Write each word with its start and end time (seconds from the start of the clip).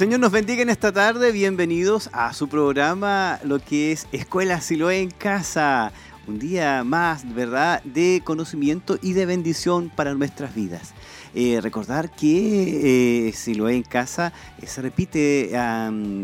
Señor 0.00 0.20
nos 0.20 0.32
bendiga 0.32 0.62
en 0.62 0.70
esta 0.70 0.92
tarde. 0.92 1.30
Bienvenidos 1.30 2.08
a 2.14 2.32
su 2.32 2.48
programa, 2.48 3.38
lo 3.44 3.58
que 3.58 3.92
es 3.92 4.06
Escuela 4.12 4.62
Siloé 4.62 5.02
en 5.02 5.10
Casa. 5.10 5.92
Un 6.26 6.38
día 6.38 6.84
más, 6.84 7.34
¿verdad?, 7.34 7.82
de 7.84 8.22
conocimiento 8.24 8.98
y 9.02 9.12
de 9.12 9.26
bendición 9.26 9.90
para 9.94 10.14
nuestras 10.14 10.54
vidas. 10.54 10.94
Eh, 11.34 11.60
recordar 11.60 12.10
que 12.10 13.28
eh, 13.28 13.32
Siloé 13.34 13.76
en 13.76 13.82
Casa 13.82 14.32
eh, 14.62 14.66
se 14.66 14.80
repite 14.80 15.50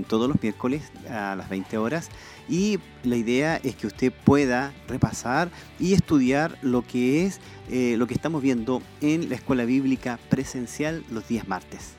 todos 0.09 0.27
los 0.27 0.43
miércoles 0.43 0.83
a 1.11 1.37
las 1.37 1.51
20 1.51 1.77
horas 1.77 2.09
y 2.49 2.79
la 3.03 3.17
idea 3.17 3.57
es 3.57 3.77
que 3.77 3.89
usted 3.89 4.11
pueda 4.11 4.73
repasar 4.89 5.51
y 5.79 5.93
estudiar 5.93 6.57
lo 6.63 6.81
que 6.81 7.27
es 7.27 7.41
eh, 7.69 7.97
lo 7.99 8.07
que 8.07 8.15
estamos 8.15 8.41
viendo 8.41 8.81
en 9.03 9.29
la 9.29 9.35
escuela 9.35 9.67
bíblica 9.67 10.19
presencial 10.31 11.05
los 11.11 11.29
días 11.29 11.47
martes. 11.47 11.96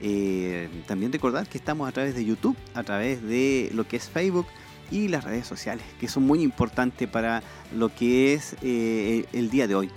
Eh, 0.00 0.68
también 0.86 1.12
recordar 1.12 1.48
que 1.48 1.58
estamos 1.58 1.88
a 1.88 1.92
través 1.92 2.14
de 2.14 2.24
YouTube, 2.24 2.56
a 2.74 2.82
través 2.82 3.22
de 3.22 3.70
lo 3.74 3.86
que 3.86 3.96
es 3.96 4.08
Facebook 4.08 4.46
y 4.90 5.08
las 5.08 5.24
redes 5.24 5.46
sociales, 5.46 5.84
que 5.98 6.08
son 6.08 6.24
muy 6.24 6.42
importantes 6.42 7.08
para 7.08 7.42
lo 7.76 7.94
que 7.94 8.34
es 8.34 8.56
eh, 8.62 9.26
el 9.32 9.50
día 9.50 9.66
de 9.66 9.74
hoy. 9.74 9.90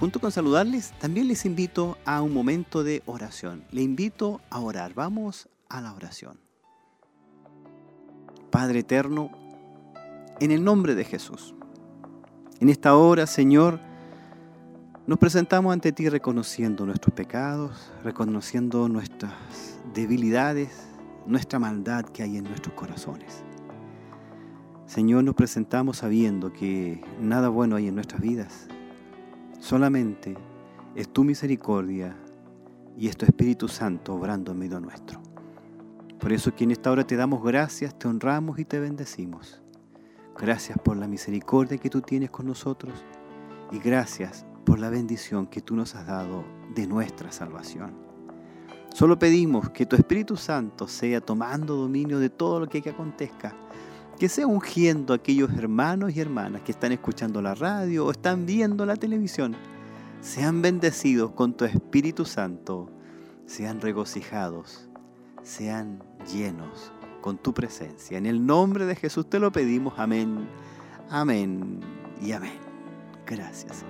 junto 0.00 0.18
con 0.18 0.32
saludarles, 0.32 0.92
también 0.98 1.28
les 1.28 1.44
invito 1.44 1.96
a 2.04 2.20
un 2.20 2.34
momento 2.34 2.82
de 2.82 3.02
oración. 3.06 3.64
Le 3.70 3.82
invito 3.82 4.40
a 4.50 4.58
orar. 4.58 4.92
Vamos 4.94 5.48
a 5.68 5.80
la 5.80 5.94
oración. 5.94 6.40
Padre 8.50 8.80
eterno, 8.80 9.30
en 10.40 10.50
el 10.50 10.64
nombre 10.64 10.94
de 10.94 11.04
Jesús. 11.04 11.54
En 12.60 12.68
esta 12.68 12.94
hora, 12.96 13.26
Señor, 13.26 13.80
nos 15.12 15.18
presentamos 15.18 15.74
ante 15.74 15.92
ti 15.92 16.08
reconociendo 16.08 16.86
nuestros 16.86 17.12
pecados, 17.12 17.92
reconociendo 18.02 18.88
nuestras 18.88 19.34
debilidades, 19.92 20.88
nuestra 21.26 21.58
maldad 21.58 22.06
que 22.06 22.22
hay 22.22 22.38
en 22.38 22.44
nuestros 22.44 22.74
corazones. 22.74 23.44
Señor, 24.86 25.22
nos 25.24 25.34
presentamos 25.34 25.98
sabiendo 25.98 26.50
que 26.50 27.04
nada 27.20 27.50
bueno 27.50 27.76
hay 27.76 27.88
en 27.88 27.94
nuestras 27.94 28.22
vidas. 28.22 28.68
Solamente 29.60 30.34
es 30.94 31.10
tu 31.10 31.24
misericordia 31.24 32.16
y 32.96 33.08
es 33.08 33.16
tu 33.18 33.26
Espíritu 33.26 33.68
Santo 33.68 34.14
obrando 34.14 34.52
en 34.52 34.60
medio 34.60 34.80
nuestro. 34.80 35.20
Por 36.20 36.32
eso 36.32 36.54
que 36.54 36.64
en 36.64 36.70
esta 36.70 36.90
hora 36.90 37.06
te 37.06 37.16
damos 37.16 37.44
gracias, 37.44 37.98
te 37.98 38.08
honramos 38.08 38.58
y 38.58 38.64
te 38.64 38.80
bendecimos. 38.80 39.60
Gracias 40.40 40.78
por 40.78 40.96
la 40.96 41.06
misericordia 41.06 41.76
que 41.76 41.90
tú 41.90 42.00
tienes 42.00 42.30
con 42.30 42.46
nosotros 42.46 43.04
y 43.70 43.78
gracias 43.78 44.46
por 44.64 44.78
la 44.78 44.90
bendición 44.90 45.46
que 45.46 45.60
tú 45.60 45.76
nos 45.76 45.94
has 45.94 46.06
dado 46.06 46.44
de 46.74 46.86
nuestra 46.86 47.32
salvación. 47.32 47.92
Solo 48.94 49.18
pedimos 49.18 49.70
que 49.70 49.86
tu 49.86 49.96
Espíritu 49.96 50.36
Santo 50.36 50.86
sea 50.86 51.20
tomando 51.20 51.76
dominio 51.76 52.18
de 52.18 52.28
todo 52.28 52.60
lo 52.60 52.68
que, 52.68 52.82
que 52.82 52.90
acontezca, 52.90 53.54
que 54.18 54.28
sea 54.28 54.46
ungiendo 54.46 55.12
a 55.12 55.16
aquellos 55.16 55.50
hermanos 55.54 56.14
y 56.14 56.20
hermanas 56.20 56.62
que 56.62 56.72
están 56.72 56.92
escuchando 56.92 57.40
la 57.40 57.54
radio 57.54 58.06
o 58.06 58.10
están 58.10 58.44
viendo 58.44 58.84
la 58.84 58.96
televisión. 58.96 59.56
Sean 60.20 60.62
bendecidos 60.62 61.32
con 61.32 61.54
tu 61.54 61.64
Espíritu 61.64 62.24
Santo, 62.24 62.90
sean 63.46 63.80
regocijados, 63.80 64.88
sean 65.42 66.02
llenos 66.32 66.92
con 67.20 67.38
tu 67.38 67.54
presencia. 67.54 68.18
En 68.18 68.26
el 68.26 68.44
nombre 68.44 68.84
de 68.84 68.94
Jesús 68.94 69.28
te 69.28 69.38
lo 69.38 69.50
pedimos. 69.50 69.94
Amén, 69.96 70.46
amén 71.08 71.80
y 72.20 72.32
amén. 72.32 72.60
Gracias, 73.26 73.84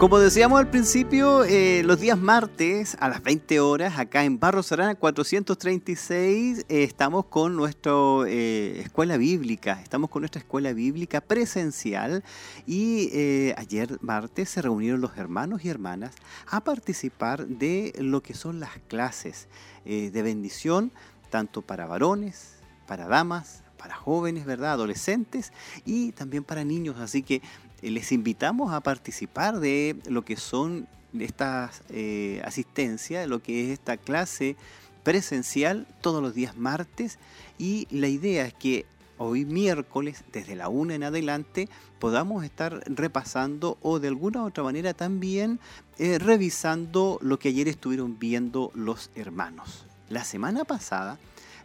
Como 0.00 0.18
decíamos 0.18 0.58
al 0.58 0.70
principio, 0.70 1.44
eh, 1.44 1.82
los 1.84 2.00
días 2.00 2.18
martes 2.18 2.96
a 3.00 3.10
las 3.10 3.22
20 3.22 3.60
horas, 3.60 3.98
acá 3.98 4.24
en 4.24 4.40
Barro 4.40 4.62
Serrana 4.62 4.94
436, 4.94 6.60
eh, 6.70 6.84
estamos 6.84 7.26
con 7.26 7.54
nuestra 7.54 7.92
eh, 8.26 8.80
escuela 8.82 9.18
bíblica, 9.18 9.78
estamos 9.82 10.08
con 10.08 10.22
nuestra 10.22 10.38
escuela 10.38 10.72
bíblica 10.72 11.20
presencial 11.20 12.24
y 12.66 13.10
ayer 13.58 13.98
martes 14.00 14.48
se 14.48 14.62
reunieron 14.62 15.02
los 15.02 15.18
hermanos 15.18 15.66
y 15.66 15.68
hermanas 15.68 16.14
a 16.46 16.64
participar 16.64 17.46
de 17.46 17.92
lo 17.98 18.22
que 18.22 18.32
son 18.32 18.58
las 18.58 18.78
clases 18.88 19.48
de 19.84 20.22
bendición, 20.22 20.92
tanto 21.28 21.60
para 21.60 21.84
varones, 21.84 22.54
para 22.86 23.06
damas, 23.06 23.64
para 23.80 23.96
jóvenes, 23.96 24.44
¿verdad? 24.44 24.72
Adolescentes 24.72 25.52
y 25.86 26.12
también 26.12 26.44
para 26.44 26.64
niños. 26.64 26.96
Así 26.98 27.22
que 27.22 27.36
eh, 27.36 27.42
les 27.82 28.12
invitamos 28.12 28.72
a 28.72 28.80
participar 28.80 29.60
de 29.60 29.96
lo 30.06 30.24
que 30.24 30.36
son 30.36 30.86
estas 31.18 31.82
eh, 31.88 32.40
asistencias, 32.44 33.28
lo 33.28 33.42
que 33.42 33.64
es 33.64 33.70
esta 33.70 33.96
clase 33.96 34.56
presencial 35.02 35.86
todos 36.00 36.22
los 36.22 36.34
días 36.34 36.56
martes 36.56 37.18
y 37.58 37.86
la 37.90 38.08
idea 38.08 38.44
es 38.44 38.54
que 38.54 38.86
hoy 39.18 39.44
miércoles, 39.44 40.24
desde 40.32 40.56
la 40.56 40.68
una 40.68 40.94
en 40.94 41.04
adelante, 41.04 41.68
podamos 41.98 42.42
estar 42.44 42.82
repasando 42.86 43.76
o 43.82 43.98
de 43.98 44.08
alguna 44.08 44.42
u 44.42 44.46
otra 44.46 44.64
manera 44.64 44.94
también 44.94 45.60
eh, 45.98 46.18
revisando 46.18 47.18
lo 47.20 47.38
que 47.38 47.50
ayer 47.50 47.68
estuvieron 47.68 48.18
viendo 48.18 48.70
los 48.74 49.10
hermanos. 49.14 49.84
La 50.08 50.24
semana 50.24 50.64
pasada, 50.64 51.18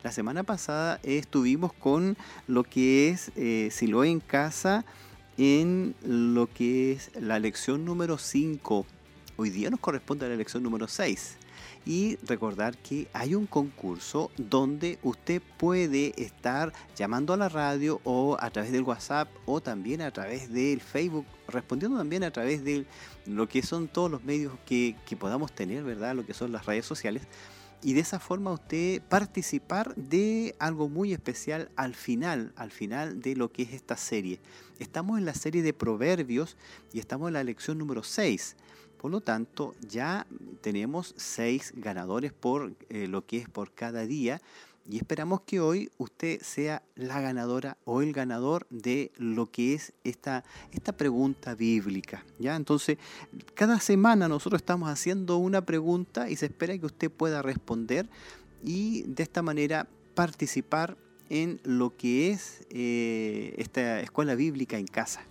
la 0.04 0.12
semana 0.12 0.44
pasada 0.44 1.00
estuvimos 1.04 1.72
con 1.72 2.18
lo 2.48 2.64
que 2.64 3.10
es 3.10 3.32
eh, 3.38 3.70
en 3.80 4.20
casa, 4.20 4.84
en 5.38 5.96
lo 6.02 6.48
que 6.48 6.94
es 6.94 7.12
la 7.20 7.40
lección 7.40 7.86
número 7.86 8.18
5. 8.18 8.86
Hoy 9.38 9.50
día 9.50 9.70
nos 9.70 9.80
corresponde 9.80 10.26
a 10.26 10.30
la 10.30 10.36
lección 10.36 10.64
número 10.64 10.88
6. 10.88 11.38
Y 11.86 12.18
recordar 12.24 12.78
que 12.78 13.08
hay 13.14 13.36
un 13.36 13.46
concurso 13.46 14.32
donde 14.38 14.98
usted 15.04 15.42
puede 15.58 16.20
estar 16.22 16.74
llamando 16.96 17.34
a 17.34 17.38
la 17.38 17.48
radio 17.48 18.02
o 18.04 18.38
a 18.40 18.50
través 18.50 18.72
del 18.72 18.82
WhatsApp 18.82 19.30
o 19.46 19.62
también 19.62 20.02
a 20.02 20.12
través 20.12 20.52
del 20.52 20.82
Facebook, 20.82 21.26
respondiendo 21.48 21.98
también 21.98 22.24
a 22.24 22.32
través 22.32 22.64
de 22.64 22.86
lo 23.26 23.48
que 23.48 23.62
son 23.62 23.88
todos 23.88 24.10
los 24.10 24.24
medios 24.24 24.54
que, 24.66 24.96
que 25.06 25.16
podamos 25.16 25.52
tener, 25.52 25.84
¿verdad? 25.84 26.16
Lo 26.16 26.26
que 26.26 26.34
son 26.34 26.52
las 26.52 26.66
redes 26.66 26.86
sociales 26.86 27.22
y 27.86 27.94
de 27.94 28.00
esa 28.00 28.20
forma 28.20 28.52
usted 28.52 29.00
participar 29.04 29.94
de 29.94 30.56
algo 30.58 30.90
muy 30.90 31.14
especial 31.14 31.70
al 31.76 31.94
final, 31.94 32.52
al 32.56 32.72
final 32.72 33.22
de 33.22 33.36
lo 33.36 33.52
que 33.52 33.62
es 33.62 33.74
esta 33.74 33.96
serie. 33.96 34.40
Estamos 34.80 35.20
en 35.20 35.26
la 35.26 35.36
serie 35.36 35.62
de 35.62 35.72
Proverbios 35.72 36.58
y 36.94 37.00
estamos 37.00 37.28
en 37.28 37.36
la 37.36 37.44
lección 37.44 37.78
número 37.78 38.02
6. 38.02 38.56
Por 38.98 39.12
lo 39.12 39.22
tanto, 39.22 39.76
ya 39.88 40.26
tenemos 40.62 41.14
seis 41.16 41.74
ganadores 41.76 42.34
por 42.34 42.74
eh, 42.90 43.08
lo 43.08 43.24
que 43.24 43.38
es 43.38 43.48
por 43.50 43.72
cada 43.72 44.08
día 44.08 44.42
y 44.88 44.98
esperamos 44.98 45.42
que 45.42 45.60
hoy 45.60 45.92
usted 45.98 46.42
sea 46.42 46.84
la 46.96 47.20
ganadora 47.20 47.78
o 47.86 48.02
el 48.02 48.14
ganador 48.14 48.68
de 48.70 49.12
lo 49.18 49.50
que 49.52 49.74
es 49.74 49.94
esta, 50.04 50.44
esta 50.72 50.92
pregunta 50.92 51.56
bíblica. 51.56 52.24
¿ya? 52.40 52.56
Entonces, 52.56 52.98
cada 53.56 53.80
semana 53.80 54.28
nosotros 54.28 54.62
estamos 54.62 54.90
haciendo 54.90 55.38
una 55.38 55.66
pregunta 55.66 56.30
y 56.30 56.36
se 56.36 56.46
espera 56.46 56.78
que 56.78 56.86
usted 56.86 57.10
pueda 57.10 57.42
responder 57.42 58.08
y 58.64 59.04
de 59.04 59.24
esta 59.24 59.42
manera 59.42 59.88
participar 60.14 60.98
en 61.30 61.60
lo 61.64 61.96
que 61.98 62.32
es 62.32 62.62
eh, 62.70 63.56
esta 63.58 64.00
escuela 64.02 64.36
bíblica 64.36 64.78
en 64.78 64.86
casa. 64.86 65.22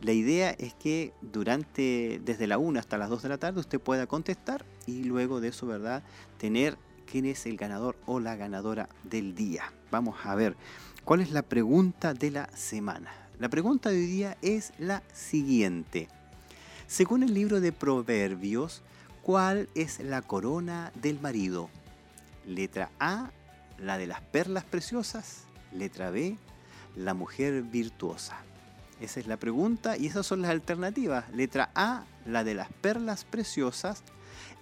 La 0.00 0.12
idea 0.12 0.50
es 0.50 0.74
que 0.74 1.12
durante, 1.22 2.20
desde 2.24 2.46
la 2.46 2.58
1 2.58 2.78
hasta 2.78 2.98
las 2.98 3.10
2 3.10 3.22
de 3.22 3.28
la 3.28 3.38
tarde, 3.38 3.58
usted 3.58 3.80
pueda 3.80 4.06
contestar 4.06 4.64
y 4.86 5.02
luego 5.02 5.40
de 5.40 5.48
eso, 5.48 5.66
¿verdad?, 5.66 6.04
tener 6.38 6.78
quién 7.10 7.24
es 7.26 7.46
el 7.46 7.56
ganador 7.56 7.96
o 8.06 8.20
la 8.20 8.36
ganadora 8.36 8.88
del 9.04 9.34
día. 9.34 9.72
Vamos 9.90 10.16
a 10.24 10.34
ver, 10.34 10.56
¿cuál 11.04 11.20
es 11.20 11.30
la 11.30 11.42
pregunta 11.42 12.14
de 12.14 12.30
la 12.30 12.48
semana? 12.54 13.10
La 13.38 13.48
pregunta 13.48 13.90
de 13.90 13.96
hoy 13.96 14.06
día 14.06 14.36
es 14.42 14.72
la 14.78 15.02
siguiente. 15.12 16.08
Según 16.86 17.22
el 17.22 17.34
libro 17.34 17.60
de 17.60 17.72
Proverbios, 17.72 18.82
¿cuál 19.22 19.68
es 19.74 20.00
la 20.00 20.22
corona 20.22 20.92
del 21.00 21.20
marido? 21.20 21.70
Letra 22.46 22.90
A, 22.98 23.30
la 23.78 23.98
de 23.98 24.06
las 24.06 24.20
perlas 24.20 24.64
preciosas. 24.64 25.44
Letra 25.72 26.10
B, 26.10 26.36
la 26.96 27.14
mujer 27.14 27.62
virtuosa. 27.62 28.38
Esa 29.00 29.20
es 29.20 29.26
la 29.26 29.36
pregunta 29.36 29.96
y 29.96 30.06
esas 30.06 30.26
son 30.26 30.42
las 30.42 30.50
alternativas. 30.50 31.30
Letra 31.32 31.70
A, 31.74 32.04
la 32.26 32.42
de 32.42 32.54
las 32.54 32.72
perlas 32.72 33.24
preciosas. 33.24 34.02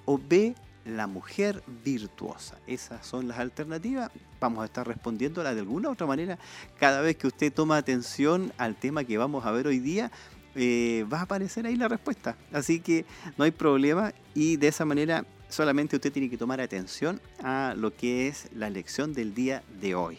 O 0.04 0.18
B, 0.18 0.54
la 0.86 1.06
mujer 1.06 1.62
virtuosa. 1.84 2.58
Esas 2.66 3.04
son 3.06 3.28
las 3.28 3.38
alternativas. 3.38 4.10
Vamos 4.40 4.62
a 4.62 4.66
estar 4.66 4.86
respondiéndolas 4.86 5.54
de 5.54 5.60
alguna 5.60 5.88
u 5.88 5.92
otra 5.92 6.06
manera 6.06 6.38
cada 6.78 7.00
vez 7.00 7.16
que 7.16 7.26
usted 7.26 7.52
toma 7.52 7.76
atención 7.76 8.52
al 8.56 8.76
tema 8.76 9.04
que 9.04 9.18
vamos 9.18 9.44
a 9.44 9.50
ver 9.50 9.66
hoy 9.66 9.80
día. 9.80 10.10
eh, 10.56 11.04
va 11.12 11.20
a 11.20 11.22
aparecer 11.22 11.66
ahí 11.66 11.76
la 11.76 11.86
respuesta. 11.88 12.36
Así 12.52 12.80
que 12.80 13.04
no 13.36 13.44
hay 13.44 13.50
problema 13.50 14.12
y 14.34 14.56
de 14.56 14.68
esa 14.68 14.84
manera 14.84 15.26
solamente 15.48 15.96
usted 15.96 16.12
tiene 16.12 16.30
que 16.30 16.38
tomar 16.38 16.60
atención 16.60 17.20
a 17.42 17.74
lo 17.76 17.94
que 17.94 18.26
es 18.26 18.48
la 18.54 18.70
lección 18.70 19.12
del 19.12 19.34
día 19.34 19.62
de 19.80 19.94
hoy. 19.94 20.18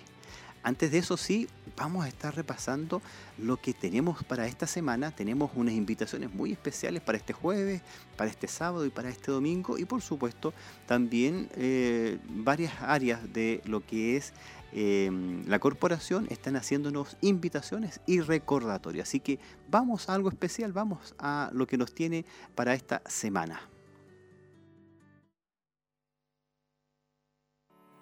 Antes 0.63 0.91
de 0.91 0.99
eso 0.99 1.17
sí, 1.17 1.47
vamos 1.77 2.03
a 2.03 2.07
estar 2.07 2.35
repasando 2.35 3.01
lo 3.37 3.57
que 3.57 3.73
tenemos 3.73 4.23
para 4.23 4.47
esta 4.47 4.67
semana. 4.67 5.11
Tenemos 5.11 5.51
unas 5.55 5.75
invitaciones 5.75 6.33
muy 6.33 6.51
especiales 6.51 7.01
para 7.01 7.17
este 7.17 7.33
jueves, 7.33 7.81
para 8.17 8.29
este 8.29 8.47
sábado 8.47 8.85
y 8.85 8.89
para 8.89 9.09
este 9.09 9.31
domingo. 9.31 9.77
Y 9.77 9.85
por 9.85 10.01
supuesto 10.01 10.53
también 10.87 11.49
eh, 11.55 12.17
varias 12.27 12.73
áreas 12.81 13.31
de 13.31 13.61
lo 13.65 13.85
que 13.85 14.17
es 14.17 14.33
eh, 14.73 15.09
la 15.45 15.59
corporación 15.59 16.27
están 16.29 16.55
haciéndonos 16.57 17.15
invitaciones 17.21 18.01
y 18.05 18.19
recordatorios. 18.19 19.07
Así 19.07 19.19
que 19.19 19.39
vamos 19.69 20.09
a 20.09 20.15
algo 20.15 20.29
especial, 20.29 20.73
vamos 20.73 21.15
a 21.19 21.49
lo 21.53 21.67
que 21.67 21.77
nos 21.77 21.93
tiene 21.93 22.25
para 22.55 22.73
esta 22.73 23.01
semana. 23.07 23.61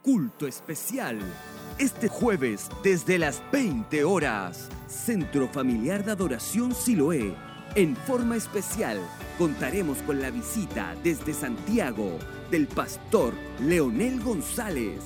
Culto 0.01 0.48
especial 0.48 1.19
este 1.77 2.07
jueves, 2.07 2.69
desde 2.83 3.18
las 3.18 3.42
20 3.51 4.04
horas, 4.06 4.69
Centro 4.88 5.48
Familiar 5.48 6.06
de 6.06 6.12
Adoración 6.12 6.74
Siloé. 6.74 7.36
En 7.75 7.95
forma 7.95 8.38
especial, 8.38 9.00
contaremos 9.38 9.98
con 10.04 10.22
la 10.22 10.30
visita 10.30 10.95
desde 11.04 11.33
Santiago 11.33 12.18
del 12.50 12.68
pastor 12.68 13.33
Leonel 13.60 14.22
González. 14.22 15.01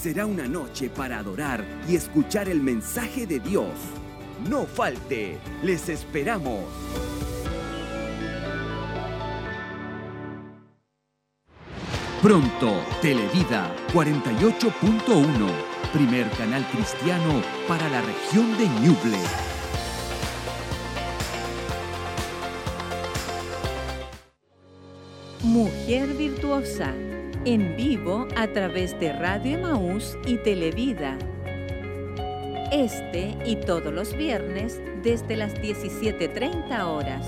Será 0.00 0.24
una 0.24 0.48
noche 0.48 0.88
para 0.88 1.18
adorar 1.18 1.62
y 1.86 1.96
escuchar 1.96 2.48
el 2.48 2.62
mensaje 2.62 3.26
de 3.26 3.38
Dios. 3.38 3.74
No 4.48 4.64
falte, 4.64 5.36
les 5.62 5.90
esperamos. 5.90 6.64
Pronto, 12.22 12.82
Televida 13.02 13.74
48.1 13.92 15.79
primer 15.92 16.28
canal 16.30 16.64
cristiano 16.68 17.42
para 17.66 17.88
la 17.88 18.00
región 18.00 18.56
de 18.58 18.68
Ñuble. 18.80 19.18
Mujer 25.42 26.08
Virtuosa, 26.14 26.94
en 27.44 27.76
vivo 27.76 28.28
a 28.36 28.46
través 28.48 28.98
de 29.00 29.12
Radio 29.12 29.58
Emaús 29.58 30.16
y 30.26 30.36
Televida. 30.36 31.18
Este 32.70 33.36
y 33.44 33.56
todos 33.56 33.92
los 33.92 34.16
viernes 34.16 34.80
desde 35.02 35.36
las 35.36 35.54
17.30 35.54 36.84
horas. 36.84 37.26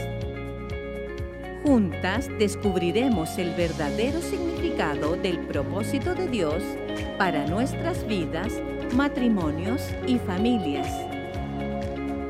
Juntas 1.64 2.28
descubriremos 2.38 3.38
el 3.38 3.54
verdadero 3.54 4.20
significado 4.20 5.16
del 5.16 5.41
propósito 5.52 6.14
de 6.14 6.28
Dios 6.28 6.62
para 7.18 7.46
nuestras 7.46 8.06
vidas, 8.06 8.54
matrimonios 8.94 9.82
y 10.06 10.18
familias. 10.18 10.88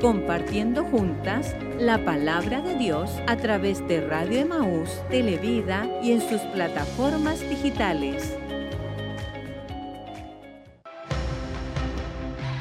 Compartiendo 0.01 0.83
juntas 0.85 1.55
la 1.79 2.05
palabra 2.05 2.61
de 2.61 2.75
Dios 2.75 3.13
a 3.29 3.37
través 3.37 3.87
de 3.87 4.01
Radio 4.01 4.41
Emaús, 4.41 4.91
Televida 5.09 5.89
y 6.03 6.11
en 6.11 6.21
sus 6.29 6.41
plataformas 6.53 7.49
digitales. 7.49 8.37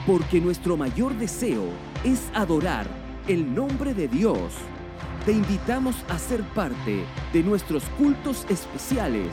Porque 0.06 0.40
nuestro 0.40 0.78
mayor 0.78 1.16
deseo 1.16 1.66
es 2.04 2.30
adorar 2.36 2.86
el 3.28 3.56
nombre 3.56 3.96
de 3.96 4.08
Dios. 4.08 4.54
Te 5.26 5.32
invitamos 5.32 5.96
a 6.08 6.20
ser 6.20 6.44
parte 6.54 7.04
de 7.34 7.44
nuestros 7.44 7.84
cultos 7.98 8.46
especiales 8.48 9.28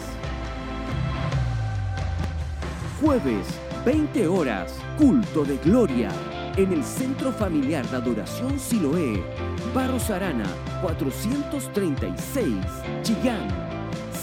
Jueves, 3.01 3.47
20 3.85 4.27
horas, 4.27 4.75
culto 4.99 5.45
de 5.45 5.57
gloria 5.59 6.11
en 6.57 6.73
el 6.73 6.83
Centro 6.83 7.31
Familiar 7.31 7.89
de 7.89 7.97
Adoración 7.97 8.59
Siloé, 8.59 9.23
Barros 9.73 10.11
Arana, 10.11 10.47
436, 10.83 12.57
Chillán. 13.03 13.47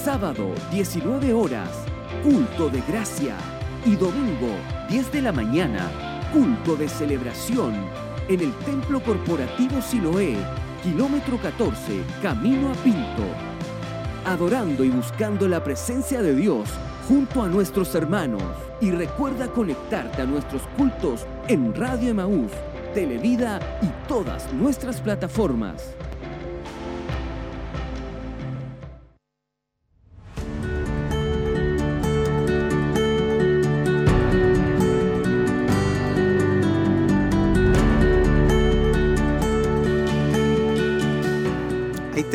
Sábado, 0.03 0.53
19 0.71 1.33
horas, 1.33 1.69
culto 2.21 2.69
de 2.69 2.81
gracia. 2.81 3.37
Y 3.85 3.95
domingo, 3.95 4.49
10 4.89 5.09
de 5.09 5.21
la 5.21 5.31
mañana, 5.31 5.89
culto 6.33 6.75
de 6.75 6.89
celebración 6.89 7.75
en 8.27 8.41
el 8.41 8.53
Templo 8.65 9.01
Corporativo 9.01 9.81
Siloé, 9.81 10.35
kilómetro 10.83 11.37
14, 11.37 12.01
camino 12.21 12.71
a 12.71 12.73
Pinto. 12.83 13.23
Adorando 14.25 14.83
y 14.83 14.89
buscando 14.89 15.47
la 15.47 15.63
presencia 15.63 16.21
de 16.21 16.35
Dios 16.35 16.67
junto 17.07 17.43
a 17.43 17.47
nuestros 17.47 17.93
hermanos 17.95 18.41
y 18.81 18.91
recuerda 18.91 19.47
conectarte 19.47 20.21
a 20.21 20.25
nuestros 20.25 20.63
cultos 20.77 21.25
en 21.47 21.73
Radio 21.73 22.09
Emaús, 22.09 22.51
Televida 22.93 23.59
y 23.81 24.07
todas 24.07 24.51
nuestras 24.53 25.01
plataformas. 25.01 25.95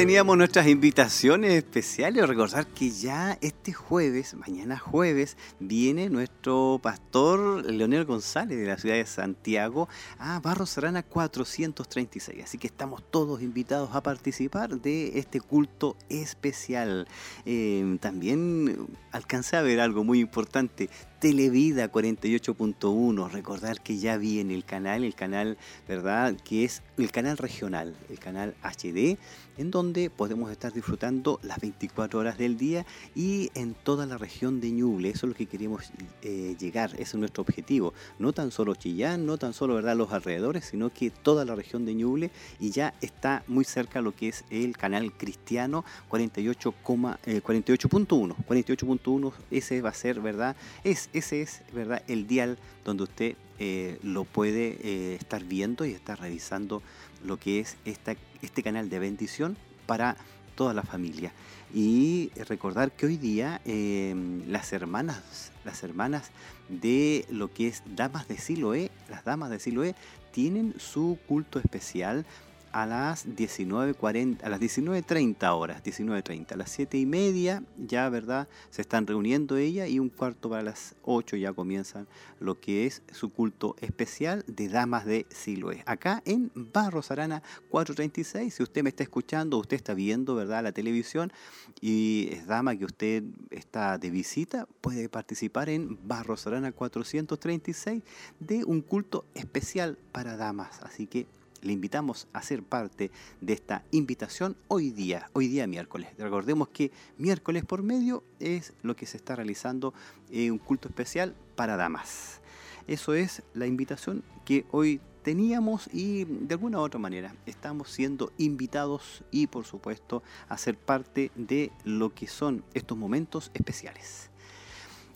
Teníamos 0.00 0.38
nuestras 0.38 0.66
invitaciones 0.66 1.52
especiales. 1.52 2.26
Recordar 2.26 2.66
que 2.66 2.90
ya 2.90 3.36
este 3.42 3.74
jueves, 3.74 4.32
mañana 4.32 4.78
jueves, 4.78 5.36
viene 5.58 6.08
nuestro 6.08 6.80
pastor 6.82 7.70
Leonel 7.70 8.06
González 8.06 8.58
de 8.58 8.66
la 8.66 8.78
ciudad 8.78 8.94
de 8.94 9.04
Santiago 9.04 9.90
a 10.18 10.40
Barro 10.40 10.64
Serrana 10.64 11.02
436. 11.02 12.42
Así 12.42 12.56
que 12.56 12.68
estamos 12.68 13.02
todos 13.10 13.42
invitados 13.42 13.90
a 13.92 14.02
participar 14.02 14.80
de 14.80 15.18
este 15.18 15.38
culto 15.38 15.96
especial. 16.08 17.06
Eh, 17.44 17.98
también 18.00 18.88
alcancé 19.12 19.58
a 19.58 19.62
ver 19.62 19.80
algo 19.80 20.02
muy 20.02 20.20
importante. 20.20 20.88
Televida 21.20 21.92
48.1, 21.92 23.30
recordar 23.30 23.82
que 23.82 23.98
ya 23.98 24.16
vi 24.16 24.40
en 24.40 24.50
el 24.50 24.64
canal, 24.64 25.04
el 25.04 25.14
canal, 25.14 25.58
¿verdad? 25.86 26.34
Que 26.42 26.64
es 26.64 26.82
el 26.96 27.10
canal 27.10 27.36
regional, 27.36 27.94
el 28.08 28.18
canal 28.18 28.54
HD, 28.62 29.18
en 29.58 29.70
donde 29.70 30.08
podemos 30.08 30.50
estar 30.50 30.72
disfrutando 30.72 31.38
las 31.42 31.60
24 31.60 32.18
horas 32.18 32.38
del 32.38 32.56
día 32.56 32.86
y 33.14 33.50
en 33.54 33.74
toda 33.74 34.06
la 34.06 34.16
región 34.16 34.62
de 34.62 34.70
Ñuble. 34.70 35.10
Eso 35.10 35.26
es 35.26 35.32
lo 35.32 35.36
que 35.36 35.44
queremos 35.44 35.92
eh, 36.22 36.56
llegar, 36.58 36.92
ese 36.94 37.02
es 37.02 37.14
nuestro 37.16 37.42
objetivo. 37.42 37.92
No 38.18 38.32
tan 38.32 38.50
solo 38.50 38.74
Chillán, 38.74 39.26
no 39.26 39.36
tan 39.36 39.52
solo, 39.52 39.74
¿verdad? 39.74 39.96
Los 39.96 40.14
alrededores, 40.14 40.64
sino 40.64 40.88
que 40.88 41.10
toda 41.10 41.44
la 41.44 41.54
región 41.54 41.84
de 41.84 41.94
Ñuble 41.94 42.30
y 42.58 42.70
ya 42.70 42.94
está 43.02 43.44
muy 43.46 43.66
cerca 43.66 44.00
lo 44.00 44.16
que 44.16 44.28
es 44.28 44.46
el 44.48 44.74
canal 44.78 45.12
cristiano 45.12 45.84
48,1. 46.08 47.18
48.1, 47.42 48.36
48.1, 48.46 49.32
ese 49.50 49.82
va 49.82 49.90
a 49.90 49.94
ser, 49.94 50.20
¿verdad? 50.20 50.56
Es 50.82 51.09
ese 51.12 51.42
es 51.42 51.62
¿verdad? 51.72 52.02
el 52.08 52.26
dial 52.26 52.58
donde 52.84 53.04
usted 53.04 53.36
eh, 53.58 53.98
lo 54.02 54.24
puede 54.24 54.78
eh, 54.82 55.16
estar 55.20 55.44
viendo 55.44 55.84
y 55.84 55.92
estar 55.92 56.18
revisando 56.18 56.82
lo 57.24 57.38
que 57.38 57.60
es 57.60 57.76
este 57.84 58.62
canal 58.62 58.88
de 58.88 58.98
bendición 58.98 59.56
para 59.86 60.16
toda 60.54 60.74
la 60.74 60.82
familia. 60.82 61.32
Y 61.72 62.30
recordar 62.48 62.92
que 62.92 63.06
hoy 63.06 63.16
día 63.16 63.60
em, 63.64 64.42
las 64.48 64.72
hermanas, 64.72 65.52
las 65.64 65.82
hermanas 65.82 66.30
de 66.68 67.24
lo 67.30 67.52
que 67.52 67.68
es 67.68 67.82
Damas 67.96 68.28
de 68.28 68.38
Siloé, 68.38 68.90
las 69.08 69.24
Damas 69.24 69.50
de 69.50 69.60
Siloé, 69.60 69.94
tienen 70.32 70.74
su 70.78 71.18
culto 71.26 71.58
especial 71.58 72.26
a 72.72 72.86
las 72.86 73.26
19.40, 73.26 74.42
a 74.42 74.48
las 74.48 74.60
19.30 74.60 75.56
horas, 75.56 75.82
19.30, 75.82 76.52
a 76.52 76.56
las 76.56 76.70
7 76.70 76.98
y 76.98 77.06
media 77.06 77.62
ya, 77.78 78.08
¿verdad? 78.08 78.48
Se 78.70 78.82
están 78.82 79.06
reuniendo 79.06 79.56
ella 79.56 79.86
y 79.86 79.98
un 79.98 80.08
cuarto 80.08 80.50
para 80.50 80.62
las 80.62 80.94
8 81.02 81.36
ya 81.36 81.52
comienzan 81.52 82.06
lo 82.38 82.60
que 82.60 82.86
es 82.86 83.02
su 83.12 83.30
culto 83.30 83.76
especial 83.80 84.44
de 84.46 84.68
Damas 84.68 85.04
de 85.04 85.26
Siloé. 85.30 85.82
Acá 85.86 86.22
en 86.24 86.50
Barros 86.54 87.10
Arana 87.10 87.42
436, 87.70 88.54
si 88.54 88.62
usted 88.62 88.82
me 88.82 88.90
está 88.90 89.02
escuchando, 89.02 89.58
usted 89.58 89.76
está 89.76 89.94
viendo, 89.94 90.34
¿verdad? 90.34 90.62
La 90.62 90.72
televisión 90.72 91.32
y 91.80 92.28
es 92.32 92.46
dama 92.46 92.76
que 92.76 92.84
usted 92.84 93.24
está 93.50 93.98
de 93.98 94.10
visita, 94.10 94.66
puede 94.80 95.08
participar 95.08 95.68
en 95.68 95.98
Barros 96.06 96.46
Arana 96.46 96.72
436 96.72 98.02
de 98.38 98.64
un 98.64 98.80
culto 98.80 99.24
especial 99.34 99.98
para 100.12 100.36
damas. 100.36 100.80
Así 100.82 101.06
que 101.06 101.26
le 101.62 101.72
invitamos 101.72 102.28
a 102.32 102.42
ser 102.42 102.62
parte 102.62 103.10
de 103.40 103.52
esta 103.52 103.84
invitación 103.90 104.56
hoy 104.68 104.90
día, 104.90 105.30
hoy 105.32 105.48
día 105.48 105.66
miércoles. 105.66 106.10
Recordemos 106.18 106.68
que 106.68 106.90
miércoles 107.18 107.64
por 107.64 107.82
medio 107.82 108.24
es 108.38 108.72
lo 108.82 108.96
que 108.96 109.06
se 109.06 109.16
está 109.16 109.36
realizando 109.36 109.94
en 110.30 110.52
un 110.52 110.58
culto 110.58 110.88
especial 110.88 111.34
para 111.56 111.76
damas. 111.76 112.40
Eso 112.86 113.14
es 113.14 113.42
la 113.54 113.66
invitación 113.66 114.22
que 114.44 114.64
hoy 114.70 115.00
teníamos 115.22 115.88
y 115.92 116.24
de 116.24 116.54
alguna 116.54 116.78
u 116.78 116.82
otra 116.82 116.98
manera 116.98 117.34
estamos 117.46 117.90
siendo 117.90 118.32
invitados 118.38 119.22
y 119.30 119.46
por 119.46 119.64
supuesto 119.64 120.22
a 120.48 120.56
ser 120.56 120.76
parte 120.76 121.30
de 121.34 121.70
lo 121.84 122.14
que 122.14 122.26
son 122.26 122.64
estos 122.74 122.96
momentos 122.96 123.50
especiales. 123.54 124.30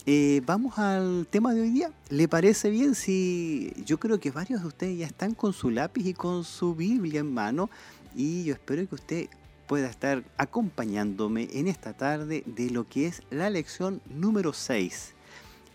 Eh, 0.06 0.42
vamos 0.44 0.78
al 0.78 1.26
tema 1.30 1.54
de 1.54 1.62
hoy 1.62 1.70
día. 1.70 1.90
¿Le 2.10 2.28
parece 2.28 2.68
bien 2.68 2.94
si 2.94 3.72
yo 3.86 3.98
creo 3.98 4.20
que 4.20 4.30
varios 4.30 4.60
de 4.60 4.68
ustedes 4.68 4.98
ya 4.98 5.06
están 5.06 5.32
con 5.32 5.54
su 5.54 5.70
lápiz 5.70 6.04
y 6.06 6.12
con 6.12 6.44
su 6.44 6.74
Biblia 6.74 7.20
en 7.20 7.32
mano 7.32 7.70
y 8.14 8.44
yo 8.44 8.52
espero 8.52 8.86
que 8.86 8.94
usted 8.96 9.28
pueda 9.66 9.88
estar 9.88 10.22
acompañándome 10.36 11.48
en 11.54 11.68
esta 11.68 11.94
tarde 11.94 12.44
de 12.44 12.68
lo 12.68 12.86
que 12.86 13.06
es 13.06 13.22
la 13.30 13.48
lección 13.48 14.02
número 14.04 14.52
6. 14.52 15.14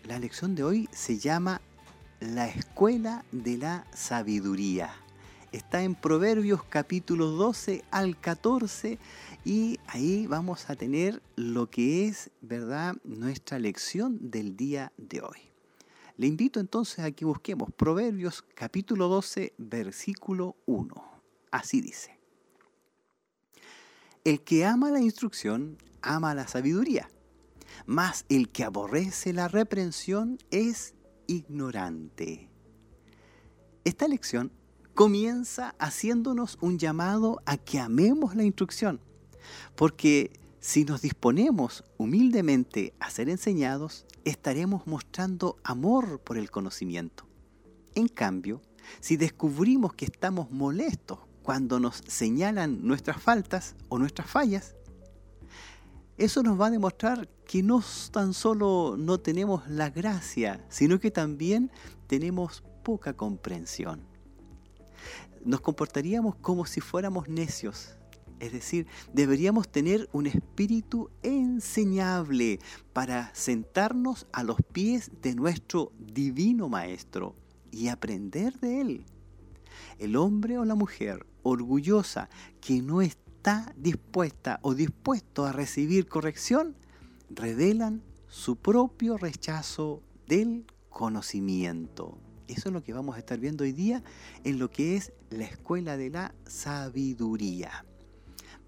La 0.06 0.20
lección 0.20 0.54
de 0.54 0.62
hoy 0.62 0.88
se 0.92 1.18
llama 1.18 1.60
La 2.20 2.46
Escuela 2.46 3.24
de 3.32 3.58
la 3.58 3.84
Sabiduría. 3.92 4.92
Está 5.50 5.82
en 5.82 5.96
Proverbios 5.96 6.62
capítulo 6.62 7.26
12 7.30 7.82
al 7.90 8.16
14 8.16 9.00
y 9.44 9.78
ahí 9.86 10.26
vamos 10.26 10.68
a 10.68 10.76
tener 10.76 11.22
lo 11.36 11.70
que 11.70 12.06
es, 12.06 12.30
¿verdad?, 12.40 12.96
nuestra 13.04 13.58
lección 13.58 14.30
del 14.30 14.56
día 14.56 14.92
de 14.98 15.22
hoy. 15.22 15.38
Le 16.16 16.26
invito 16.26 16.60
entonces 16.60 17.04
a 17.04 17.10
que 17.12 17.24
busquemos 17.24 17.72
Proverbios 17.72 18.44
capítulo 18.54 19.08
12, 19.08 19.54
versículo 19.56 20.56
1. 20.66 20.94
Así 21.50 21.80
dice. 21.80 22.18
El 24.24 24.42
que 24.42 24.66
ama 24.66 24.90
la 24.90 25.00
instrucción, 25.00 25.78
ama 26.02 26.34
la 26.34 26.46
sabiduría, 26.46 27.10
mas 27.86 28.26
el 28.28 28.50
que 28.50 28.64
aborrece 28.64 29.32
la 29.32 29.48
reprensión 29.48 30.38
es 30.50 30.94
ignorante. 31.26 32.50
Esta 33.84 34.06
lección 34.06 34.52
comienza 34.94 35.74
haciéndonos 35.78 36.58
un 36.60 36.78
llamado 36.78 37.40
a 37.46 37.56
que 37.56 37.78
amemos 37.78 38.36
la 38.36 38.44
instrucción 38.44 39.00
porque 39.74 40.32
si 40.60 40.84
nos 40.84 41.00
disponemos 41.00 41.84
humildemente 41.96 42.92
a 43.00 43.10
ser 43.10 43.30
enseñados, 43.30 44.04
estaremos 44.24 44.86
mostrando 44.86 45.56
amor 45.64 46.20
por 46.20 46.36
el 46.36 46.50
conocimiento. 46.50 47.26
En 47.94 48.08
cambio, 48.08 48.60
si 49.00 49.16
descubrimos 49.16 49.94
que 49.94 50.04
estamos 50.04 50.50
molestos 50.50 51.18
cuando 51.42 51.80
nos 51.80 52.02
señalan 52.06 52.86
nuestras 52.86 53.22
faltas 53.22 53.74
o 53.88 53.98
nuestras 53.98 54.30
fallas, 54.30 54.74
eso 56.18 56.42
nos 56.42 56.60
va 56.60 56.66
a 56.66 56.70
demostrar 56.70 57.28
que 57.46 57.62
no 57.62 57.82
tan 58.10 58.34
solo 58.34 58.96
no 58.98 59.18
tenemos 59.18 59.66
la 59.66 59.88
gracia, 59.88 60.62
sino 60.68 61.00
que 61.00 61.10
también 61.10 61.70
tenemos 62.06 62.62
poca 62.84 63.14
comprensión. 63.14 64.02
Nos 65.42 65.62
comportaríamos 65.62 66.36
como 66.36 66.66
si 66.66 66.82
fuéramos 66.82 67.28
necios 67.28 67.96
es 68.40 68.52
decir, 68.52 68.86
deberíamos 69.12 69.68
tener 69.68 70.08
un 70.12 70.26
espíritu 70.26 71.10
enseñable 71.22 72.58
para 72.92 73.32
sentarnos 73.34 74.26
a 74.32 74.42
los 74.42 74.56
pies 74.72 75.10
de 75.22 75.34
nuestro 75.34 75.92
divino 75.98 76.68
Maestro 76.68 77.34
y 77.70 77.88
aprender 77.88 78.58
de 78.60 78.80
él. 78.80 79.04
El 79.98 80.16
hombre 80.16 80.58
o 80.58 80.64
la 80.64 80.74
mujer 80.74 81.26
orgullosa 81.42 82.28
que 82.60 82.82
no 82.82 83.02
está 83.02 83.72
dispuesta 83.76 84.58
o 84.62 84.74
dispuesto 84.74 85.44
a 85.44 85.52
recibir 85.52 86.06
corrección, 86.08 86.74
revelan 87.30 88.02
su 88.28 88.56
propio 88.56 89.16
rechazo 89.16 90.02
del 90.26 90.66
conocimiento. 90.88 92.18
Eso 92.48 92.68
es 92.68 92.72
lo 92.72 92.82
que 92.82 92.92
vamos 92.92 93.16
a 93.16 93.18
estar 93.20 93.38
viendo 93.38 93.64
hoy 93.64 93.72
día 93.72 94.02
en 94.44 94.58
lo 94.58 94.70
que 94.70 94.96
es 94.96 95.12
la 95.30 95.44
escuela 95.44 95.96
de 95.96 96.10
la 96.10 96.34
sabiduría. 96.46 97.84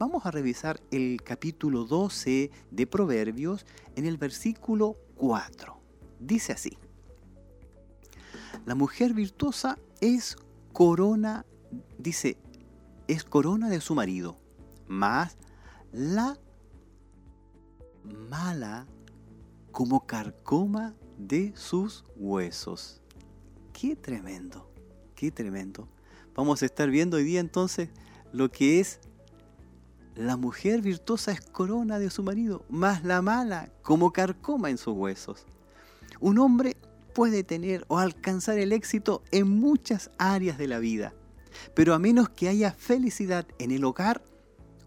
Vamos 0.02 0.26
a 0.26 0.32
revisar 0.32 0.82
el 0.90 1.22
capítulo 1.22 1.84
12 1.84 2.50
de 2.72 2.86
Proverbios 2.88 3.64
en 3.94 4.04
el 4.04 4.16
versículo 4.16 4.96
4. 5.14 5.80
Dice 6.18 6.52
así. 6.52 6.76
La 8.66 8.74
mujer 8.74 9.14
virtuosa 9.14 9.78
es 10.00 10.36
corona, 10.72 11.46
dice, 11.98 12.36
es 13.06 13.22
corona 13.22 13.68
de 13.68 13.80
su 13.80 13.94
marido, 13.94 14.36
más 14.88 15.38
la 15.92 16.36
mala 18.28 18.88
como 19.70 20.04
carcoma 20.04 20.96
de 21.16 21.52
sus 21.54 22.04
huesos. 22.16 23.00
Qué 23.72 23.94
tremendo, 23.94 24.68
qué 25.14 25.30
tremendo. 25.30 25.86
Vamos 26.34 26.60
a 26.62 26.66
estar 26.66 26.90
viendo 26.90 27.18
hoy 27.18 27.22
día 27.22 27.38
entonces 27.38 27.88
lo 28.32 28.50
que 28.50 28.80
es 28.80 28.98
la 30.16 30.36
mujer 30.36 30.82
virtuosa 30.82 31.32
es 31.32 31.40
corona 31.40 31.98
de 31.98 32.10
su 32.10 32.22
marido, 32.22 32.64
más 32.68 33.04
la 33.04 33.22
mala 33.22 33.70
como 33.82 34.12
carcoma 34.12 34.70
en 34.70 34.78
sus 34.78 34.94
huesos. 34.94 35.46
Un 36.20 36.38
hombre 36.38 36.76
puede 37.14 37.44
tener 37.44 37.84
o 37.88 37.98
alcanzar 37.98 38.58
el 38.58 38.72
éxito 38.72 39.22
en 39.30 39.48
muchas 39.48 40.10
áreas 40.18 40.58
de 40.58 40.68
la 40.68 40.78
vida, 40.78 41.14
pero 41.74 41.94
a 41.94 41.98
menos 41.98 42.28
que 42.28 42.48
haya 42.48 42.72
felicidad 42.72 43.46
en 43.58 43.70
el 43.70 43.84
hogar, 43.84 44.22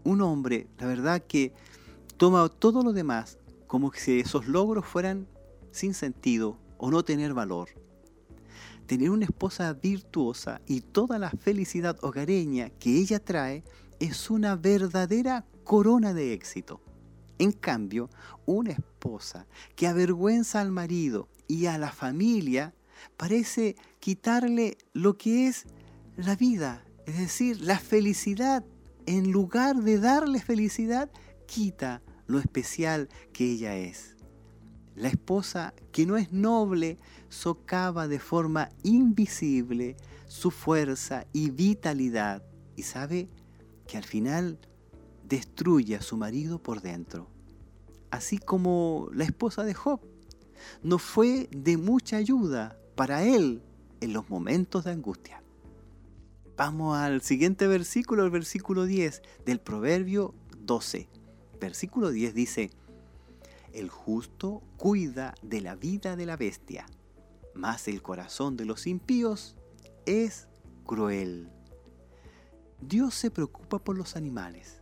un 0.04 0.20
hombre, 0.20 0.68
la 0.78 0.86
verdad 0.86 1.22
que 1.26 1.52
toma 2.16 2.48
todo 2.48 2.82
lo 2.82 2.92
demás 2.92 3.38
como 3.66 3.92
si 3.92 4.20
esos 4.20 4.46
logros 4.46 4.86
fueran 4.86 5.26
sin 5.72 5.94
sentido 5.94 6.58
o 6.78 6.90
no 6.90 7.04
tener 7.04 7.34
valor. 7.34 7.68
Tener 8.86 9.10
una 9.10 9.24
esposa 9.24 9.72
virtuosa 9.72 10.60
y 10.66 10.80
toda 10.80 11.18
la 11.18 11.30
felicidad 11.30 11.98
hogareña 12.02 12.70
que 12.70 12.96
ella 12.96 13.18
trae 13.18 13.64
es 14.00 14.30
una 14.30 14.56
verdadera 14.56 15.44
corona 15.64 16.14
de 16.14 16.32
éxito. 16.32 16.80
En 17.38 17.52
cambio, 17.52 18.08
una 18.46 18.72
esposa 18.72 19.46
que 19.74 19.86
avergüenza 19.86 20.60
al 20.60 20.70
marido 20.70 21.28
y 21.48 21.66
a 21.66 21.78
la 21.78 21.92
familia 21.92 22.74
parece 23.16 23.76
quitarle 24.00 24.78
lo 24.92 25.18
que 25.18 25.48
es 25.48 25.64
la 26.16 26.34
vida, 26.34 26.84
es 27.06 27.18
decir, 27.18 27.60
la 27.60 27.78
felicidad. 27.78 28.64
En 29.04 29.30
lugar 29.30 29.82
de 29.82 29.98
darle 29.98 30.40
felicidad, 30.40 31.10
quita 31.46 32.02
lo 32.26 32.38
especial 32.38 33.08
que 33.32 33.52
ella 33.52 33.76
es. 33.76 34.16
La 34.96 35.08
esposa 35.08 35.74
que 35.92 36.06
no 36.06 36.16
es 36.16 36.32
noble 36.32 36.98
socava 37.28 38.08
de 38.08 38.18
forma 38.18 38.70
invisible 38.82 39.96
su 40.26 40.50
fuerza 40.50 41.26
y 41.32 41.50
vitalidad. 41.50 42.42
¿Y 42.76 42.82
sabe? 42.82 43.28
Que 43.86 43.96
al 43.96 44.04
final 44.04 44.58
destruye 45.24 45.96
a 45.96 46.02
su 46.02 46.16
marido 46.16 46.62
por 46.62 46.80
dentro. 46.80 47.28
Así 48.10 48.38
como 48.38 49.08
la 49.12 49.24
esposa 49.24 49.64
de 49.64 49.74
Job 49.74 50.00
no 50.82 50.98
fue 50.98 51.48
de 51.50 51.76
mucha 51.76 52.16
ayuda 52.16 52.78
para 52.94 53.24
él 53.24 53.62
en 54.00 54.12
los 54.12 54.28
momentos 54.30 54.84
de 54.84 54.92
angustia. 54.92 55.42
Vamos 56.56 56.96
al 56.96 57.20
siguiente 57.20 57.66
versículo, 57.66 58.24
el 58.24 58.30
versículo 58.30 58.86
10 58.86 59.22
del 59.44 59.60
Proverbio 59.60 60.34
12. 60.58 61.08
Versículo 61.60 62.10
10 62.10 62.34
dice, 62.34 62.70
El 63.72 63.90
justo 63.90 64.62
cuida 64.78 65.34
de 65.42 65.60
la 65.60 65.74
vida 65.74 66.16
de 66.16 66.24
la 66.24 66.36
bestia, 66.36 66.86
mas 67.54 67.88
el 67.88 68.00
corazón 68.00 68.56
de 68.56 68.64
los 68.64 68.86
impíos 68.86 69.56
es 70.06 70.48
cruel. 70.86 71.50
Dios 72.80 73.14
se 73.14 73.30
preocupa 73.30 73.78
por 73.78 73.96
los 73.96 74.16
animales. 74.16 74.80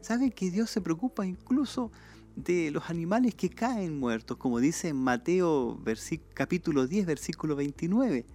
¿Sabe 0.00 0.30
que 0.30 0.50
Dios 0.50 0.70
se 0.70 0.80
preocupa 0.80 1.26
incluso 1.26 1.92
de 2.36 2.70
los 2.70 2.90
animales 2.90 3.34
que 3.34 3.50
caen 3.50 3.98
muertos? 3.98 4.36
Como 4.36 4.60
dice 4.60 4.88
en 4.88 4.96
Mateo 4.96 5.80
capítulo 6.34 6.86
10, 6.86 7.06
versículo 7.06 7.56
29. 7.56 8.26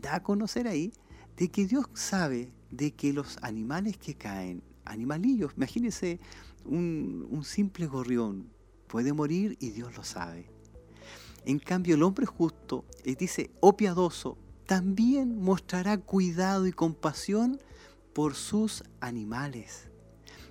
Da 0.00 0.16
a 0.16 0.22
conocer 0.22 0.66
ahí 0.66 0.92
de 1.36 1.48
que 1.48 1.66
Dios 1.66 1.86
sabe 1.94 2.52
de 2.70 2.92
que 2.92 3.12
los 3.12 3.38
animales 3.42 3.96
que 3.96 4.14
caen, 4.14 4.62
animalillos, 4.84 5.52
imagínense 5.56 6.18
un, 6.64 7.26
un 7.30 7.44
simple 7.44 7.86
gorrión, 7.86 8.48
puede 8.88 9.12
morir 9.12 9.56
y 9.60 9.70
Dios 9.70 9.96
lo 9.96 10.04
sabe. 10.04 10.50
En 11.44 11.58
cambio, 11.58 11.96
el 11.96 12.02
hombre 12.02 12.26
justo, 12.26 12.84
eh, 13.04 13.16
dice, 13.16 13.50
o 13.60 13.68
oh 13.68 13.76
piadoso, 13.76 14.38
también 14.66 15.40
mostrará 15.40 15.98
cuidado 15.98 16.66
y 16.66 16.72
compasión 16.72 17.60
por 18.12 18.34
sus 18.34 18.84
animales. 19.00 19.88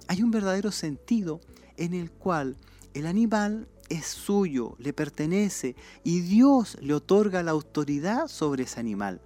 Hay 0.08 0.24
un 0.24 0.32
verdadero 0.32 0.72
sentido 0.72 1.42
en 1.78 1.94
el 1.94 2.12
cual 2.12 2.58
el 2.94 3.08
animal 3.08 3.68
es 3.90 4.06
suyo, 4.06 4.76
le 4.80 4.94
pertenece 4.94 5.76
y 6.04 6.22
Dios 6.22 6.78
le 6.82 6.94
otorga 6.94 7.44
la 7.44 7.52
autoridad 7.52 8.28
sobre 8.28 8.64
ese 8.64 8.80
animal. 8.80 9.22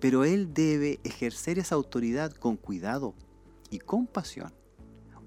Pero 0.00 0.24
él 0.24 0.54
debe 0.54 1.00
ejercer 1.04 1.58
esa 1.58 1.74
autoridad 1.74 2.32
con 2.32 2.56
cuidado 2.56 3.14
y 3.70 3.78
compasión. 3.78 4.52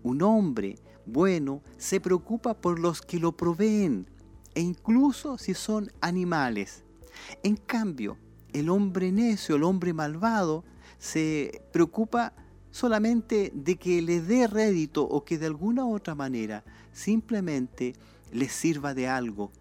Un 0.04 0.22
hombre 0.22 0.78
bueno 1.06 1.62
se 1.78 2.00
preocupa 2.00 2.54
por 2.54 2.80
los 2.80 3.02
que 3.02 3.20
lo 3.20 3.32
proveen 3.34 4.08
e 4.54 4.62
incluso 4.62 5.38
si 5.38 5.54
son 5.54 5.92
animales. 6.02 6.84
En 7.44 7.58
cambio, 7.58 8.18
el 8.54 8.70
hombre 8.70 9.12
necio, 9.12 9.56
el 9.56 9.64
hombre 9.64 9.94
malvado, 9.94 10.64
se 11.06 11.62
preocupa 11.72 12.34
solamente 12.72 13.52
de 13.54 13.76
que 13.76 14.02
le 14.02 14.22
dé 14.22 14.48
rédito 14.48 15.04
o 15.04 15.24
que 15.24 15.38
de 15.38 15.46
alguna 15.46 15.86
otra 15.86 16.16
manera 16.16 16.64
simplemente 16.94 17.94
le 18.32 18.50
sirva 18.50 18.96
de 18.96 19.08
algo. 19.08 19.52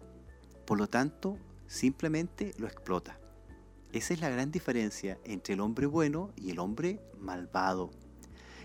Por 0.65 0.79
lo 0.79 0.87
tanto, 0.87 1.37
simplemente 1.67 2.55
lo 2.57 2.65
explota. 2.65 3.19
Esa 3.93 4.15
es 4.15 4.21
la 4.21 4.29
gran 4.29 4.51
diferencia 4.51 5.19
entre 5.23 5.53
el 5.53 5.61
hombre 5.61 5.85
bueno 5.85 6.31
y 6.35 6.49
el 6.49 6.57
hombre 6.57 6.99
malvado. 7.19 7.91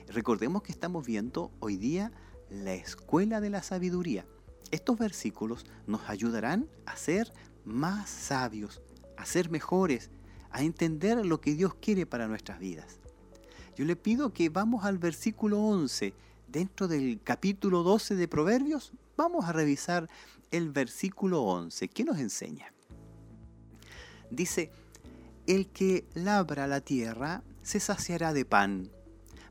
Recordemos 0.09 0.63
que 0.63 0.73
estamos 0.73 1.07
viendo 1.07 1.53
hoy 1.61 1.77
día 1.77 2.13
la 2.49 2.73
escuela 2.73 3.43
de 3.43 3.51
la 3.51 3.63
sabiduría. 3.63 4.25
Estos 4.71 4.99
versículos 4.99 5.67
nos 5.87 6.09
ayudarán 6.09 6.67
a 6.87 6.97
ser 6.97 7.31
más 7.67 8.09
sabios, 8.09 8.81
a 9.19 9.27
ser 9.27 9.51
mejores, 9.51 10.11
a 10.51 10.63
entender 10.63 11.25
lo 11.25 11.41
que 11.41 11.55
Dios 11.55 11.75
quiere 11.75 12.07
para 12.07 12.29
nuestras 12.29 12.59
vidas. 12.59 12.99
Yo 13.77 13.85
le 13.85 13.97
pido 13.97 14.33
que 14.33 14.49
vamos 14.49 14.85
al 14.85 14.99
versículo 14.99 15.61
11, 15.61 16.13
dentro 16.49 16.89
del 16.89 17.21
capítulo 17.23 17.83
12 17.83 18.17
de 18.17 18.29
Proverbios, 18.29 18.93
vamos 19.17 19.45
a 19.45 19.53
revisar 19.53 20.09
el 20.51 20.71
versículo 20.71 21.43
11. 21.45 21.89
¿Qué 21.89 22.05
nos 22.05 22.19
enseña? 22.19 22.73
Dice, 24.31 24.71
el 25.47 25.69
que 25.69 26.05
labra 26.15 26.67
la 26.67 26.81
tierra 26.81 27.43
se 27.63 27.81
saciará 27.81 28.33
de 28.33 28.45
pan, 28.45 28.91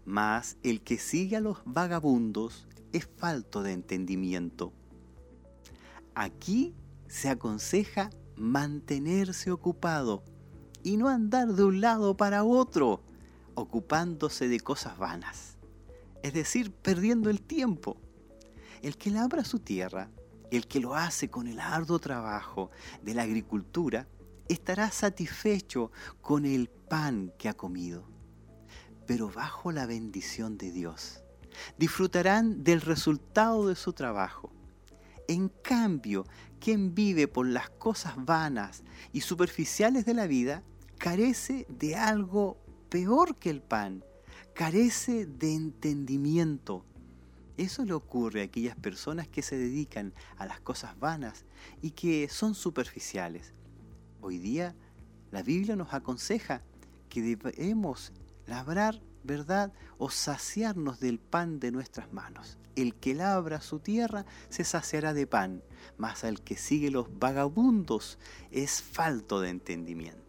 mas 0.06 0.58
el 0.64 0.82
que 0.82 0.98
sigue 0.98 1.38
a 1.38 1.42
los 1.42 1.60
vagabundos 1.66 2.68
es 2.94 3.08
falto 3.18 3.64
de 3.64 3.74
entendimiento. 3.74 4.74
Aquí 6.16 6.74
se 7.08 7.30
aconseja 7.30 8.10
mantenerse 8.36 9.52
ocupado 9.52 10.24
y 10.90 10.98
no 10.98 11.08
andar 11.08 11.54
de 11.54 11.64
un 11.64 11.82
lado 11.82 12.18
para 12.18 12.44
otro, 12.44 13.04
ocupándose 13.54 14.48
de 14.48 14.60
cosas 14.60 14.98
vanas, 14.98 15.56
es 16.24 16.34
decir, 16.34 16.72
perdiendo 16.72 17.30
el 17.30 17.42
tiempo. 17.42 17.98
El 18.82 18.98
que 18.98 19.12
labra 19.12 19.44
su 19.44 19.60
tierra, 19.60 20.10
el 20.50 20.66
que 20.66 20.80
lo 20.80 20.96
hace 20.96 21.30
con 21.30 21.48
el 21.48 21.60
arduo 21.60 22.00
trabajo 22.00 22.72
de 23.04 23.14
la 23.14 23.22
agricultura, 23.22 24.08
estará 24.48 24.90
satisfecho 24.90 25.92
con 26.22 26.44
el 26.44 26.70
pan 26.70 27.32
que 27.38 27.50
ha 27.50 27.54
comido, 27.54 28.04
pero 29.06 29.30
bajo 29.30 29.72
la 29.72 29.86
bendición 29.86 30.58
de 30.58 30.72
Dios. 30.72 31.22
Disfrutarán 31.78 32.64
del 32.64 32.82
resultado 32.82 33.68
de 33.68 33.76
su 33.76 33.94
trabajo. 33.94 34.52
En 35.28 35.50
cambio, 35.50 36.26
quien 36.60 36.96
vive 36.96 37.28
por 37.28 37.46
las 37.46 37.70
cosas 37.70 38.16
vanas 38.18 38.82
y 39.14 39.22
superficiales 39.22 40.06
de 40.06 40.16
la 40.16 40.26
vida, 40.26 40.64
carece 41.00 41.66
de 41.70 41.96
algo 41.96 42.58
peor 42.90 43.38
que 43.38 43.50
el 43.50 43.62
pan, 43.62 44.04
carece 44.54 45.26
de 45.26 45.56
entendimiento. 45.56 46.86
Eso 47.56 47.86
le 47.86 47.94
ocurre 47.94 48.42
a 48.42 48.46
aquellas 48.46 48.76
personas 48.76 49.28
que 49.28 49.42
se 49.42 49.58
dedican 49.58 50.14
a 50.38 50.46
las 50.46 50.60
cosas 50.60 51.00
vanas 51.00 51.46
y 51.82 51.92
que 51.92 52.28
son 52.28 52.54
superficiales. 52.54 53.54
Hoy 54.20 54.40
día 54.40 54.76
la 55.32 55.42
Biblia 55.42 55.78
nos 55.78 55.94
aconseja 55.94 56.64
que 57.08 57.22
debemos 57.22 58.12
labrar, 58.46 59.02
¿verdad?, 59.24 59.72
o 59.98 60.10
saciarnos 60.10 61.00
del 61.00 61.18
pan 61.18 61.62
de 61.62 61.72
nuestras 61.72 62.12
manos. 62.12 62.58
El 62.76 62.94
que 62.94 63.14
labra 63.14 63.62
su 63.62 63.80
tierra 63.80 64.26
se 64.50 64.66
saciará 64.66 65.14
de 65.14 65.28
pan, 65.28 65.64
mas 65.98 66.26
al 66.26 66.42
que 66.42 66.58
sigue 66.58 66.92
los 66.92 67.08
vagabundos 67.20 68.20
es 68.52 68.82
falto 68.82 69.40
de 69.40 69.50
entendimiento. 69.50 70.29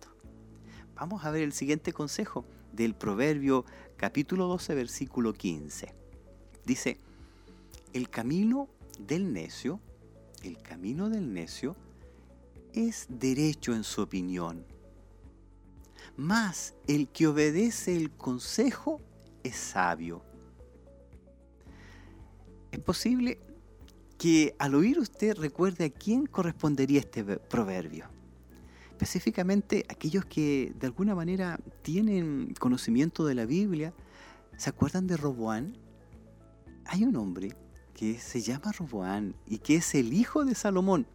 Vamos 1.00 1.24
a 1.24 1.30
ver 1.30 1.44
el 1.44 1.54
siguiente 1.54 1.94
consejo 1.94 2.44
del 2.74 2.94
Proverbio 2.94 3.64
capítulo 3.96 4.46
12 4.48 4.74
versículo 4.74 5.32
15. 5.32 5.94
Dice, 6.66 7.00
el 7.94 8.10
camino 8.10 8.68
del 8.98 9.32
necio, 9.32 9.80
el 10.42 10.60
camino 10.60 11.08
del 11.08 11.32
necio 11.32 11.74
es 12.74 13.06
derecho 13.08 13.74
en 13.74 13.82
su 13.82 14.02
opinión. 14.02 14.66
Mas 16.18 16.74
el 16.86 17.08
que 17.08 17.28
obedece 17.28 17.96
el 17.96 18.10
consejo 18.10 19.00
es 19.42 19.56
sabio. 19.56 20.22
Es 22.72 22.80
posible 22.80 23.38
que 24.18 24.54
al 24.58 24.74
oír 24.74 24.98
usted 24.98 25.34
recuerde 25.38 25.86
a 25.86 25.90
quién 25.90 26.26
correspondería 26.26 27.00
este 27.00 27.24
proverbio. 27.24 28.19
Específicamente 29.00 29.86
aquellos 29.88 30.26
que 30.26 30.74
de 30.78 30.86
alguna 30.86 31.14
manera 31.14 31.58
tienen 31.80 32.52
conocimiento 32.60 33.24
de 33.24 33.34
la 33.34 33.46
Biblia, 33.46 33.94
¿se 34.58 34.68
acuerdan 34.68 35.06
de 35.06 35.16
Roboán? 35.16 35.78
Hay 36.84 37.04
un 37.04 37.16
hombre 37.16 37.56
que 37.94 38.18
se 38.18 38.42
llama 38.42 38.72
Roboán 38.72 39.34
y 39.46 39.56
que 39.56 39.76
es 39.76 39.94
el 39.94 40.12
hijo 40.12 40.44
de 40.44 40.54
Salomón. 40.54 41.06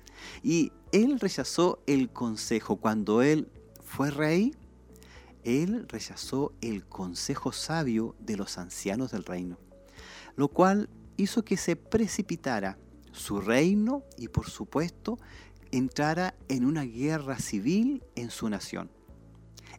Y 0.41 0.71
él 0.91 1.19
rechazó 1.19 1.77
el 1.85 2.09
consejo. 2.09 2.77
Cuando 2.77 3.21
él 3.21 3.51
fue 3.83 4.09
rey, 4.09 4.55
él 5.43 5.85
rechazó 5.87 6.53
el 6.61 6.87
consejo 6.87 7.51
sabio 7.51 8.15
de 8.19 8.35
los 8.35 8.57
ancianos 8.57 9.11
del 9.11 9.25
reino, 9.25 9.59
lo 10.35 10.47
cual 10.47 10.89
hizo 11.17 11.45
que 11.45 11.55
se 11.55 11.75
precipitara 11.75 12.79
su 13.11 13.41
reino 13.41 14.03
y 14.17 14.27
por 14.27 14.49
supuesto 14.49 15.19
entrara 15.71 16.35
en 16.47 16.65
una 16.65 16.83
guerra 16.83 17.39
civil 17.39 18.03
en 18.15 18.29
su 18.29 18.49
nación. 18.49 18.89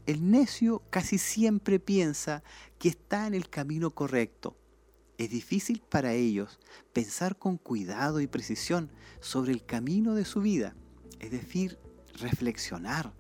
El 0.07 0.31
necio 0.31 0.83
casi 0.91 1.19
siempre 1.19 1.81
piensa 1.81 2.43
que 2.79 2.89
está 2.89 3.27
en 3.27 3.35
el 3.35 3.49
camino 3.49 3.91
correcto, 3.91 4.57
es 5.19 5.31
difícil 5.31 5.83
para 5.89 6.13
ellos 6.13 6.59
pensar 6.93 7.39
con 7.39 7.57
cuidado 7.57 8.21
y 8.21 8.27
precisión 8.27 8.91
sobre 9.21 9.53
el 9.53 9.65
camino 9.65 10.15
de 10.15 10.27
su 10.27 10.43
vida, 10.43 10.75
es 11.21 11.31
decir, 11.31 11.79
reflexionar. 12.21 13.15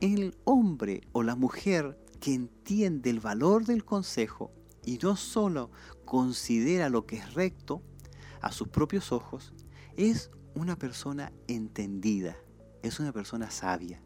El 0.00 0.36
hombre 0.44 1.02
o 1.10 1.24
la 1.24 1.34
mujer 1.34 1.98
que 2.20 2.34
entiende 2.34 3.10
el 3.10 3.18
valor 3.18 3.64
del 3.64 3.84
consejo 3.84 4.52
y 4.84 4.98
no 4.98 5.16
solo 5.16 5.72
considera 6.04 6.88
lo 6.88 7.04
que 7.04 7.16
es 7.16 7.34
recto 7.34 7.82
a 8.40 8.52
sus 8.52 8.68
propios 8.68 9.10
ojos, 9.10 9.52
es 9.96 10.30
una 10.54 10.76
persona 10.76 11.32
entendida, 11.46 12.36
es 12.82 13.00
una 13.00 13.12
persona 13.12 13.50
sabia. 13.50 14.00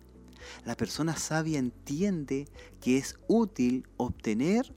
La 0.64 0.76
persona 0.76 1.16
sabia 1.16 1.58
entiende 1.58 2.48
que 2.80 2.98
es 2.98 3.16
útil 3.28 3.86
obtener 3.96 4.74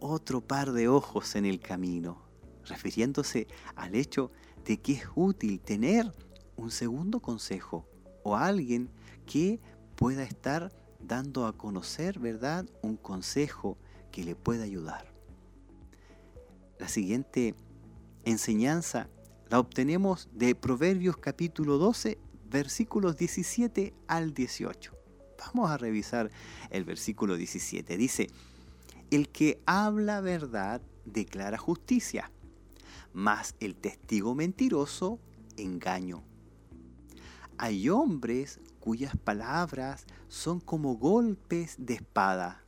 otro 0.00 0.40
par 0.40 0.72
de 0.72 0.88
ojos 0.88 1.34
en 1.34 1.46
el 1.46 1.60
camino, 1.60 2.22
refiriéndose 2.64 3.48
al 3.74 3.94
hecho 3.94 4.30
de 4.64 4.80
que 4.80 4.92
es 4.92 5.04
útil 5.14 5.60
tener 5.60 6.12
un 6.56 6.70
segundo 6.70 7.20
consejo 7.20 7.88
o 8.22 8.36
alguien 8.36 8.90
que 9.26 9.60
pueda 9.96 10.22
estar 10.22 10.72
dando 11.00 11.46
a 11.46 11.56
conocer, 11.56 12.18
¿verdad?, 12.18 12.66
un 12.82 12.96
consejo 12.96 13.76
que 14.10 14.24
le 14.24 14.34
pueda 14.34 14.64
ayudar. 14.64 15.12
La 16.78 16.88
siguiente 16.88 17.54
enseñanza 18.24 19.08
la 19.50 19.58
obtenemos 19.58 20.28
de 20.32 20.54
Proverbios 20.54 21.16
capítulo 21.16 21.78
12, 21.78 22.18
versículos 22.50 23.16
17 23.16 23.94
al 24.06 24.32
18. 24.32 24.96
Vamos 25.38 25.70
a 25.70 25.76
revisar 25.76 26.30
el 26.70 26.84
versículo 26.84 27.36
17. 27.36 27.96
Dice, 27.96 28.30
el 29.10 29.28
que 29.28 29.60
habla 29.66 30.20
verdad 30.20 30.80
declara 31.04 31.58
justicia, 31.58 32.30
mas 33.12 33.54
el 33.60 33.76
testigo 33.76 34.34
mentiroso 34.34 35.20
engaño. 35.56 36.24
Hay 37.58 37.88
hombres 37.88 38.60
cuyas 38.80 39.16
palabras 39.16 40.06
son 40.28 40.60
como 40.60 40.96
golpes 40.96 41.76
de 41.78 41.94
espada, 41.94 42.64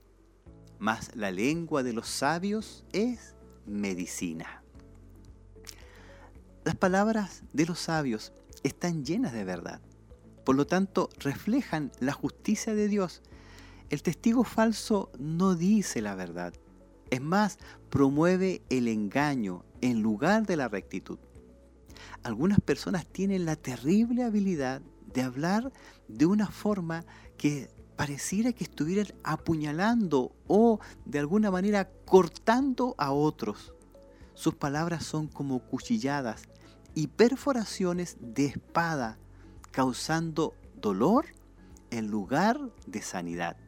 mas 0.79 1.17
la 1.17 1.31
lengua 1.31 1.83
de 1.83 1.95
los 1.95 2.07
sabios 2.07 2.85
es 2.93 3.35
medicina. 3.67 4.62
Las 6.67 6.75
palabras 6.75 7.45
de 7.55 7.65
los 7.65 7.79
sabios 7.79 8.35
están 8.63 9.07
llenas 9.07 9.33
de 9.33 9.45
verdad, 9.45 9.81
por 10.45 10.55
lo 10.57 10.67
tanto 10.67 11.09
reflejan 11.19 11.91
la 12.01 12.13
justicia 12.13 12.75
de 12.75 12.89
Dios 12.89 13.23
el 13.89 14.03
testigo 14.03 14.43
falso 14.43 15.11
no 15.17 15.55
dice 15.55 16.01
la 16.03 16.17
verdad. 16.17 16.53
Es 17.11 17.21
más, 17.21 17.59
promueve 17.89 18.63
el 18.69 18.89
engaño 18.89 19.65
en 19.81 20.03
lugar 20.03 20.45
de 20.45 20.57
la 20.57 20.67
rectitud. 20.67 21.19
Algunas 22.25 22.59
personas 22.61 23.07
tienen 23.07 23.45
la 23.45 23.55
terrible 23.55 24.25
habilidad 24.25 24.83
de 25.15 25.23
hablar 25.23 25.73
de 26.09 26.27
una 26.27 26.49
forma 26.49 27.05
que 27.39 27.71
pareciera 27.95 28.53
que 28.53 28.65
estuvieran 28.65 29.15
apuñalando 29.23 30.35
o 30.49 30.81
de 31.05 31.21
alguna 31.21 31.53
manera 31.53 31.89
cortando 32.05 32.97
a 32.99 33.13
otros. 33.13 33.73
Sus 34.35 34.57
palabras 34.57 35.05
son 35.05 35.29
como 35.29 35.61
cuchilladas 35.61 36.49
y 36.97 37.09
perforaciones 37.09 38.17
de 38.21 38.47
espada, 38.47 39.19
causando 39.71 40.55
dolor 40.81 41.27
en 41.91 42.07
lugar 42.07 42.59
de 42.87 43.03
sanidad. 43.03 43.59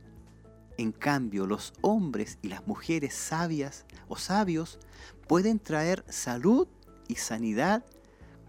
En 0.78 0.92
cambio, 0.92 1.46
los 1.46 1.74
hombres 1.82 2.38
y 2.40 2.48
las 2.48 2.66
mujeres 2.66 3.12
sabias 3.12 3.84
o 4.08 4.16
sabios 4.16 4.78
pueden 5.26 5.58
traer 5.58 6.06
salud 6.08 6.68
y 7.06 7.16
sanidad 7.16 7.84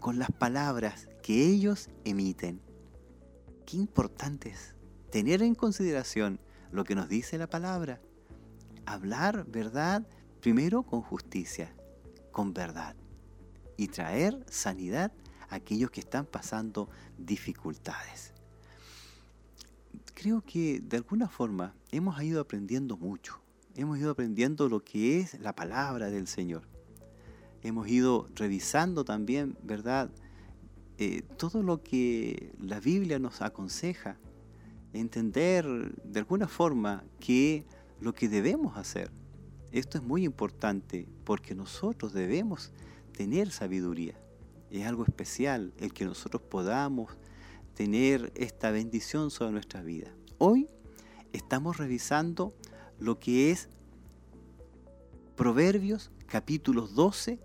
con 0.00 0.18
las 0.18 0.30
palabras 0.30 1.08
que 1.22 1.44
ellos 1.44 1.90
emiten. 2.06 2.62
Qué 3.66 3.76
importante 3.76 4.48
es 4.48 4.74
tener 5.10 5.42
en 5.42 5.54
consideración 5.54 6.40
lo 6.72 6.84
que 6.84 6.94
nos 6.94 7.10
dice 7.10 7.36
la 7.36 7.50
palabra. 7.50 8.00
Hablar 8.86 9.44
verdad 9.46 10.06
primero 10.40 10.84
con 10.84 11.02
justicia, 11.02 11.74
con 12.32 12.54
verdad. 12.54 12.96
Y 13.80 13.88
traer 13.88 14.44
sanidad 14.50 15.10
a 15.48 15.54
aquellos 15.54 15.90
que 15.90 16.00
están 16.00 16.26
pasando 16.26 16.90
dificultades. 17.16 18.34
Creo 20.12 20.42
que 20.42 20.80
de 20.80 20.98
alguna 20.98 21.30
forma 21.30 21.74
hemos 21.90 22.22
ido 22.22 22.42
aprendiendo 22.42 22.98
mucho. 22.98 23.40
Hemos 23.74 23.98
ido 23.98 24.10
aprendiendo 24.10 24.68
lo 24.68 24.84
que 24.84 25.20
es 25.20 25.40
la 25.40 25.54
palabra 25.54 26.10
del 26.10 26.26
Señor. 26.26 26.68
Hemos 27.62 27.88
ido 27.88 28.28
revisando 28.34 29.02
también, 29.02 29.56
¿verdad? 29.62 30.10
Eh, 30.98 31.22
todo 31.38 31.62
lo 31.62 31.82
que 31.82 32.52
la 32.60 32.80
Biblia 32.80 33.18
nos 33.18 33.40
aconseja 33.40 34.18
entender 34.92 35.64
de 36.04 36.18
alguna 36.18 36.48
forma 36.48 37.02
que 37.18 37.64
lo 37.98 38.12
que 38.12 38.28
debemos 38.28 38.76
hacer, 38.76 39.10
esto 39.72 39.96
es 39.96 40.04
muy 40.04 40.24
importante 40.24 41.08
porque 41.24 41.54
nosotros 41.54 42.12
debemos 42.12 42.72
tener 43.20 43.50
sabiduría. 43.50 44.14
Es 44.70 44.86
algo 44.86 45.04
especial 45.04 45.74
el 45.76 45.92
que 45.92 46.06
nosotros 46.06 46.40
podamos 46.40 47.18
tener 47.74 48.32
esta 48.34 48.70
bendición 48.70 49.30
sobre 49.30 49.52
nuestra 49.52 49.82
vida. 49.82 50.08
Hoy 50.38 50.70
estamos 51.34 51.76
revisando 51.76 52.54
lo 52.98 53.18
que 53.18 53.50
es 53.50 53.68
Proverbios 55.36 56.10
capítulos 56.24 56.94
12, 56.94 57.38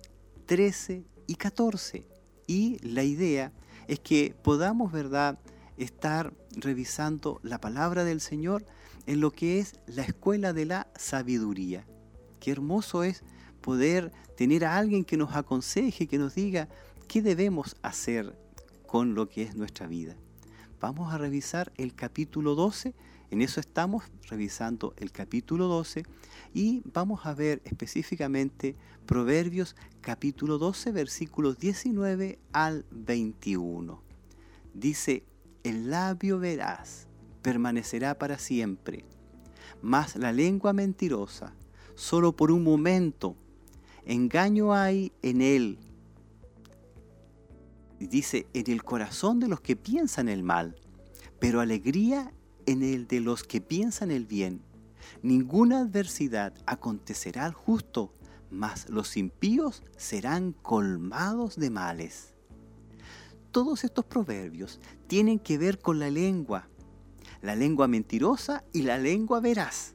13 0.45 1.03
y 1.27 1.35
14. 1.35 2.07
Y 2.47 2.79
la 2.79 3.03
idea 3.03 3.51
es 3.89 3.99
que 3.99 4.33
podamos, 4.43 4.93
¿verdad?, 4.93 5.39
estar 5.75 6.33
revisando 6.55 7.41
la 7.43 7.59
palabra 7.59 8.05
del 8.05 8.21
Señor 8.21 8.65
en 9.07 9.19
lo 9.19 9.31
que 9.31 9.59
es 9.59 9.73
la 9.87 10.03
escuela 10.03 10.53
de 10.53 10.67
la 10.67 10.87
sabiduría. 10.95 11.85
Qué 12.39 12.51
hermoso 12.51 13.03
es 13.03 13.25
poder 13.65 14.11
tener 14.37 14.63
a 14.63 14.77
alguien 14.77 15.03
que 15.03 15.17
nos 15.17 15.35
aconseje, 15.35 16.05
que 16.05 16.19
nos 16.19 16.35
diga 16.35 16.69
qué 17.07 17.23
debemos 17.23 17.75
hacer 17.81 18.37
con 18.85 19.15
lo 19.15 19.27
que 19.27 19.41
es 19.41 19.55
nuestra 19.55 19.87
vida. 19.87 20.15
Vamos 20.79 21.11
a 21.11 21.17
revisar 21.17 21.73
el 21.77 21.95
capítulo 21.95 22.53
12, 22.53 22.93
en 23.31 23.41
eso 23.41 23.59
estamos 23.59 24.03
revisando 24.29 24.93
el 24.97 25.11
capítulo 25.11 25.65
12 25.65 26.05
y 26.53 26.83
vamos 26.93 27.25
a 27.25 27.33
ver 27.33 27.63
específicamente 27.65 28.75
Proverbios 29.07 29.75
capítulo 29.99 30.59
12 30.59 30.91
versículos 30.91 31.57
19 31.57 32.37
al 32.53 32.85
21. 32.91 33.99
Dice, 34.75 35.23
el 35.63 35.89
labio 35.89 36.37
veraz 36.37 37.07
permanecerá 37.41 38.19
para 38.19 38.37
siempre, 38.37 39.05
mas 39.81 40.17
la 40.17 40.31
lengua 40.31 40.71
mentirosa, 40.71 41.55
solo 41.95 42.35
por 42.35 42.51
un 42.51 42.63
momento, 42.63 43.35
engaño 44.05 44.73
hay 44.73 45.11
en 45.21 45.41
él. 45.41 45.79
Dice, 47.99 48.47
en 48.53 48.69
el 48.71 48.83
corazón 48.83 49.39
de 49.39 49.47
los 49.47 49.61
que 49.61 49.75
piensan 49.75 50.29
el 50.29 50.43
mal, 50.43 50.75
pero 51.39 51.61
alegría 51.61 52.31
en 52.65 52.83
el 52.83 53.07
de 53.07 53.19
los 53.19 53.43
que 53.43 53.61
piensan 53.61 54.11
el 54.11 54.25
bien. 54.25 54.61
Ninguna 55.21 55.79
adversidad 55.79 56.53
acontecerá 56.65 57.45
al 57.45 57.53
justo, 57.53 58.13
mas 58.51 58.89
los 58.89 59.17
impíos 59.17 59.83
serán 59.97 60.53
colmados 60.53 61.55
de 61.55 61.69
males 61.69 62.35
todos 63.55 63.85
estos 63.85 64.03
proverbios 64.03 64.81
tienen 65.07 65.39
que 65.39 65.57
ver 65.57 65.79
con 65.79 65.97
la 65.97 66.09
lengua, 66.09 66.67
la 67.41 67.55
lengua 67.55 67.87
mentirosa 67.87 68.65
y 68.73 68.81
la 68.81 68.97
lengua 68.97 69.39
veraz. 69.39 69.93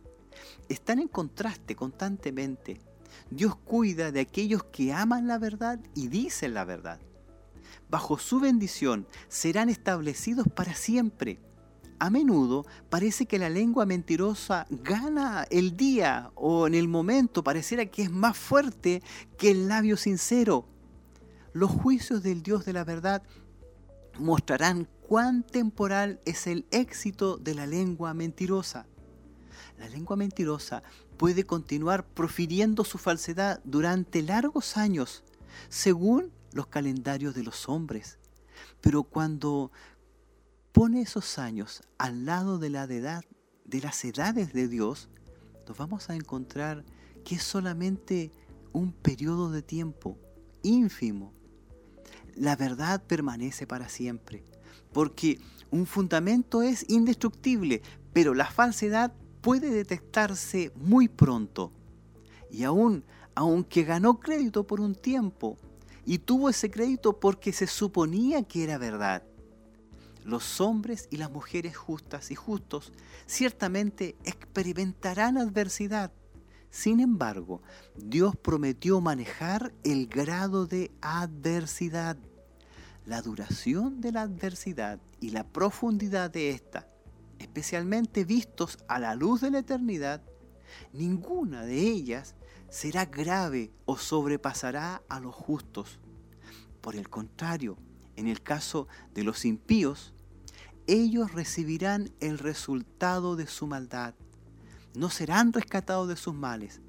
Están 0.70 0.99
en 0.99 1.09
contraste 1.09 1.77
constantemente. 1.77 2.81
Dios 3.30 3.54
cuida 3.56 4.10
de 4.10 4.20
aquellos 4.20 4.64
que 4.64 4.92
aman 4.92 5.28
la 5.28 5.38
verdad 5.38 5.78
y 5.94 6.08
dicen 6.08 6.54
la 6.54 6.64
verdad. 6.64 7.00
Bajo 7.88 8.18
su 8.18 8.40
bendición 8.40 9.06
serán 9.28 9.68
establecidos 9.68 10.46
para 10.48 10.74
siempre. 10.74 11.40
A 11.98 12.08
menudo 12.08 12.64
parece 12.88 13.26
que 13.26 13.38
la 13.38 13.48
lengua 13.50 13.84
mentirosa 13.84 14.66
gana 14.70 15.44
el 15.50 15.76
día 15.76 16.30
o 16.34 16.66
en 16.66 16.74
el 16.74 16.88
momento 16.88 17.44
pareciera 17.44 17.86
que 17.86 18.02
es 18.02 18.10
más 18.10 18.36
fuerte 18.36 19.02
que 19.36 19.50
el 19.50 19.68
labio 19.68 19.96
sincero. 19.96 20.66
Los 21.52 21.70
juicios 21.70 22.22
del 22.22 22.42
Dios 22.42 22.64
de 22.64 22.72
la 22.72 22.84
verdad 22.84 23.22
mostrarán 24.18 24.88
cuán 25.06 25.42
temporal 25.42 26.20
es 26.24 26.46
el 26.46 26.66
éxito 26.70 27.36
de 27.36 27.54
la 27.54 27.66
lengua 27.66 28.14
mentirosa. 28.14 28.86
La 29.78 29.88
lengua 29.88 30.16
mentirosa 30.16 30.82
puede 31.20 31.44
continuar 31.44 32.06
profiriendo 32.06 32.83
su 32.83 32.96
falsedad 32.96 33.61
durante 33.62 34.22
largos 34.22 34.78
años, 34.78 35.22
según 35.68 36.33
los 36.54 36.68
calendarios 36.68 37.35
de 37.35 37.42
los 37.42 37.68
hombres. 37.68 38.18
Pero 38.80 39.02
cuando 39.02 39.70
pone 40.72 41.02
esos 41.02 41.38
años 41.38 41.83
al 41.98 42.24
lado 42.24 42.59
de 42.59 42.70
la 42.70 42.85
edad, 42.85 43.22
de 43.66 43.83
las 43.83 44.02
edades 44.02 44.54
de 44.54 44.66
Dios, 44.66 45.11
nos 45.68 45.76
vamos 45.76 46.09
a 46.09 46.14
encontrar 46.14 46.87
que 47.22 47.35
es 47.35 47.42
solamente 47.42 48.33
un 48.72 48.90
periodo 48.90 49.50
de 49.50 49.61
tiempo 49.61 50.16
ínfimo 50.62 51.35
la 52.35 52.56
verdad 52.56 53.02
permanece 53.02 53.66
para 53.66 53.90
siempre. 53.90 54.42
Porque 54.94 55.38
un 55.70 55.85
fundamento 55.85 56.62
es 56.62 56.87
indestructible, 56.88 57.83
pero 58.14 58.33
la 58.33 58.46
falsedad 58.46 59.12
puede 59.40 59.70
detectarse 59.70 60.72
muy 60.74 61.09
pronto. 61.09 61.72
Y 62.50 62.64
aún, 62.64 63.05
aunque 63.35 63.85
ganó 63.85 64.20
crédito 64.20 64.66
por 64.66 64.81
un 64.81 64.94
tiempo, 64.94 65.57
y 66.05 66.18
tuvo 66.18 66.48
ese 66.48 66.70
crédito 66.70 67.20
porque 67.20 67.53
se 67.53 67.66
suponía 67.66 68.42
que 68.42 68.64
era 68.64 68.79
verdad, 68.79 69.22
los 70.24 70.61
hombres 70.61 71.09
y 71.11 71.16
las 71.16 71.31
mujeres 71.31 71.76
justas 71.76 72.31
y 72.31 72.35
justos 72.35 72.92
ciertamente 73.26 74.16
experimentarán 74.24 75.38
adversidad. 75.38 76.12
Sin 76.70 77.00
embargo, 77.00 77.62
Dios 77.96 78.37
prometió 78.37 79.00
manejar 79.00 79.72
el 79.83 80.07
grado 80.07 80.66
de 80.66 80.90
adversidad 81.00 82.16
la 83.07 83.22
duración 83.22 84.00
de 84.00 84.12
la 84.12 84.22
adversidad 84.22 85.00
y 85.20 85.31
la 85.31 85.44
profundidad 85.44 86.31
de 86.31 86.50
esta, 86.50 86.87
especialmente 87.40 88.24
vistos 88.24 88.79
a 88.87 88.98
la 88.98 89.14
luz 89.14 89.40
de 89.40 89.50
la 89.50 89.59
eternidad, 89.61 90.22
ninguna 90.92 91.64
de 91.64 91.81
ellas 91.81 92.37
será 92.68 93.07
grave 93.07 93.72
o 93.87 93.96
sobrepasará 93.96 95.03
a 95.09 95.20
los 95.20 95.35
justos. 95.35 95.98
Por 96.81 96.94
el 96.94 97.09
contrario, 97.09 97.79
en 98.16 98.29
el 98.29 98.42
caso 98.42 98.87
de 99.14 99.24
los 99.24 99.44
impíos, 99.44 100.12
ellos 100.87 101.33
recibirán 101.33 102.12
el 102.20 102.38
resultado 102.38 103.37
de 103.37 103.46
su 103.46 103.66
maldad. 103.66 104.14
No 104.94 105.09
serán 105.09 105.53
rescatados 105.53 106.09
de 106.09 106.16
sus 106.16 106.35
males, 106.35 106.81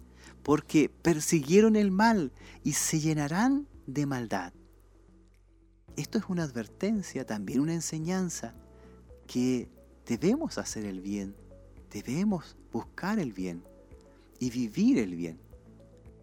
porque 0.44 0.90
persiguieron 0.90 1.76
el 1.76 1.92
mal 1.92 2.34
y 2.64 2.74
se 2.74 3.00
llenarán 3.00 3.68
de 3.88 4.06
maldad. 4.06 4.54
Esto 5.96 6.18
es 6.18 6.26
una 6.28 6.44
advertencia, 6.44 7.26
también 7.26 7.62
una 7.62 7.74
enseñanza, 7.74 8.54
que 9.28 9.70
debemos 10.06 10.58
hacer 10.58 10.86
el 10.86 11.02
bien, 11.02 11.36
debemos 11.92 12.56
buscar 12.72 13.20
el 13.20 13.34
bien 13.34 13.64
y 14.40 14.50
vivir 14.50 14.98
el 14.98 15.16
bien. 15.16 15.40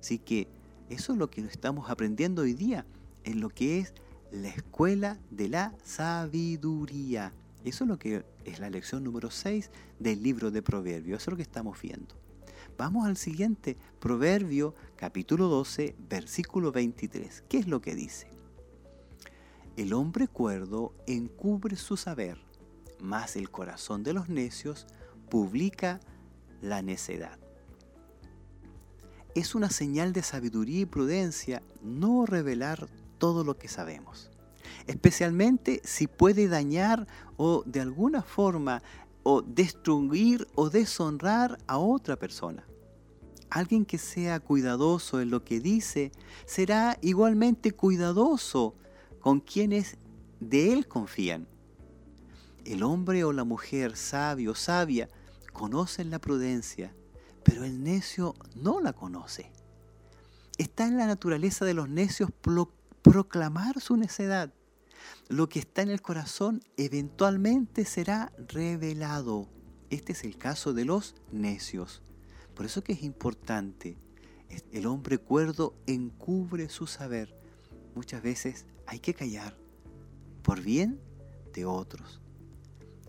Así 0.01 0.19
que 0.19 0.49
eso 0.88 1.12
es 1.12 1.19
lo 1.19 1.31
que 1.31 1.43
estamos 1.43 1.91
aprendiendo 1.91 2.43
hoy 2.43 2.55
día 2.55 2.87
en 3.25 3.41
lo 3.41 3.51
que 3.51 3.81
es 3.81 3.93
la 4.31 4.49
escuela 4.49 5.19
de 5.31 5.49
la 5.49 5.75
sabiduría. 5.85 7.33
Eso 7.64 7.85
es 7.85 7.88
lo 7.88 7.99
que 7.99 8.25
es 8.45 8.61
la 8.61 8.71
lección 8.71 9.05
número 9.05 9.31
6 9.31 9.71
del 9.99 10.23
libro 10.23 10.51
de 10.51 10.62
Proverbios. 10.62 11.23
Eso 11.23 11.31
es 11.31 11.33
lo 11.33 11.37
que 11.37 11.43
estamos 11.43 11.81
viendo. 11.81 12.14
Vamos 12.77 13.07
al 13.07 13.17
siguiente, 13.17 13.77
Proverbio 13.99 14.75
capítulo 14.97 15.49
12, 15.49 15.97
versículo 16.09 16.71
23. 16.71 17.43
¿Qué 17.49 17.59
es 17.59 17.67
lo 17.67 17.81
que 17.81 17.95
dice? 17.95 18.29
El 19.77 19.93
hombre 19.93 20.29
cuerdo 20.29 20.95
encubre 21.07 21.77
su 21.77 21.97
saber, 21.97 22.38
mas 23.01 23.37
el 23.37 23.51
corazón 23.51 24.03
de 24.03 24.13
los 24.13 24.29
necios 24.29 24.87
publica 25.31 26.01
la 26.61 26.83
necedad. 26.83 27.39
Es 29.35 29.55
una 29.55 29.71
señal 29.71 30.13
de 30.13 30.23
sabiduría 30.23 30.81
y 30.81 30.87
prudencia 30.87 31.63
no 31.83 32.27
revelar 32.27 32.89
todo 33.19 33.45
lo 33.45 33.57
que 33.57 33.69
sabemos, 33.69 34.31
especialmente 34.87 35.81
si 35.85 36.07
puede 36.07 36.49
dañar 36.49 37.07
o 37.37 37.63
de 37.67 37.81
alguna 37.81 38.23
forma 38.23 38.83
o 39.23 39.43
destruir 39.43 40.49
o 40.55 40.71
deshonrar 40.71 41.59
a 41.67 41.79
otra 41.79 42.17
persona. 42.17 42.65
Alguien 43.51 43.85
que 43.85 43.99
sea 43.99 44.41
cuidadoso 44.41 45.21
en 45.21 45.31
lo 45.31 45.45
que 45.45 45.61
dice 45.61 46.13
será 46.47 46.99
igualmente 47.01 47.73
cuidadoso 47.73 48.75
con 49.21 49.41
quienes 49.41 49.97
de 50.41 50.73
él 50.73 50.87
confían. 50.87 51.47
El 52.68 52.83
hombre 52.83 53.24
o 53.24 53.33
la 53.33 53.44
mujer 53.44 53.96
sabio 53.96 54.50
o 54.50 54.54
sabia 54.54 55.09
conocen 55.54 56.11
la 56.11 56.18
prudencia, 56.18 56.94
pero 57.42 57.64
el 57.64 57.83
necio 57.83 58.35
no 58.57 58.83
la 58.83 58.92
conoce. 58.92 59.50
Está 60.59 60.87
en 60.87 60.98
la 60.98 61.07
naturaleza 61.07 61.64
de 61.64 61.72
los 61.72 61.88
necios 61.88 62.31
proclamar 63.00 63.81
su 63.81 63.96
necedad. 63.96 64.52
Lo 65.28 65.48
que 65.48 65.61
está 65.61 65.81
en 65.81 65.88
el 65.88 66.02
corazón 66.02 66.62
eventualmente 66.76 67.87
será 67.87 68.33
revelado. 68.48 69.48
Este 69.88 70.12
es 70.12 70.22
el 70.22 70.37
caso 70.37 70.74
de 70.74 70.85
los 70.85 71.14
necios. 71.33 72.02
Por 72.54 72.66
eso 72.66 72.85
que 72.85 72.92
es 72.92 73.02
importante. 73.02 73.96
El 74.72 74.85
hombre 74.85 75.16
cuerdo 75.16 75.74
encubre 75.87 76.68
su 76.68 76.87
saber. 76.87 77.35
Muchas 77.94 78.20
veces 78.20 78.66
hay 78.87 78.98
que 78.98 79.14
callar 79.14 79.57
por 80.42 80.61
bien 80.61 81.00
de 81.54 81.64
otros. 81.64 82.20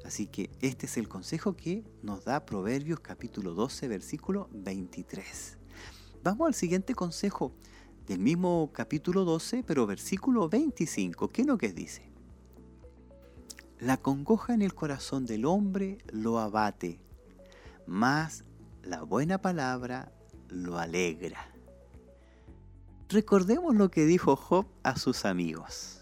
Así 0.09 0.25
que 0.25 0.49
este 0.59 0.87
es 0.87 0.97
el 0.97 1.07
consejo 1.07 1.55
que 1.55 1.83
nos 2.01 2.25
da 2.25 2.43
Proverbios 2.43 2.99
capítulo 2.99 3.53
12, 3.53 3.87
versículo 3.87 4.49
23. 4.53 5.59
Vamos 6.23 6.47
al 6.47 6.55
siguiente 6.55 6.95
consejo 6.95 7.53
del 8.07 8.17
mismo 8.17 8.71
capítulo 8.73 9.23
12, 9.23 9.63
pero 9.67 9.85
versículo 9.85 10.49
25. 10.49 11.27
¿Qué 11.27 11.41
es 11.41 11.47
lo 11.47 11.59
que 11.59 11.73
dice? 11.73 12.09
La 13.77 13.97
congoja 13.97 14.55
en 14.55 14.63
el 14.63 14.73
corazón 14.73 15.27
del 15.27 15.45
hombre 15.45 15.99
lo 16.11 16.39
abate, 16.39 16.99
mas 17.85 18.45
la 18.81 19.03
buena 19.03 19.39
palabra 19.43 20.11
lo 20.47 20.79
alegra. 20.79 21.53
Recordemos 23.09 23.75
lo 23.75 23.91
que 23.91 24.05
dijo 24.05 24.35
Job 24.35 24.65
a 24.81 24.97
sus 24.97 25.23
amigos. 25.25 25.98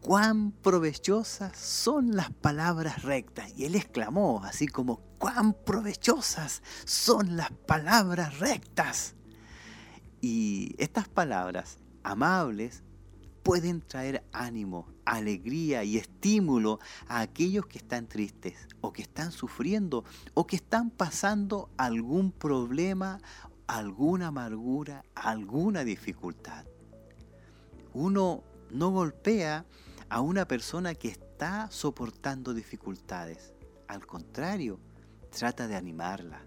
Cuán 0.00 0.52
provechosas 0.52 1.56
son 1.58 2.16
las 2.16 2.30
palabras 2.30 3.02
rectas. 3.02 3.52
Y 3.56 3.66
él 3.66 3.74
exclamó, 3.74 4.42
así 4.44 4.66
como, 4.66 5.00
cuán 5.18 5.52
provechosas 5.52 6.62
son 6.84 7.36
las 7.36 7.50
palabras 7.50 8.38
rectas. 8.38 9.14
Y 10.22 10.74
estas 10.78 11.08
palabras 11.08 11.78
amables 12.02 12.82
pueden 13.42 13.80
traer 13.80 14.24
ánimo, 14.32 14.86
alegría 15.04 15.84
y 15.84 15.96
estímulo 15.96 16.78
a 17.06 17.20
aquellos 17.20 17.66
que 17.66 17.78
están 17.78 18.06
tristes 18.06 18.54
o 18.80 18.92
que 18.92 19.02
están 19.02 19.32
sufriendo 19.32 20.04
o 20.34 20.46
que 20.46 20.56
están 20.56 20.90
pasando 20.90 21.70
algún 21.76 22.32
problema, 22.32 23.18
alguna 23.66 24.28
amargura, 24.28 25.04
alguna 25.14 25.84
dificultad. 25.84 26.64
Uno 27.92 28.44
no 28.70 28.90
golpea 28.90 29.64
a 30.10 30.20
una 30.20 30.46
persona 30.46 30.94
que 30.94 31.08
está 31.08 31.70
soportando 31.70 32.52
dificultades. 32.52 33.54
Al 33.88 34.06
contrario, 34.06 34.78
trata 35.30 35.66
de 35.66 35.76
animarla. 35.76 36.42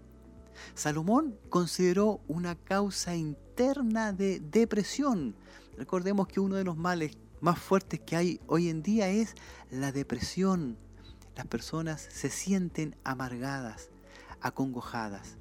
Salomón 0.74 1.36
consideró 1.48 2.20
una 2.28 2.54
causa 2.54 3.16
interna 3.16 4.12
de 4.12 4.38
depresión 4.38 5.34
Recordemos 5.76 6.28
que 6.28 6.40
uno 6.40 6.56
de 6.56 6.64
los 6.64 6.76
males 6.76 7.16
más 7.40 7.58
fuertes 7.58 8.00
que 8.00 8.16
hay 8.16 8.40
hoy 8.46 8.68
en 8.68 8.82
día 8.82 9.08
es 9.08 9.34
la 9.70 9.92
depresión. 9.92 10.78
Las 11.36 11.46
personas 11.46 12.06
se 12.10 12.30
sienten 12.30 12.96
amargadas, 13.02 13.90
acongojadas. 14.40 15.36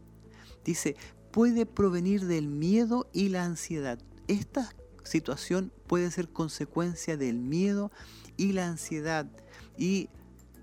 Dice, 0.65 0.95
puede 1.31 1.65
provenir 1.65 2.25
del 2.25 2.47
miedo 2.47 3.09
y 3.13 3.29
la 3.29 3.45
ansiedad. 3.45 3.99
Esta 4.27 4.69
situación 5.03 5.71
puede 5.87 6.09
ser 6.11 6.29
consecuencia 6.29 7.17
del 7.17 7.37
miedo 7.37 7.91
y 8.37 8.53
la 8.53 8.67
ansiedad 8.67 9.27
y 9.77 10.09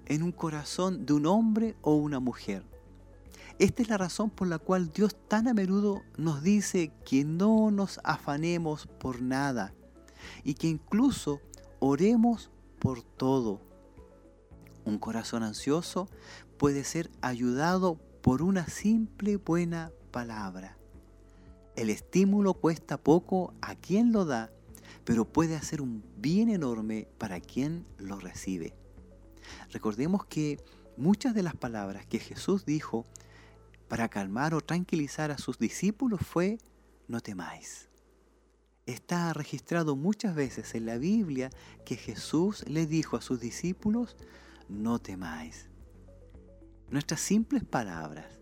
en 0.07 0.22
un 0.22 0.33
corazón 0.33 1.07
de 1.07 1.12
un 1.12 1.26
hombre 1.26 1.76
o 1.83 1.94
una 1.94 2.20
mujer. 2.20 2.64
Esta 3.59 3.83
es 3.83 3.88
la 3.88 3.98
razón 3.98 4.31
por 4.31 4.48
la 4.48 4.59
cual 4.59 4.90
Dios 4.90 5.14
tan 5.29 5.46
a 5.46 5.55
menudo 5.55 6.03
nos 6.16 6.42
dice 6.42 6.92
que 7.05 7.24
no 7.24 7.70
nos 7.70 8.00
afanemos 8.05 8.87
por 8.87 9.20
nada 9.20 9.74
y 10.44 10.55
que 10.55 10.66
incluso 10.66 11.40
oremos 11.79 12.50
por 12.79 13.03
todo. 13.03 13.61
Un 14.85 14.98
corazón 14.98 15.42
ansioso 15.42 16.09
puede 16.57 16.85
ser 16.85 17.11
ayudado 17.20 18.00
por 18.22 18.42
una 18.42 18.66
simple 18.66 19.37
buena 19.37 19.92
palabra. 20.11 20.80
El 21.81 21.88
estímulo 21.88 22.53
cuesta 22.53 22.99
poco 22.99 23.55
a 23.62 23.75
quien 23.75 24.12
lo 24.12 24.27
da, 24.27 24.53
pero 25.03 25.25
puede 25.25 25.57
hacer 25.57 25.81
un 25.81 26.05
bien 26.19 26.51
enorme 26.51 27.09
para 27.16 27.40
quien 27.40 27.87
lo 27.97 28.19
recibe. 28.21 28.75
Recordemos 29.71 30.27
que 30.27 30.62
muchas 30.99 31.35
de 31.35 31.43
las 31.43 31.57
palabras 31.57 32.05
que 32.05 32.19
Jesús 32.19 32.66
dijo 32.66 33.07
para 33.88 34.11
calmar 34.11 34.53
o 34.53 34.61
tranquilizar 34.61 35.31
a 35.31 35.38
sus 35.38 35.59
discípulos 35.59 36.21
fue, 36.21 36.59
no 37.09 37.23
temáis. 37.23 37.88
Está 38.85 39.33
registrado 39.33 39.97
muchas 39.97 40.35
veces 40.35 40.75
en 40.75 40.85
la 40.85 40.99
Biblia 40.99 41.49
que 41.87 41.97
Jesús 41.97 42.62
le 42.69 42.85
dijo 42.85 43.16
a 43.16 43.23
sus 43.23 43.40
discípulos, 43.40 44.19
no 44.69 44.99
temáis. 44.99 45.71
Nuestras 46.90 47.23
simples 47.23 47.64
palabras 47.64 48.39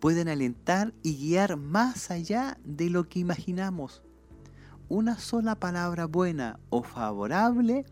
pueden 0.00 0.28
alentar 0.28 0.94
y 1.02 1.16
guiar 1.16 1.56
más 1.56 2.10
allá 2.10 2.58
de 2.64 2.90
lo 2.90 3.08
que 3.08 3.18
imaginamos. 3.20 4.02
Una 4.88 5.18
sola 5.18 5.54
palabra 5.54 6.06
buena 6.06 6.58
o 6.70 6.82
favorable 6.82 7.84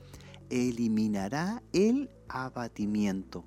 eliminará 0.51 1.63
el 1.73 2.11
abatimiento 2.29 3.45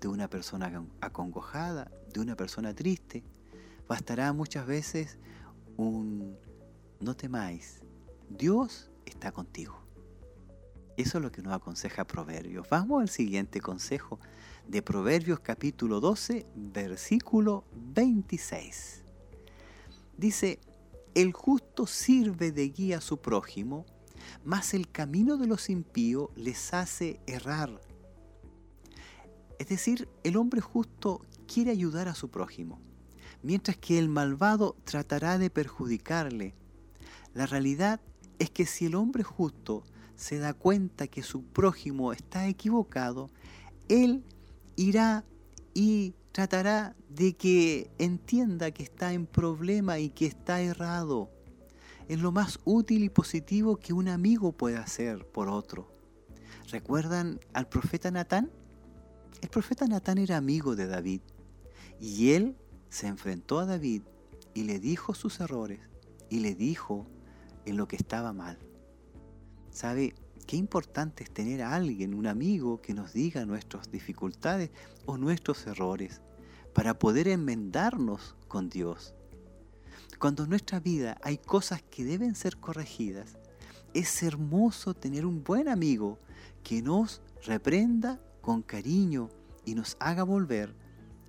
de 0.00 0.08
una 0.08 0.28
persona 0.28 0.84
acongojada, 1.00 1.90
de 2.12 2.20
una 2.20 2.36
persona 2.36 2.74
triste, 2.74 3.22
bastará 3.88 4.32
muchas 4.32 4.66
veces 4.66 5.18
un 5.76 6.36
no 7.00 7.16
temáis, 7.16 7.80
Dios 8.28 8.90
está 9.06 9.32
contigo. 9.32 9.80
Eso 10.96 11.18
es 11.18 11.24
lo 11.24 11.32
que 11.32 11.40
nos 11.40 11.54
aconseja 11.54 12.06
Proverbios. 12.06 12.68
Vamos 12.68 13.00
al 13.00 13.08
siguiente 13.08 13.60
consejo 13.60 14.20
de 14.70 14.82
Proverbios 14.82 15.40
capítulo 15.40 15.98
12, 15.98 16.46
versículo 16.54 17.64
26. 17.74 19.02
Dice, 20.16 20.60
el 21.16 21.32
justo 21.32 21.88
sirve 21.88 22.52
de 22.52 22.68
guía 22.68 22.98
a 22.98 23.00
su 23.00 23.20
prójimo, 23.20 23.84
mas 24.44 24.72
el 24.72 24.88
camino 24.88 25.36
de 25.38 25.48
los 25.48 25.70
impíos 25.70 26.30
les 26.36 26.72
hace 26.72 27.18
errar. 27.26 27.80
Es 29.58 29.66
decir, 29.66 30.08
el 30.22 30.36
hombre 30.36 30.60
justo 30.60 31.26
quiere 31.52 31.72
ayudar 31.72 32.06
a 32.06 32.14
su 32.14 32.30
prójimo, 32.30 32.80
mientras 33.42 33.76
que 33.76 33.98
el 33.98 34.08
malvado 34.08 34.76
tratará 34.84 35.36
de 35.38 35.50
perjudicarle. 35.50 36.54
La 37.34 37.46
realidad 37.46 38.00
es 38.38 38.50
que 38.50 38.66
si 38.66 38.86
el 38.86 38.94
hombre 38.94 39.24
justo 39.24 39.82
se 40.14 40.38
da 40.38 40.54
cuenta 40.54 41.08
que 41.08 41.24
su 41.24 41.42
prójimo 41.42 42.12
está 42.12 42.46
equivocado, 42.46 43.30
él 43.88 44.22
irá 44.76 45.24
y 45.74 46.14
tratará 46.32 46.96
de 47.08 47.34
que 47.34 47.90
entienda 47.98 48.70
que 48.70 48.82
está 48.82 49.12
en 49.12 49.26
problema 49.26 49.98
y 49.98 50.10
que 50.10 50.26
está 50.26 50.60
errado. 50.60 51.30
Es 52.08 52.20
lo 52.20 52.32
más 52.32 52.58
útil 52.64 53.04
y 53.04 53.08
positivo 53.08 53.76
que 53.76 53.92
un 53.92 54.08
amigo 54.08 54.52
puede 54.52 54.76
hacer 54.76 55.26
por 55.26 55.48
otro. 55.48 55.92
¿Recuerdan 56.70 57.40
al 57.52 57.68
profeta 57.68 58.10
Natán? 58.10 58.50
El 59.42 59.48
profeta 59.48 59.86
Natán 59.86 60.18
era 60.18 60.36
amigo 60.36 60.76
de 60.76 60.86
David 60.86 61.20
y 62.00 62.32
él 62.32 62.56
se 62.88 63.06
enfrentó 63.06 63.58
a 63.58 63.66
David 63.66 64.02
y 64.54 64.64
le 64.64 64.78
dijo 64.78 65.14
sus 65.14 65.40
errores 65.40 65.80
y 66.28 66.40
le 66.40 66.54
dijo 66.54 67.06
en 67.64 67.76
lo 67.76 67.86
que 67.88 67.96
estaba 67.96 68.32
mal. 68.32 68.58
¿Sabe 69.70 70.14
qué 70.46 70.56
importante 70.56 71.24
es 71.24 71.30
tener 71.30 71.62
a 71.62 71.74
alguien, 71.74 72.14
un 72.14 72.26
amigo, 72.26 72.80
que 72.82 72.94
nos 72.94 73.12
diga 73.12 73.46
nuestras 73.46 73.90
dificultades 73.90 74.70
o 75.06 75.16
nuestros 75.16 75.66
errores 75.66 76.20
para 76.74 76.98
poder 76.98 77.28
enmendarnos 77.28 78.36
con 78.48 78.68
Dios? 78.68 79.14
Cuando 80.18 80.44
en 80.44 80.50
nuestra 80.50 80.80
vida 80.80 81.16
hay 81.22 81.38
cosas 81.38 81.82
que 81.82 82.04
deben 82.04 82.34
ser 82.34 82.58
corregidas, 82.58 83.38
es 83.94 84.22
hermoso 84.22 84.94
tener 84.94 85.24
un 85.24 85.42
buen 85.42 85.68
amigo 85.68 86.18
que 86.62 86.82
nos 86.82 87.22
reprenda 87.44 88.20
con 88.40 88.62
cariño 88.62 89.30
y 89.64 89.74
nos 89.74 89.96
haga 90.00 90.22
volver 90.22 90.74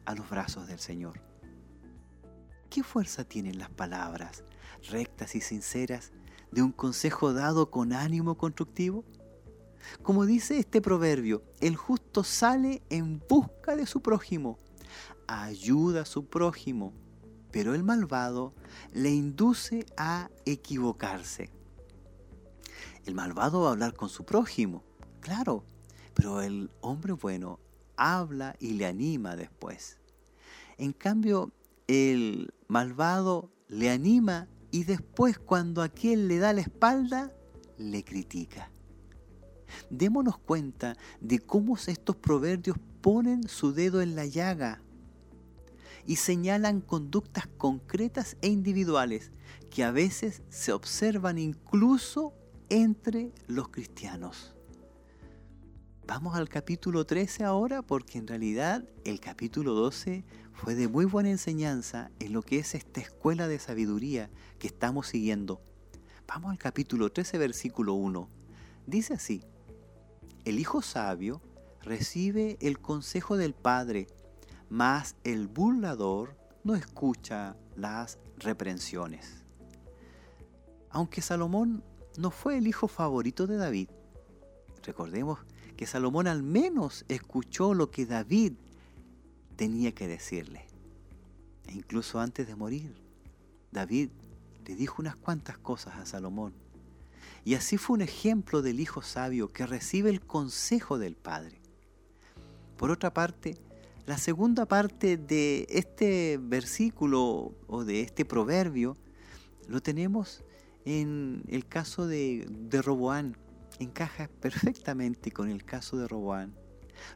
a 0.06 0.16
los 0.16 0.30
brazos 0.30 0.68
del 0.68 0.80
Señor. 0.80 1.22
¿Qué 2.70 2.84
fuerza 2.84 3.24
tienen 3.24 3.60
las 3.60 3.70
palabras 3.70 4.44
rectas 4.90 5.36
y 5.36 5.42
sinceras 5.42 6.12
de 6.52 6.62
un 6.62 6.72
consejo 6.72 7.34
dado 7.34 7.72
con 7.72 7.94
ánimo 7.94 8.38
constructivo? 8.38 9.06
Como 10.04 10.26
dice 10.26 10.60
este 10.60 10.82
proverbio, 10.82 11.44
el 11.60 11.76
justo 11.76 12.24
sale 12.24 12.82
en 12.90 13.22
busca 13.28 13.76
de 13.76 13.86
su 13.86 14.02
prójimo, 14.02 14.58
ayuda 15.28 16.02
a 16.02 16.06
su 16.06 16.26
prójimo, 16.26 16.94
pero 17.52 17.76
el 17.76 17.84
malvado 17.84 18.54
le 18.94 19.12
induce 19.12 19.86
a 19.98 20.30
equivocarse. 20.46 21.50
El 23.06 23.16
malvado 23.16 23.62
va 23.62 23.70
a 23.70 23.72
hablar 23.72 23.94
con 23.94 24.10
su 24.10 24.26
prójimo, 24.26 24.84
claro, 25.20 25.66
pero 26.14 26.42
el 26.42 26.70
hombre 26.82 27.14
bueno 27.14 27.60
habla 27.98 28.56
y 28.60 28.74
le 28.74 28.86
anima 28.86 29.36
después. 29.36 29.98
En 30.78 30.94
cambio, 30.94 31.52
el 31.88 32.54
malvado 32.68 33.52
le 33.68 33.90
anima 33.90 34.48
y 34.72 34.86
después 34.86 35.38
cuando 35.38 35.82
aquel 35.82 36.28
le 36.28 36.40
da 36.40 36.54
la 36.54 36.62
espalda, 36.62 37.32
le 37.78 38.04
critica. 38.04 38.72
Démonos 39.90 40.38
cuenta 40.38 40.98
de 41.20 41.40
cómo 41.40 41.78
estos 41.78 42.16
proverbios 42.16 42.78
ponen 43.02 43.48
su 43.48 43.74
dedo 43.74 44.02
en 44.02 44.16
la 44.16 44.26
llaga 44.26 44.82
y 46.06 46.16
señalan 46.18 46.82
conductas 46.82 47.48
concretas 47.58 48.38
e 48.42 48.48
individuales 48.50 49.32
que 49.70 49.84
a 49.84 49.92
veces 49.92 50.42
se 50.50 50.74
observan 50.74 51.38
incluso 51.38 52.34
entre 52.70 53.32
los 53.48 53.70
cristianos. 53.70 54.56
Vamos 56.08 56.36
al 56.36 56.50
capítulo 56.50 57.06
13 57.06 57.44
ahora 57.44 57.82
porque 57.82 58.18
en 58.18 58.28
realidad 58.28 58.84
el 59.06 59.20
capítulo 59.20 59.74
12 59.74 60.26
fue 60.54 60.76
de 60.76 60.88
muy 60.88 61.06
buena 61.06 61.30
enseñanza 61.30 62.12
en 62.20 62.34
lo 62.34 62.42
que 62.42 62.60
es 62.60 62.76
esta 62.76 63.02
escuela 63.02 63.48
de 63.48 63.60
sabiduría 63.60 64.30
que 64.60 64.68
estamos 64.68 65.08
siguiendo. 65.08 65.62
Vamos 66.28 66.52
al 66.52 66.58
capítulo 66.58 67.12
13 67.12 67.38
versículo 67.38 67.94
1. 67.94 68.30
Dice 68.86 69.14
así, 69.14 69.44
el 70.46 70.60
hijo 70.60 70.82
sabio 70.82 71.42
recibe 71.82 72.58
el 72.62 72.80
consejo 72.80 73.38
del 73.38 73.54
padre, 73.54 74.08
mas 74.70 75.16
el 75.24 75.48
burlador 75.48 76.38
no 76.64 76.76
escucha 76.76 77.58
las 77.76 78.20
reprensiones. 78.38 79.44
Aunque 80.90 81.22
Salomón 81.22 81.84
no 82.18 82.32
fue 82.32 82.58
el 82.58 82.68
hijo 82.68 82.88
favorito 82.88 83.48
de 83.48 83.58
David, 83.58 83.90
recordemos 84.84 85.40
que 85.76 85.88
Salomón 85.88 86.28
al 86.28 86.44
menos 86.44 87.06
escuchó 87.08 87.74
lo 87.74 87.92
que 87.92 88.06
David 88.06 88.54
tenía 89.62 89.92
que 89.92 90.08
decirle. 90.08 90.66
E 91.68 91.74
incluso 91.74 92.20
antes 92.20 92.48
de 92.48 92.56
morir, 92.56 92.96
David 93.72 94.10
le 94.66 94.76
dijo 94.76 95.04
unas 95.04 95.16
cuantas 95.16 95.56
cosas 95.60 95.98
a 95.98 96.08
Salomón. 96.08 96.52
Y 97.46 97.54
así 97.54 97.78
fue 97.78 97.94
un 97.94 98.02
ejemplo 98.02 98.64
del 98.64 98.80
hijo 98.80 99.04
sabio 99.04 99.50
que 99.50 99.68
recibe 99.68 100.10
el 100.10 100.20
consejo 100.20 100.98
del 100.98 101.16
padre. 101.16 101.62
Por 102.76 102.90
otra 102.90 103.14
parte, 103.14 103.56
la 104.08 104.18
segunda 104.18 104.66
parte 104.66 105.18
de 105.18 105.68
este 105.70 106.40
versículo 106.42 107.54
o 107.68 107.86
de 107.86 108.02
este 108.02 108.26
proverbio 108.26 108.98
lo 109.68 109.80
tenemos 109.80 110.44
en 110.86 111.44
el 111.48 111.68
caso 111.68 112.08
de, 112.08 112.48
de 112.50 112.82
Roboán. 112.82 113.38
Encaja 113.78 114.28
perfectamente 114.42 115.32
con 115.32 115.52
el 115.52 115.64
caso 115.64 115.98
de 115.98 116.08
Roboán. 116.08 116.56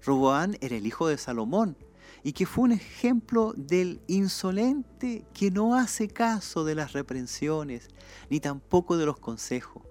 Roboán 0.06 0.58
era 0.62 0.76
el 0.76 0.86
hijo 0.86 1.08
de 1.08 1.18
Salomón 1.18 1.76
y 2.24 2.34
que 2.34 2.46
fue 2.46 2.66
un 2.66 2.72
ejemplo 2.72 3.54
del 3.56 4.02
insolente 4.08 5.26
que 5.34 5.52
no 5.52 5.76
hace 5.76 6.08
caso 6.08 6.64
de 6.64 6.76
las 6.76 6.94
reprensiones 6.94 7.90
ni 8.30 8.40
tampoco 8.40 8.98
de 8.98 9.06
los 9.06 9.18
consejos. 9.18 9.84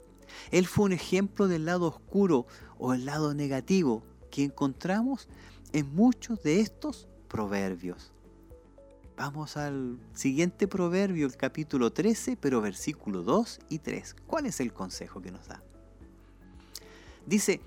Él 0.51 0.67
fue 0.67 0.87
un 0.87 0.93
ejemplo 0.93 1.49
del 1.49 1.65
lado 1.65 1.87
oscuro 1.87 2.47
o 2.79 2.95
el 2.95 3.05
lado 3.05 3.35
negativo 3.35 4.03
que 4.31 4.45
encontramos 4.45 5.29
en 5.73 5.95
muchos 5.95 6.43
de 6.43 6.61
estos 6.61 7.09
proverbios. 7.29 8.13
Vamos 9.17 9.57
al 9.57 10.01
siguiente 10.13 10.67
proverbio, 10.67 11.27
el 11.27 11.37
capítulo 11.37 11.93
13, 11.93 12.37
pero 12.37 12.61
versículo 12.61 13.23
2 13.23 13.61
y 13.69 13.79
3. 13.79 14.17
¿Cuál 14.27 14.47
es 14.47 14.59
el 14.59 14.73
consejo 14.73 15.23
que 15.23 15.31
nos 15.31 15.47
da? 15.47 15.63
Dice, 17.25 17.61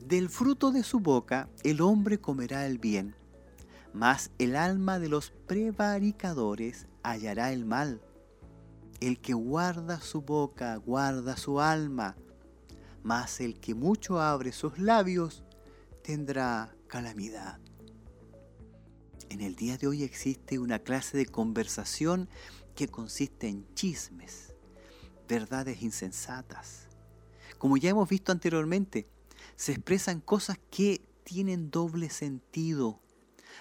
del 0.00 0.28
fruto 0.28 0.70
de 0.70 0.82
su 0.82 1.00
boca 1.00 1.48
el 1.62 1.80
hombre 1.80 2.18
comerá 2.18 2.66
el 2.66 2.78
bien, 2.78 3.14
mas 3.94 4.32
el 4.38 4.56
alma 4.56 4.98
de 4.98 5.08
los 5.08 5.30
prevaricadores 5.46 6.88
hallará 7.04 7.52
el 7.52 7.64
mal. 7.64 8.02
El 9.00 9.20
que 9.20 9.34
guarda 9.34 10.00
su 10.00 10.20
boca 10.20 10.76
guarda 10.76 11.36
su 11.36 11.60
alma, 11.60 12.16
mas 13.04 13.40
el 13.40 13.60
que 13.60 13.74
mucho 13.74 14.20
abre 14.20 14.50
sus 14.50 14.78
labios 14.78 15.44
tendrá 16.02 16.74
calamidad. 16.88 17.60
En 19.30 19.40
el 19.40 19.54
día 19.54 19.78
de 19.78 19.86
hoy 19.86 20.02
existe 20.02 20.58
una 20.58 20.80
clase 20.80 21.16
de 21.16 21.26
conversación 21.26 22.28
que 22.74 22.88
consiste 22.88 23.48
en 23.48 23.64
chismes, 23.74 24.54
verdades 25.28 25.82
insensatas. 25.82 26.88
Como 27.58 27.76
ya 27.76 27.90
hemos 27.90 28.08
visto 28.08 28.32
anteriormente, 28.32 29.06
se 29.54 29.72
expresan 29.72 30.20
cosas 30.20 30.58
que 30.70 31.06
tienen 31.22 31.70
doble 31.70 32.10
sentido. 32.10 33.03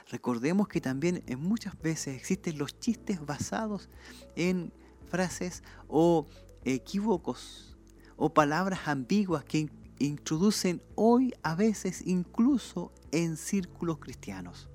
Recordemos 0.09 0.67
que 0.67 0.81
también 0.81 1.23
en 1.27 1.39
muchas 1.39 1.79
veces 1.81 2.15
existen 2.15 2.57
los 2.57 2.79
chistes 2.79 3.25
basados 3.25 3.89
en 4.35 4.73
frases 5.07 5.63
o 5.87 6.27
equívocos 6.65 7.77
o 8.17 8.33
palabras 8.33 8.87
ambiguas 8.87 9.43
que 9.43 9.69
introducen 9.99 10.81
hoy 10.95 11.33
a 11.43 11.55
veces 11.55 12.01
incluso 12.05 12.91
en 13.11 13.37
círculos 13.37 13.99
cristianos. 13.99 14.69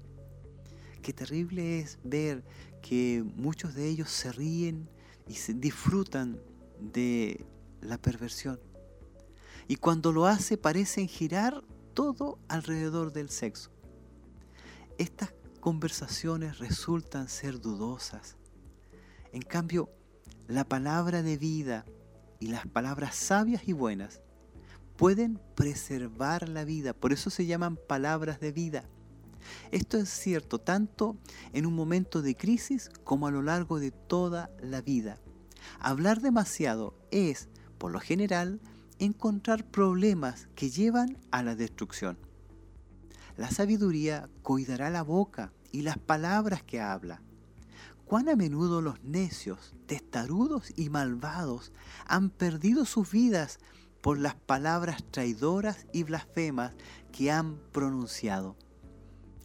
Qué 1.02 1.12
terrible 1.12 1.80
es 1.80 1.98
ver 2.04 2.44
que 2.82 3.24
muchos 3.36 3.74
de 3.74 3.88
ellos 3.88 4.10
se 4.10 4.32
ríen 4.32 4.88
y 5.26 5.34
se 5.34 5.54
disfrutan 5.54 6.40
de 6.80 7.44
la 7.80 7.98
perversión. 7.98 8.60
Y 9.68 9.76
cuando 9.76 10.12
lo 10.12 10.26
hace 10.26 10.56
parecen 10.56 11.08
girar 11.08 11.62
todo 11.94 12.38
alrededor 12.48 13.12
del 13.12 13.28
sexo. 13.28 13.70
Estas 14.98 15.32
conversaciones 15.60 16.58
resultan 16.58 17.28
ser 17.28 17.60
dudosas. 17.60 18.36
En 19.32 19.42
cambio, 19.42 19.90
la 20.48 20.64
palabra 20.64 21.22
de 21.22 21.36
vida 21.36 21.84
y 22.40 22.48
las 22.48 22.66
palabras 22.66 23.14
sabias 23.14 23.68
y 23.68 23.72
buenas 23.72 24.22
pueden 24.96 25.40
preservar 25.54 26.48
la 26.48 26.64
vida, 26.64 26.94
por 26.94 27.12
eso 27.12 27.30
se 27.30 27.46
llaman 27.46 27.76
palabras 27.76 28.40
de 28.40 28.50
vida. 28.50 28.84
Esto 29.70 29.98
es 29.98 30.08
cierto 30.08 30.58
tanto 30.58 31.16
en 31.52 31.64
un 31.64 31.74
momento 31.74 32.20
de 32.20 32.34
crisis 32.34 32.90
como 33.04 33.28
a 33.28 33.30
lo 33.30 33.42
largo 33.42 33.78
de 33.78 33.92
toda 33.92 34.50
la 34.60 34.80
vida. 34.80 35.20
Hablar 35.78 36.20
demasiado 36.20 36.94
es, 37.12 37.48
por 37.78 37.92
lo 37.92 38.00
general, 38.00 38.60
encontrar 38.98 39.64
problemas 39.64 40.48
que 40.56 40.70
llevan 40.70 41.18
a 41.30 41.44
la 41.44 41.54
destrucción. 41.54 42.18
La 43.38 43.50
sabiduría 43.50 44.28
cuidará 44.42 44.90
la 44.90 45.02
boca 45.02 45.54
y 45.72 45.80
las 45.80 45.96
palabras 45.96 46.62
que 46.62 46.82
habla 46.82 47.22
cuán 48.08 48.30
a 48.30 48.36
menudo 48.36 48.80
los 48.80 49.02
necios, 49.04 49.74
testarudos 49.86 50.72
y 50.76 50.88
malvados 50.88 51.72
han 52.06 52.30
perdido 52.30 52.86
sus 52.86 53.10
vidas 53.10 53.58
por 54.00 54.18
las 54.18 54.34
palabras 54.34 55.04
traidoras 55.10 55.86
y 55.92 56.04
blasfemas 56.04 56.72
que 57.12 57.30
han 57.30 57.58
pronunciado. 57.70 58.56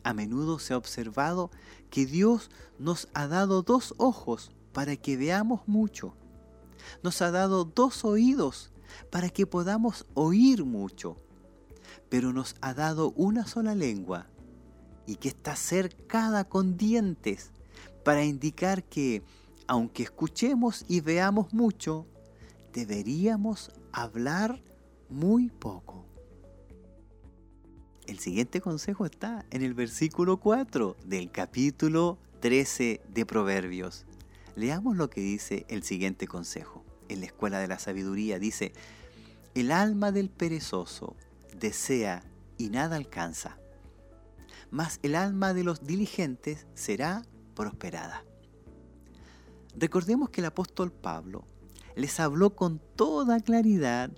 A 0.04 0.14
menudo 0.14 0.60
se 0.60 0.74
ha 0.74 0.78
observado 0.78 1.52
que 1.90 2.06
Dios 2.06 2.50
nos 2.80 3.10
ha 3.14 3.28
dado 3.28 3.64
dos 3.64 3.94
ojos 3.98 4.52
para 4.72 4.96
que 4.96 5.18
veamos 5.18 5.68
mucho. 5.68 6.16
Nos 7.04 7.22
ha 7.22 7.32
dado 7.32 7.66
dos 7.66 8.06
oídos 8.06 8.72
para 9.12 9.30
que 9.30 9.46
podamos 9.46 10.06
oír 10.14 10.64
mucho. 10.64 11.18
Pero 12.14 12.32
nos 12.32 12.56
ha 12.62 12.76
dado 12.76 13.12
una 13.16 13.48
sola 13.48 13.74
lengua 13.74 14.28
y 15.08 15.16
que 15.16 15.30
está 15.30 15.56
cercada 15.56 16.44
con 16.44 16.78
dientes 16.78 17.50
para 18.06 18.24
indicar 18.24 18.84
que, 18.84 19.24
aunque 19.66 20.04
escuchemos 20.04 20.86
y 20.88 21.02
veamos 21.02 21.56
mucho, 21.56 22.06
deberíamos 22.72 23.72
hablar 23.92 24.62
muy 25.10 25.50
poco. 25.50 26.06
El 28.06 28.20
siguiente 28.20 28.62
consejo 28.62 29.08
está 29.08 29.44
en 29.50 29.64
el 29.64 29.74
versículo 29.74 30.38
4 30.38 30.98
del 31.08 31.32
capítulo 31.32 32.20
13 32.42 33.02
de 33.12 33.26
Proverbios. 33.26 34.06
Leamos 34.56 34.98
lo 34.98 35.10
que 35.10 35.22
dice 35.22 35.66
el 35.68 35.82
siguiente 35.82 36.28
consejo. 36.28 36.86
En 37.10 37.22
la 37.22 37.26
escuela 37.26 37.58
de 37.58 37.70
la 37.70 37.80
sabiduría 37.80 38.38
dice, 38.38 38.72
el 39.56 39.72
alma 39.72 40.12
del 40.12 40.30
perezoso 40.30 41.16
desea 41.60 42.24
y 42.58 42.70
nada 42.70 42.96
alcanza, 42.96 43.58
mas 44.72 45.00
el 45.04 45.16
alma 45.16 45.54
de 45.54 45.64
los 45.64 45.86
diligentes 45.86 46.68
será 46.74 47.24
prosperada. 47.56 48.24
Recordemos 49.76 50.30
que 50.30 50.42
el 50.42 50.46
apóstol 50.46 50.92
Pablo 50.92 51.46
les 51.96 52.20
habló 52.20 52.56
con 52.56 52.80
toda 52.96 53.40
claridad 53.40 54.12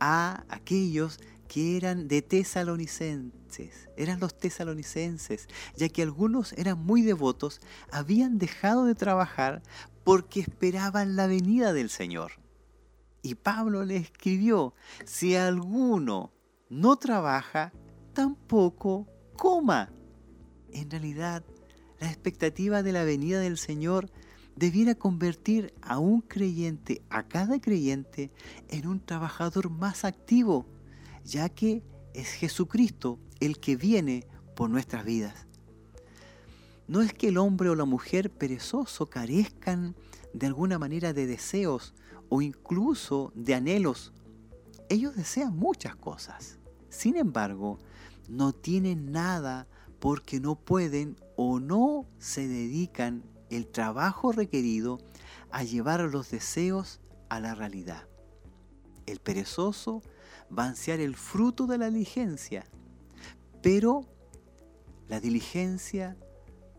a 0.00 0.44
aquellos 0.48 1.18
que 1.48 1.76
eran 1.76 2.08
de 2.08 2.22
tesalonicenses, 2.22 3.88
eran 3.96 4.20
los 4.20 4.36
tesalonicenses, 4.38 5.48
ya 5.76 5.88
que 5.88 6.02
algunos 6.02 6.52
eran 6.54 6.78
muy 6.78 7.02
devotos, 7.02 7.60
habían 7.90 8.38
dejado 8.38 8.86
de 8.86 8.94
trabajar 8.94 9.62
porque 10.02 10.40
esperaban 10.40 11.14
la 11.14 11.26
venida 11.26 11.72
del 11.72 11.90
Señor. 11.90 12.32
Y 13.22 13.34
Pablo 13.36 13.84
le 13.84 13.96
escribió, 13.96 14.74
si 15.04 15.36
alguno 15.36 16.32
no 16.72 16.96
trabaja, 16.96 17.70
tampoco 18.14 19.06
coma. 19.36 19.92
En 20.72 20.90
realidad, 20.90 21.44
la 22.00 22.08
expectativa 22.08 22.82
de 22.82 22.92
la 22.92 23.04
venida 23.04 23.40
del 23.40 23.58
Señor 23.58 24.10
debiera 24.56 24.94
convertir 24.94 25.74
a 25.82 25.98
un 25.98 26.22
creyente, 26.22 27.02
a 27.10 27.28
cada 27.28 27.60
creyente, 27.60 28.32
en 28.68 28.86
un 28.86 29.00
trabajador 29.00 29.68
más 29.68 30.06
activo, 30.06 30.66
ya 31.26 31.50
que 31.50 31.82
es 32.14 32.28
Jesucristo 32.32 33.18
el 33.38 33.60
que 33.60 33.76
viene 33.76 34.26
por 34.56 34.70
nuestras 34.70 35.04
vidas. 35.04 35.46
No 36.88 37.02
es 37.02 37.12
que 37.12 37.28
el 37.28 37.36
hombre 37.36 37.68
o 37.68 37.74
la 37.74 37.84
mujer 37.84 38.30
perezoso 38.30 39.10
carezcan 39.10 39.94
de 40.32 40.46
alguna 40.46 40.78
manera 40.78 41.12
de 41.12 41.26
deseos 41.26 41.92
o 42.30 42.40
incluso 42.40 43.30
de 43.34 43.56
anhelos. 43.56 44.14
Ellos 44.88 45.14
desean 45.14 45.54
muchas 45.54 45.96
cosas. 45.96 46.61
Sin 46.92 47.16
embargo, 47.16 47.78
no 48.28 48.52
tienen 48.52 49.12
nada 49.12 49.66
porque 49.98 50.40
no 50.40 50.56
pueden 50.56 51.16
o 51.36 51.58
no 51.58 52.06
se 52.18 52.46
dedican 52.46 53.24
el 53.48 53.66
trabajo 53.66 54.30
requerido 54.30 54.98
a 55.50 55.64
llevar 55.64 56.00
los 56.00 56.30
deseos 56.30 57.00
a 57.30 57.40
la 57.40 57.54
realidad. 57.54 58.06
El 59.06 59.20
perezoso 59.20 60.02
va 60.56 60.64
a 60.64 60.68
ansiar 60.68 61.00
el 61.00 61.16
fruto 61.16 61.66
de 61.66 61.78
la 61.78 61.90
diligencia, 61.90 62.66
pero 63.62 64.02
la 65.08 65.18
diligencia 65.18 66.18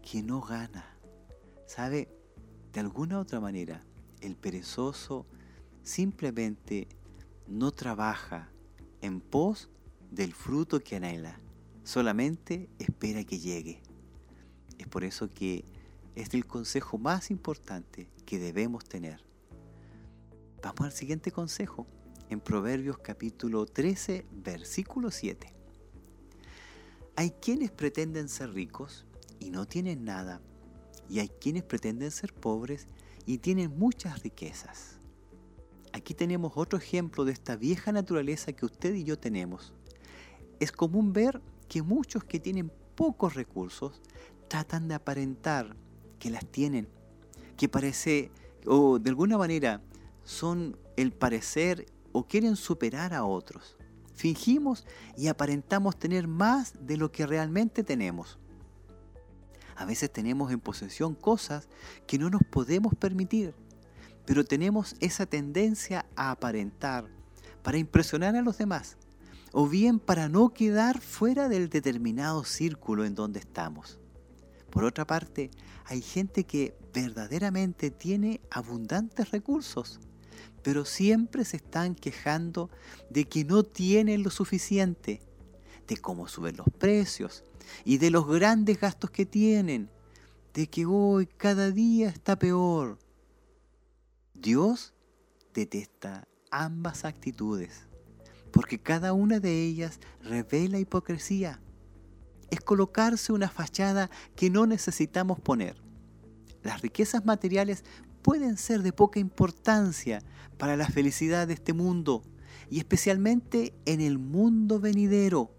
que 0.04 0.22
no 0.22 0.42
gana. 0.42 0.96
¿Sabe? 1.66 2.08
De 2.72 2.80
alguna 2.80 3.20
otra 3.20 3.40
manera, 3.40 3.84
el 4.22 4.36
perezoso 4.36 5.26
simplemente 5.82 6.88
no 7.48 7.72
trabaja 7.72 8.52
en 9.02 9.20
pos 9.20 9.70
del 10.14 10.34
fruto 10.34 10.80
que 10.80 10.96
anhela, 10.96 11.40
solamente 11.84 12.70
espera 12.78 13.24
que 13.24 13.40
llegue. 13.40 13.82
Es 14.78 14.88
por 14.88 15.04
eso 15.04 15.34
que 15.34 15.66
es 16.16 16.36
el 16.36 16.46
consejo 16.46 17.00
más 17.00 17.32
importante 17.32 18.08
que 18.24 18.38
debemos 18.38 18.86
tener. 18.86 19.24
Vamos 20.62 20.82
al 20.82 20.92
siguiente 20.92 21.32
consejo, 21.32 21.88
en 22.30 22.40
Proverbios 22.40 23.00
capítulo 23.00 23.66
13, 23.66 24.28
versículo 24.32 25.10
7. 25.10 25.52
Hay 27.16 27.32
quienes 27.32 27.72
pretenden 27.72 28.30
ser 28.30 28.54
ricos 28.54 29.08
y 29.40 29.50
no 29.50 29.68
tienen 29.68 30.06
nada, 30.06 30.42
y 31.10 31.20
hay 31.20 31.30
quienes 31.30 31.64
pretenden 31.64 32.12
ser 32.12 32.34
pobres 32.36 32.88
y 33.26 33.40
tienen 33.40 33.80
muchas 33.80 34.22
riquezas. 34.22 35.00
Aquí 35.92 36.14
tenemos 36.14 36.54
otro 36.56 36.78
ejemplo 36.78 37.26
de 37.26 37.32
esta 37.32 37.56
vieja 37.56 37.92
naturaleza 37.92 38.54
que 38.54 38.68
usted 38.68 38.94
y 38.94 39.04
yo 39.04 39.18
tenemos. 39.18 39.74
Es 40.64 40.72
común 40.72 41.12
ver 41.12 41.42
que 41.68 41.82
muchos 41.82 42.24
que 42.24 42.40
tienen 42.40 42.72
pocos 42.96 43.34
recursos 43.34 44.02
tratan 44.48 44.88
de 44.88 44.94
aparentar 44.94 45.76
que 46.20 46.30
las 46.30 46.46
tienen, 46.46 46.88
que 47.58 47.68
parece, 47.68 48.32
o 48.66 48.98
de 48.98 49.10
alguna 49.10 49.38
manera 49.38 49.82
son 50.24 50.78
el 50.96 51.12
parecer 51.12 51.86
o 52.14 52.30
quieren 52.30 52.56
superar 52.56 53.14
a 53.14 53.26
otros. 53.26 53.76
Fingimos 54.14 54.86
y 55.18 55.28
aparentamos 55.28 56.00
tener 56.00 56.30
más 56.30 56.76
de 56.80 56.96
lo 56.96 57.12
que 57.12 57.28
realmente 57.28 57.84
tenemos. 57.84 58.40
A 59.76 59.84
veces 59.84 60.14
tenemos 60.14 60.50
en 60.50 60.62
posesión 60.62 61.14
cosas 61.14 61.68
que 62.08 62.18
no 62.18 62.30
nos 62.30 62.44
podemos 62.50 62.96
permitir, 62.96 63.54
pero 64.26 64.46
tenemos 64.46 64.96
esa 65.02 65.26
tendencia 65.26 66.06
a 66.16 66.32
aparentar 66.32 67.10
para 67.64 67.78
impresionar 67.78 68.38
a 68.38 68.42
los 68.42 68.58
demás, 68.58 68.96
o 69.54 69.70
bien 69.70 70.00
para 70.00 70.28
no 70.28 70.50
quedar 70.50 71.00
fuera 71.00 71.48
del 71.48 71.70
determinado 71.70 72.44
círculo 72.44 73.06
en 73.06 73.14
donde 73.14 73.40
estamos. 73.40 74.00
Por 74.72 74.84
otra 74.84 75.06
parte, 75.06 75.52
hay 75.86 76.02
gente 76.02 76.44
que 76.44 76.76
verdaderamente 76.92 77.92
tiene 77.92 78.42
abundantes 78.50 79.30
recursos, 79.30 80.00
pero 80.64 80.86
siempre 80.86 81.46
se 81.46 81.58
están 81.58 81.94
quejando 81.94 82.72
de 83.12 83.26
que 83.26 83.46
no 83.46 83.64
tienen 83.64 84.24
lo 84.24 84.32
suficiente, 84.32 85.22
de 85.88 85.98
cómo 85.98 86.28
suben 86.28 86.58
los 86.58 86.68
precios 86.80 87.44
y 87.86 88.00
de 88.00 88.10
los 88.10 88.28
grandes 88.28 88.80
gastos 88.80 89.12
que 89.12 89.28
tienen, 89.28 89.92
de 90.56 90.66
que 90.66 90.88
hoy 90.88 91.28
cada 91.28 91.70
día 91.70 92.10
está 92.10 92.40
peor. 92.40 92.98
Dios 94.34 94.96
detesta 95.54 96.28
ambas 96.50 97.06
actitudes, 97.06 97.88
porque 98.54 98.80
cada 98.80 99.12
una 99.12 99.42
de 99.42 99.64
ellas 99.64 100.00
revela 100.22 100.80
hipocresía 100.80 101.60
es 102.54 102.62
colocarse 102.62 103.34
una 103.34 103.50
fachada 103.50 104.12
que 104.36 104.52
no 104.52 104.68
necesitamos 104.68 105.40
poner. 105.40 105.76
Las 106.62 106.82
riquezas 106.82 107.26
materiales 107.26 107.84
pueden 108.22 108.58
ser 108.58 108.84
de 108.84 108.94
poca 108.94 109.20
importancia 109.20 110.22
para 110.60 110.78
la 110.78 110.88
felicidad 110.88 111.48
de 111.48 111.56
este 111.56 111.74
mundo 111.74 112.22
y 112.70 112.78
especialmente 112.78 113.74
en 113.86 114.02
el 114.02 114.20
mundo 114.20 114.80
venidero. 114.80 115.50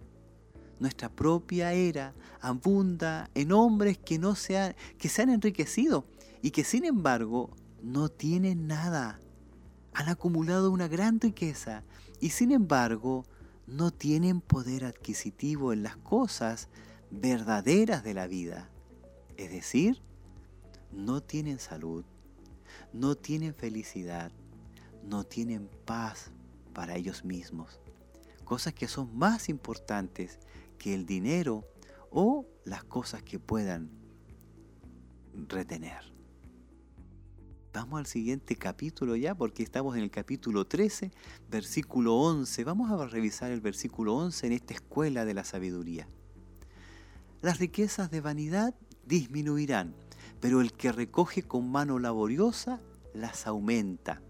Nuestra 0.78 1.08
propia 1.08 1.72
era 1.72 2.14
abunda 2.40 3.28
en 3.34 3.50
hombres 3.50 3.98
que, 3.98 4.20
no 4.20 4.36
se 4.36 4.76
que 4.96 5.08
se 5.08 5.22
han 5.22 5.30
enriquecido 5.30 6.06
y 6.42 6.52
que 6.52 6.62
sin 6.62 6.84
embargo 6.84 7.50
no 7.82 8.08
tienen 8.08 8.68
nada. 8.68 9.18
Han 9.94 10.08
acumulado 10.08 10.70
una 10.70 10.86
gran 10.86 11.20
riqueza 11.20 11.82
y 12.24 12.30
sin 12.30 12.52
embargo 12.52 13.26
no 13.66 13.90
tienen 13.90 14.40
poder 14.40 14.86
adquisitivo 14.86 15.74
en 15.74 15.82
las 15.82 15.98
cosas 15.98 16.70
verdaderas 17.10 18.02
de 18.02 18.14
la 18.14 18.26
vida. 18.26 18.70
Es 19.36 19.50
decir, 19.50 20.00
no 20.90 21.22
tienen 21.22 21.58
salud, 21.58 22.02
no 22.94 23.14
tienen 23.14 23.52
felicidad, 23.52 24.32
no 25.02 25.24
tienen 25.24 25.68
paz 25.84 26.30
para 26.72 26.96
ellos 26.96 27.26
mismos. 27.26 27.78
Cosas 28.46 28.72
que 28.72 28.88
son 28.88 29.14
más 29.14 29.50
importantes 29.50 30.38
que 30.78 30.94
el 30.94 31.04
dinero 31.04 31.68
o 32.10 32.46
las 32.64 32.84
cosas 32.84 33.22
que 33.22 33.38
puedan 33.38 33.90
retener. 35.34 36.13
Vamos 37.74 37.98
al 37.98 38.06
siguiente 38.06 38.54
capítulo 38.54 39.16
ya, 39.16 39.34
porque 39.34 39.64
estamos 39.64 39.96
en 39.96 40.04
el 40.04 40.10
capítulo 40.12 40.64
13, 40.64 41.10
versículo 41.50 42.14
11. 42.14 42.62
Vamos 42.62 42.88
a 42.92 43.04
revisar 43.08 43.50
el 43.50 43.60
versículo 43.60 44.14
11 44.14 44.46
en 44.46 44.52
esta 44.52 44.74
escuela 44.74 45.24
de 45.24 45.34
la 45.34 45.42
sabiduría. 45.42 46.06
Las 47.42 47.58
riquezas 47.58 48.12
de 48.12 48.20
vanidad 48.20 48.76
disminuirán, 49.04 49.92
pero 50.40 50.60
el 50.60 50.72
que 50.72 50.92
recoge 50.92 51.42
con 51.42 51.68
mano 51.68 51.98
laboriosa 51.98 52.80
las 53.12 53.44
aumenta. 53.48 54.22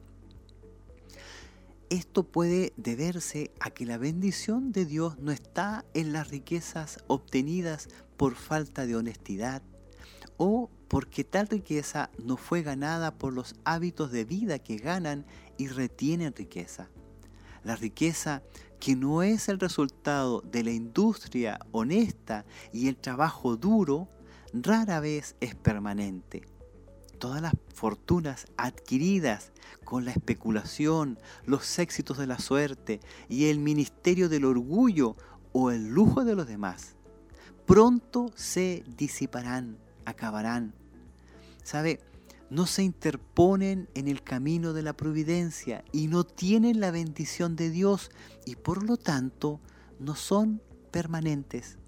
Esto 1.90 2.22
puede 2.22 2.72
deberse 2.78 3.52
a 3.60 3.68
que 3.68 3.84
la 3.84 3.98
bendición 3.98 4.72
de 4.72 4.86
Dios 4.86 5.18
no 5.18 5.32
está 5.32 5.84
en 5.92 6.14
las 6.14 6.28
riquezas 6.28 7.04
obtenidas 7.08 7.90
por 8.16 8.36
falta 8.36 8.86
de 8.86 8.96
honestidad 8.96 9.60
o 10.38 10.70
porque 10.94 11.24
tal 11.24 11.48
riqueza 11.48 12.08
no 12.22 12.36
fue 12.36 12.62
ganada 12.62 13.18
por 13.18 13.32
los 13.32 13.56
hábitos 13.64 14.12
de 14.12 14.24
vida 14.24 14.60
que 14.60 14.76
ganan 14.76 15.26
y 15.58 15.66
retienen 15.66 16.32
riqueza. 16.36 16.88
La 17.64 17.74
riqueza 17.74 18.44
que 18.78 18.94
no 18.94 19.24
es 19.24 19.48
el 19.48 19.58
resultado 19.58 20.40
de 20.42 20.62
la 20.62 20.70
industria 20.70 21.58
honesta 21.72 22.44
y 22.72 22.86
el 22.86 22.96
trabajo 22.96 23.56
duro, 23.56 24.08
rara 24.52 25.00
vez 25.00 25.34
es 25.40 25.56
permanente. 25.56 26.42
Todas 27.18 27.42
las 27.42 27.54
fortunas 27.74 28.46
adquiridas 28.56 29.50
con 29.82 30.04
la 30.04 30.12
especulación, 30.12 31.18
los 31.44 31.80
éxitos 31.80 32.18
de 32.18 32.28
la 32.28 32.38
suerte 32.38 33.00
y 33.28 33.46
el 33.46 33.58
ministerio 33.58 34.28
del 34.28 34.44
orgullo 34.44 35.16
o 35.52 35.72
el 35.72 35.88
lujo 35.88 36.24
de 36.24 36.36
los 36.36 36.46
demás, 36.46 36.94
pronto 37.66 38.30
se 38.36 38.84
disiparán, 38.96 39.76
acabarán 40.04 40.72
¿sabe? 41.64 41.98
No 42.50 42.66
se 42.66 42.84
interponen 42.84 43.88
en 43.94 44.06
el 44.06 44.22
camino 44.22 44.72
de 44.72 44.82
la 44.82 44.92
providencia 44.92 45.84
y 45.90 46.06
no 46.06 46.22
tienen 46.22 46.78
la 46.78 46.92
bendición 46.92 47.56
de 47.56 47.70
Dios 47.70 48.10
y 48.46 48.54
por 48.54 48.84
lo 48.84 48.96
tanto 48.96 49.60
no 49.98 50.14
son 50.14 50.62
permanentes. 50.92 51.78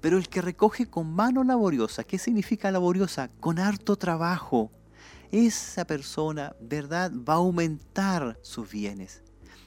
Pero 0.00 0.16
el 0.16 0.28
que 0.28 0.40
recoge 0.40 0.86
con 0.86 1.12
mano 1.12 1.44
laboriosa, 1.44 2.04
¿qué 2.04 2.18
significa 2.18 2.70
laboriosa? 2.70 3.28
Con 3.40 3.58
harto 3.58 3.96
trabajo. 3.96 4.70
Esa 5.32 5.84
persona, 5.84 6.54
¿verdad?, 6.60 7.12
va 7.12 7.34
a 7.34 7.36
aumentar 7.36 8.38
sus 8.42 8.70
bienes. 8.70 9.22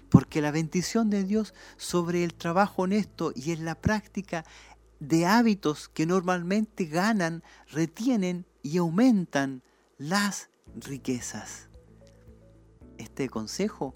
Porque 0.09 0.41
la 0.41 0.51
bendición 0.51 1.09
de 1.09 1.23
Dios 1.23 1.53
sobre 1.77 2.23
el 2.23 2.33
trabajo 2.33 2.83
honesto 2.83 3.33
y 3.35 3.51
en 3.51 3.65
la 3.65 3.75
práctica 3.75 4.45
de 4.99 5.25
hábitos 5.25 5.89
que 5.89 6.05
normalmente 6.05 6.85
ganan, 6.85 7.43
retienen 7.71 8.45
y 8.63 8.77
aumentan 8.77 9.61
las 9.99 10.49
riquezas. 10.75 11.69
Este 12.97 13.29
consejo 13.29 13.95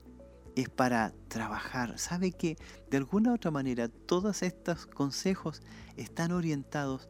es 0.56 0.70
para 0.70 1.14
trabajar. 1.30 1.98
¿Sabe 1.98 2.32
que 2.32 2.58
de 2.92 2.98
alguna 2.98 3.32
u 3.32 3.36
otra 3.36 3.50
manera 3.50 3.88
todos 3.88 4.44
estos 4.44 4.86
consejos 4.86 5.62
están 5.96 6.32
orientados 6.32 7.08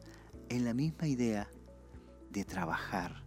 en 0.48 0.64
la 0.64 0.72
misma 0.72 1.08
idea 1.08 1.50
de 2.30 2.44
trabajar 2.44 3.24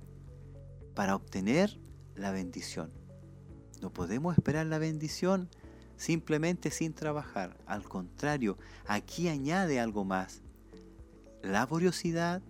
para 0.95 1.15
obtener 1.15 1.79
la 2.15 2.31
bendición? 2.31 2.91
No 3.81 3.91
podemos 3.91 4.37
esperar 4.37 4.67
la 4.67 4.77
bendición 4.77 5.49
simplemente 5.97 6.71
sin 6.71 6.93
trabajar. 6.93 7.57
Al 7.65 7.83
contrario, 7.83 8.57
aquí 8.85 9.27
añade 9.27 9.79
algo 9.79 10.05
más. 10.05 10.41
Laboriosidad 11.41 12.41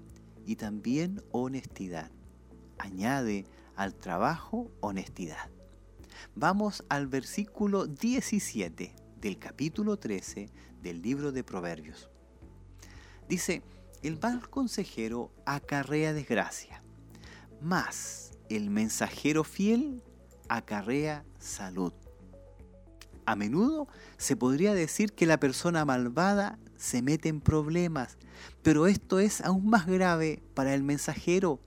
y 0.46 0.56
también 0.56 1.22
honestidad. 1.32 2.12
Añade 2.78 3.46
al 3.76 3.96
trabajo 3.96 4.72
honestidad. 4.80 5.50
Vamos 6.36 6.84
al 6.90 7.08
versículo 7.08 7.88
17 7.88 8.96
del 9.20 9.38
capítulo 9.38 9.98
13 9.98 10.50
del 10.82 11.02
libro 11.02 11.32
de 11.32 11.44
Proverbios. 11.44 12.10
Dice, 13.28 13.62
el 14.02 14.20
mal 14.20 14.50
consejero 14.50 15.32
acarrea 15.46 16.14
desgracia, 16.14 16.84
mas 17.62 18.32
el 18.50 18.70
mensajero 18.70 19.44
fiel 19.44 20.04
acarrea 20.50 21.24
salud. 21.40 21.94
A 23.32 23.36
menudo 23.38 23.88
se 24.18 24.36
podría 24.36 24.74
decir 24.74 25.14
que 25.14 25.26
la 25.26 25.40
persona 25.40 25.86
malvada 25.86 26.60
se 26.76 27.02
mete 27.02 27.30
en 27.30 27.40
problemas, 27.40 28.18
pero 28.62 28.88
esto 28.88 29.20
es 29.20 29.40
aún 29.40 29.70
más 29.70 29.88
grave 29.88 30.44
para 30.54 30.74
el 30.74 30.84
mensajero 30.84 31.62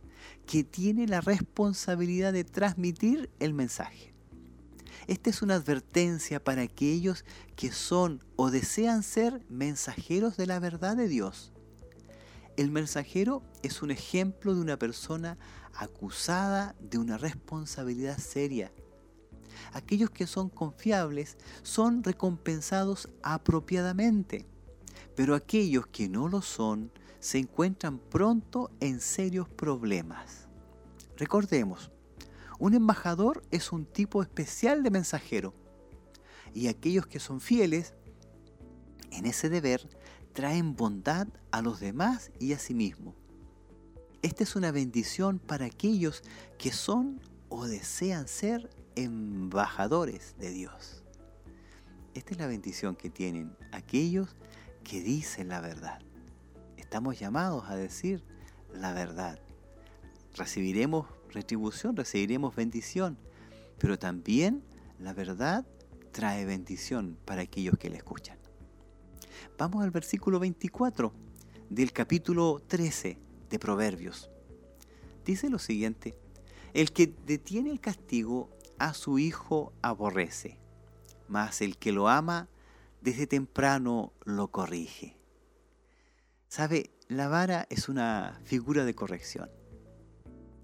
que 0.47 0.63
tiene 0.63 1.07
la 1.07 1.23
responsabilidad 1.23 2.35
de 2.35 2.45
transmitir 2.45 3.31
el 3.41 3.55
mensaje. 3.55 4.13
Esta 5.07 5.31
es 5.31 5.41
una 5.41 5.55
advertencia 5.55 6.45
para 6.45 6.61
aquellos 6.61 7.25
que 7.57 7.73
son 7.73 8.23
o 8.37 8.51
desean 8.51 9.03
ser 9.03 9.41
mensajeros 9.49 10.37
de 10.37 10.47
la 10.47 10.59
verdad 10.59 10.99
de 10.99 11.09
Dios. 11.09 11.51
El 12.59 12.73
mensajero 12.73 13.43
es 13.63 13.81
un 13.81 13.91
ejemplo 13.91 14.55
de 14.55 14.61
una 14.61 14.79
persona 14.79 15.39
acusada 15.73 16.75
de 16.79 16.99
una 16.99 17.17
responsabilidad 17.17 18.19
seria. 18.19 18.71
Aquellos 19.73 20.11
que 20.11 20.27
son 20.27 20.49
confiables 20.49 21.37
son 21.63 22.03
recompensados 22.03 23.09
apropiadamente, 23.23 24.47
pero 25.17 25.35
aquellos 25.35 25.87
que 25.87 26.09
no 26.09 26.29
lo 26.29 26.43
son 26.43 26.91
se 27.21 27.39
encuentran 27.39 27.99
pronto 27.99 28.71
en 28.81 29.01
serios 29.01 29.49
problemas. 29.49 30.49
Recordemos, 31.17 31.91
un 32.59 32.75
embajador 32.75 33.43
es 33.51 33.73
un 33.73 33.87
tipo 33.87 34.23
especial 34.23 34.83
de 34.83 34.91
mensajero 34.91 35.55
y 36.53 36.69
aquellos 36.69 37.07
que 37.07 37.21
son 37.21 37.41
fieles 37.41 37.95
en 39.11 39.27
ese 39.27 39.49
deber 39.49 39.89
traen 40.33 40.77
bondad 40.77 41.29
a 41.51 41.63
los 41.63 41.81
demás 41.81 42.31
y 42.39 42.53
a 42.53 42.59
sí 42.59 42.75
mismo. 42.75 43.15
Esta 44.23 44.43
es 44.43 44.57
una 44.57 44.73
bendición 44.73 45.39
para 45.39 45.67
aquellos 45.67 46.23
que 46.59 46.73
son 46.73 47.21
o 47.49 47.67
desean 47.67 48.27
ser 48.27 48.71
embajadores 48.97 50.35
de 50.39 50.51
Dios. 50.51 51.03
Esta 52.15 52.33
es 52.33 52.39
la 52.39 52.47
bendición 52.47 52.95
que 52.95 53.11
tienen 53.11 53.57
aquellos 53.73 54.37
que 54.85 55.01
dicen 55.01 55.49
la 55.49 55.61
verdad. 55.61 56.01
Estamos 56.77 57.19
llamados 57.19 57.69
a 57.69 57.77
decir 57.77 58.23
la 58.73 58.93
verdad. 58.93 59.39
Recibiremos 60.37 61.07
retribución, 61.31 61.97
recibiremos 61.97 62.55
bendición, 62.55 63.19
pero 63.79 63.99
también 63.99 64.63
la 65.01 65.13
verdad 65.13 65.67
trae 66.13 66.45
bendición 66.45 67.19
para 67.25 67.43
aquellos 67.43 67.77
que 67.79 67.91
la 67.91 67.97
escuchan. 67.97 68.39
Vamos 69.59 69.83
al 69.83 69.91
versículo 69.91 70.39
24 70.39 71.13
del 71.71 71.93
capítulo 71.93 72.63
13 72.67 73.19
de 73.51 73.59
Proverbios. 73.59 74.31
Dice 75.25 75.49
lo 75.49 75.59
siguiente, 75.59 76.17
el 76.73 76.93
que 76.93 77.13
detiene 77.27 77.71
el 77.71 77.81
castigo 77.81 78.51
a 78.85 78.93
su 78.93 79.19
hijo 79.19 79.73
aborrece, 79.81 80.59
mas 81.27 81.63
el 81.63 81.79
que 81.79 81.91
lo 81.91 82.11
ama 82.11 82.51
desde 83.01 83.27
temprano 83.27 84.13
lo 84.27 84.49
corrige. 84.49 85.17
Sabe, 86.49 86.91
la 87.09 87.29
vara 87.29 87.67
es 87.71 87.89
una 87.89 88.39
figura 88.45 88.85
de 88.85 88.95
corrección. 88.95 89.49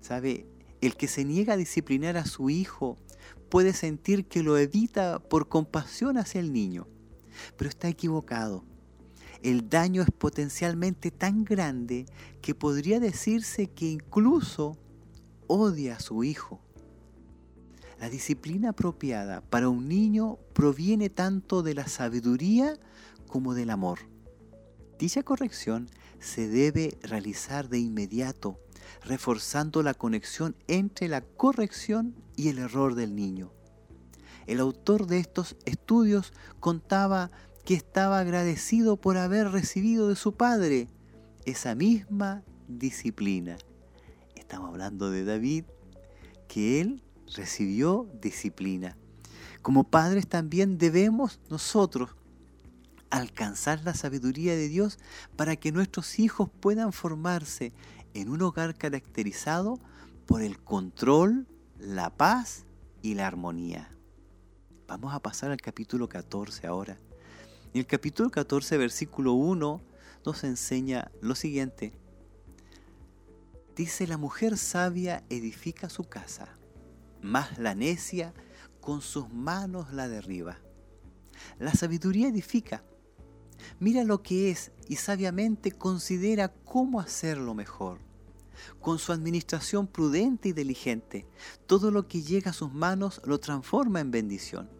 Sabe, 0.03 0.47
el 0.83 0.99
que 0.99 1.09
se 1.09 1.25
niega 1.25 1.55
a 1.55 1.57
disciplinar 1.57 2.19
a 2.19 2.27
su 2.27 2.51
hijo 2.51 2.99
puede 3.49 3.73
sentir 3.73 4.27
que 4.27 4.43
lo 4.43 4.59
evita 4.59 5.19
por 5.19 5.49
compasión 5.49 6.19
hacia 6.19 6.43
el 6.43 6.53
niño, 6.53 6.89
pero 7.57 7.71
está 7.71 7.89
equivocado. 7.89 8.67
El 9.43 9.71
daño 9.71 10.03
es 10.03 10.11
potencialmente 10.11 11.11
tan 11.11 11.45
grande 11.45 12.05
que 12.43 12.55
podría 12.55 13.01
decirse 13.01 13.69
que 13.69 13.87
incluso 13.87 14.77
odia 15.47 15.97
a 15.97 16.01
su 16.01 16.23
hijo. 16.23 16.61
La 18.01 18.09
disciplina 18.09 18.71
apropiada 18.71 19.43
para 19.43 19.69
un 19.69 19.87
niño 19.87 20.39
proviene 20.55 21.11
tanto 21.11 21.63
de 21.63 21.75
la 21.75 21.87
sabiduría 21.87 22.79
como 23.27 23.53
del 23.53 23.69
amor. 23.69 23.99
Dicha 24.99 25.23
corrección 25.23 25.91
se 26.19 26.49
debe 26.49 26.99
realizar 27.03 27.69
de 27.69 27.79
inmediato 27.79 28.59
reforzando 29.05 29.83
la 29.83 29.93
conexión 29.93 30.57
entre 30.67 31.09
la 31.09 31.21
corrección 31.21 32.15
y 32.37 32.49
el 32.49 32.59
error 32.59 32.95
del 32.95 33.15
niño. 33.15 33.53
El 34.47 34.61
autor 34.61 35.07
de 35.07 35.19
estos 35.19 35.57
estudios 35.67 36.33
contaba 36.59 37.31
que 37.65 37.75
estaba 37.75 38.19
agradecido 38.19 38.97
por 38.97 39.19
haber 39.19 39.51
recibido 39.51 40.09
de 40.09 40.17
su 40.17 40.35
padre 40.35 40.89
esa 41.45 41.75
misma 41.75 42.43
disciplina. 42.67 43.59
Estamos 44.35 44.71
hablando 44.71 45.11
de 45.11 45.25
David, 45.25 45.65
que 46.49 46.81
él 46.81 47.03
recibió 47.35 48.09
disciplina. 48.21 48.97
Como 49.63 49.85
padres 49.85 50.27
también 50.27 50.79
debemos 50.79 51.41
nosotros 51.51 52.11
alcanzar 53.11 53.83
la 53.85 53.95
sabiduría 53.95 54.55
de 54.55 54.69
Dios 54.69 54.99
para 55.37 55.57
que 55.57 55.73
nuestros 55.73 56.19
hijos 56.19 56.49
puedan 56.61 56.93
formarse 56.93 57.73
en 58.15 58.29
un 58.29 58.43
hogar 58.43 58.77
caracterizado 58.77 59.79
por 60.27 60.43
el 60.43 60.59
control, 60.59 61.47
la 61.79 62.11
paz 62.11 62.65
y 63.03 63.15
la 63.15 63.27
armonía. 63.27 63.91
Vamos 64.87 65.15
a 65.15 65.21
pasar 65.21 65.51
al 65.51 65.61
capítulo 65.61 66.09
14 66.09 66.67
ahora. 66.67 66.99
En 67.73 67.81
el 67.81 67.87
capítulo 67.87 68.31
14, 68.31 68.77
versículo 68.79 69.35
1, 69.35 69.81
nos 70.25 70.45
enseña 70.45 71.11
lo 71.21 71.35
siguiente. 71.35 71.93
Dice, 73.77 74.07
la 74.07 74.17
mujer 74.17 74.59
sabia 74.59 75.23
edifica 75.31 75.89
su 75.89 76.05
casa, 76.05 76.49
mas 77.23 77.59
la 77.59 77.75
necia 77.75 78.35
con 78.81 79.03
sus 79.03 79.33
manos 79.33 79.93
la 79.93 80.09
derriba. 80.09 80.59
La 81.59 81.73
sabiduría 81.73 82.29
edifica, 82.29 82.85
Mira 83.79 84.05
lo 84.05 84.23
que 84.23 84.51
es 84.51 84.73
y 84.89 84.97
sabiamente 84.97 85.73
considera 85.73 86.49
cómo 86.49 87.01
hacerlo 87.01 87.55
mejor. 87.55 87.99
Con 88.81 88.99
su 88.99 89.13
administración 89.13 89.87
prudente 89.87 90.51
y 90.51 90.53
diligente, 90.53 91.27
todo 91.67 91.91
lo 91.91 92.07
que 92.09 92.23
llega 92.23 92.51
a 92.51 92.55
sus 92.55 92.73
manos 92.73 93.21
lo 93.25 93.41
transforma 93.41 94.01
en 94.01 94.11
bendición. 94.11 94.71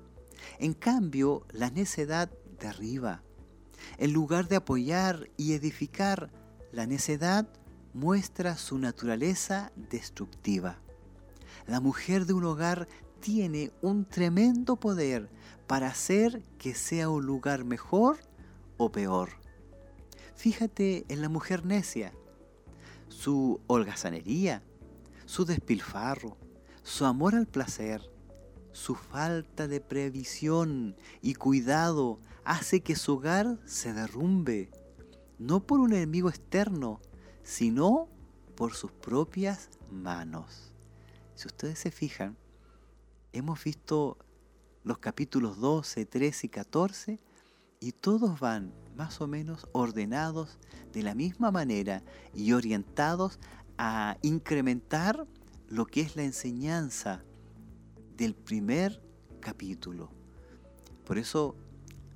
En 0.59 0.75
cambio, 0.75 1.47
la 1.51 1.71
necedad 1.71 2.31
derriba. 2.59 3.23
En 3.97 4.13
lugar 4.13 4.49
de 4.49 4.57
apoyar 4.57 5.31
y 5.37 5.55
edificar, 5.55 6.31
la 6.73 6.87
necedad 6.87 7.49
muestra 7.95 8.57
su 8.57 8.79
naturaleza 8.79 9.73
destructiva. 9.77 10.79
La 11.71 11.79
mujer 11.79 12.27
de 12.27 12.33
un 12.33 12.43
hogar 12.47 12.89
tiene 13.21 13.71
un 13.81 14.05
tremendo 14.05 14.75
poder 14.75 15.31
para 15.69 15.87
hacer 15.87 16.43
que 16.59 16.75
sea 16.75 17.09
un 17.09 17.25
lugar 17.25 17.65
mejor 17.65 18.19
o 18.77 18.91
peor. 18.91 19.29
Fíjate 20.35 21.05
en 21.07 21.23
la 21.23 21.29
mujer 21.29 21.65
necia, 21.65 22.13
su 23.07 23.61
holgazanería, 23.69 24.65
su 25.27 25.45
despilfarro, 25.45 26.37
su 26.83 27.05
amor 27.05 27.37
al 27.37 27.47
placer, 27.47 28.03
su 28.73 28.97
falta 28.97 29.69
de 29.69 29.81
previsión 29.81 30.97
y 31.23 31.35
cuidado 31.35 32.19
hace 32.43 32.81
que 32.81 32.97
su 32.97 33.13
hogar 33.13 33.61
se 33.65 33.93
derrumbe, 33.93 34.73
no 35.39 35.61
por 35.61 35.79
un 35.79 35.93
enemigo 35.93 36.31
externo, 36.31 37.01
sino 37.45 38.09
por 38.57 38.75
sus 38.75 38.91
propias 38.91 39.71
manos. 39.93 40.70
Si 41.41 41.49
ustedes 41.49 41.79
se 41.79 41.91
fijan, 41.91 42.37
hemos 43.33 43.65
visto 43.65 44.19
los 44.85 44.99
capítulos 44.99 45.59
12, 45.59 46.05
13 46.05 46.47
y 46.47 46.51
14 46.51 47.19
y 47.81 47.93
todos 47.93 48.39
van 48.41 48.75
más 48.95 49.23
o 49.23 49.27
menos 49.27 49.67
ordenados 49.73 50.59
de 50.93 51.03
la 51.03 51.15
misma 51.15 51.51
manera 51.51 52.03
y 52.35 52.53
orientados 52.53 53.39
a 53.79 54.19
incrementar 54.21 55.27
lo 55.71 55.87
que 55.87 56.03
es 56.03 56.15
la 56.15 56.25
enseñanza 56.25 57.25
del 58.19 58.35
primer 58.35 59.03
capítulo. 59.41 60.11
Por 61.07 61.17
eso 61.17 61.57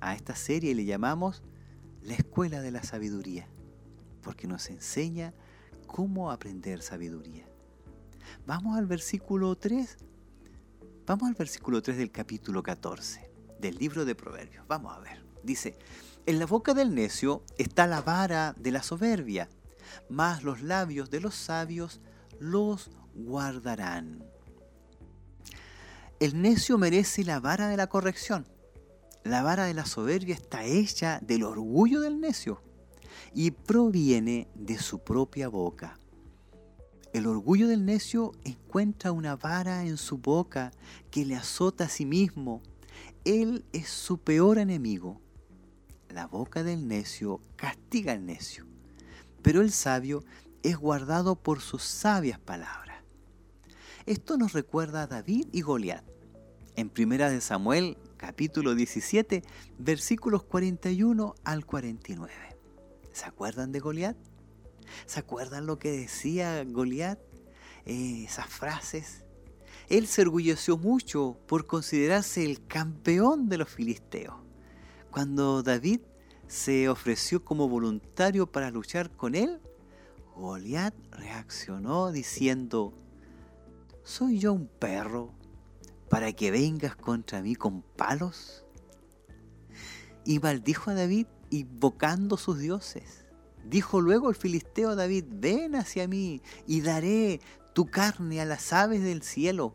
a 0.01 0.13
esta 0.13 0.35
serie 0.35 0.75
le 0.75 0.85
llamamos 0.85 1.41
la 2.03 2.13
escuela 2.13 2.61
de 2.61 2.69
la 2.69 2.83
sabiduría, 2.83 3.47
porque 4.21 4.45
nos 4.45 4.69
enseña 4.69 5.33
cómo 5.87 6.29
aprender 6.29 6.83
sabiduría. 6.83 7.54
Vamos 8.45 8.77
al 8.77 8.85
versículo 8.85 9.55
3. 9.55 9.97
Vamos 11.05 11.27
al 11.27 11.35
versículo 11.35 11.81
3 11.81 11.97
del 11.97 12.11
capítulo 12.11 12.63
14 12.63 13.29
del 13.59 13.75
libro 13.75 14.05
de 14.05 14.15
Proverbios. 14.15 14.65
Vamos 14.67 14.95
a 14.95 14.99
ver. 14.99 15.23
Dice, 15.43 15.77
en 16.25 16.39
la 16.39 16.45
boca 16.45 16.73
del 16.73 16.95
necio 16.95 17.43
está 17.57 17.85
la 17.85 18.01
vara 18.01 18.55
de 18.57 18.71
la 18.71 18.81
soberbia, 18.81 19.47
mas 20.09 20.43
los 20.43 20.61
labios 20.61 21.09
de 21.09 21.19
los 21.19 21.35
sabios 21.35 22.01
los 22.39 22.89
guardarán. 23.13 24.25
El 26.19 26.41
necio 26.41 26.77
merece 26.77 27.23
la 27.23 27.39
vara 27.39 27.67
de 27.67 27.77
la 27.77 27.87
corrección. 27.87 28.47
La 29.23 29.43
vara 29.43 29.65
de 29.65 29.73
la 29.73 29.85
soberbia 29.85 30.35
está 30.35 30.63
hecha 30.63 31.19
del 31.21 31.43
orgullo 31.43 31.99
del 32.01 32.19
necio 32.19 32.61
y 33.33 33.51
proviene 33.51 34.47
de 34.55 34.77
su 34.77 34.99
propia 34.99 35.49
boca. 35.49 35.99
El 37.15 37.27
orgullo 37.27 37.69
del 37.69 37.85
necio 37.85 38.33
encuentra 38.43 39.13
una 39.13 39.37
vara 39.37 39.85
en 39.85 39.95
su 39.95 40.17
boca 40.17 40.73
que 41.11 41.23
le 41.23 41.37
azota 41.37 41.85
a 41.85 41.87
sí 41.87 42.05
mismo. 42.05 42.61
Él 43.23 43.63
es 43.71 43.87
su 43.87 44.17
peor 44.17 44.57
enemigo. 44.57 45.21
La 46.09 46.27
boca 46.27 46.61
del 46.61 46.89
necio 46.89 47.39
castiga 47.55 48.11
al 48.11 48.25
necio, 48.25 48.65
pero 49.41 49.61
el 49.61 49.71
sabio 49.71 50.25
es 50.61 50.75
guardado 50.75 51.37
por 51.37 51.61
sus 51.61 51.83
sabias 51.83 52.37
palabras. 52.37 53.01
Esto 54.05 54.37
nos 54.37 54.51
recuerda 54.51 55.03
a 55.03 55.07
David 55.07 55.47
y 55.53 55.61
Goliat. 55.61 56.03
En 56.75 56.89
Primera 56.89 57.29
de 57.29 57.39
Samuel, 57.39 57.97
capítulo 58.17 58.75
17, 58.75 59.41
versículos 59.77 60.43
41 60.43 61.33
al 61.45 61.65
49. 61.65 62.33
¿Se 63.13 63.23
acuerdan 63.23 63.71
de 63.71 63.79
Goliat? 63.79 64.17
¿Se 65.05 65.19
acuerdan 65.19 65.65
lo 65.65 65.79
que 65.79 65.91
decía 65.91 66.63
Goliat? 66.63 67.19
Eh, 67.85 68.23
esas 68.25 68.47
frases. 68.47 69.23
Él 69.89 70.07
se 70.07 70.23
orgulleció 70.23 70.77
mucho 70.77 71.37
por 71.47 71.67
considerarse 71.67 72.43
el 72.43 72.65
campeón 72.65 73.47
de 73.47 73.57
los 73.57 73.69
filisteos. 73.69 74.35
Cuando 75.11 75.61
David 75.61 76.01
se 76.47 76.89
ofreció 76.89 77.45
como 77.45 77.69
voluntario 77.69 78.51
para 78.51 78.71
luchar 78.71 79.11
con 79.11 79.35
él, 79.35 79.61
Goliat 80.35 80.95
reaccionó 81.11 82.11
diciendo, 82.11 82.93
¿soy 84.03 84.39
yo 84.39 84.53
un 84.53 84.67
perro 84.67 85.33
para 86.09 86.33
que 86.33 86.51
vengas 86.51 86.95
contra 86.95 87.41
mí 87.41 87.55
con 87.55 87.81
palos? 87.81 88.65
Y 90.25 90.39
maldijo 90.39 90.89
a 90.89 90.95
David 90.95 91.27
invocando 91.51 92.37
sus 92.37 92.59
dioses. 92.59 93.24
Dijo 93.65 93.99
luego 93.99 94.29
el 94.29 94.35
filisteo 94.35 94.95
David, 94.95 95.25
ven 95.27 95.75
hacia 95.75 96.07
mí 96.07 96.41
y 96.67 96.81
daré 96.81 97.41
tu 97.73 97.87
carne 97.87 98.39
a 98.39 98.45
las 98.45 98.71
aves 98.73 99.03
del 99.03 99.23
cielo 99.23 99.73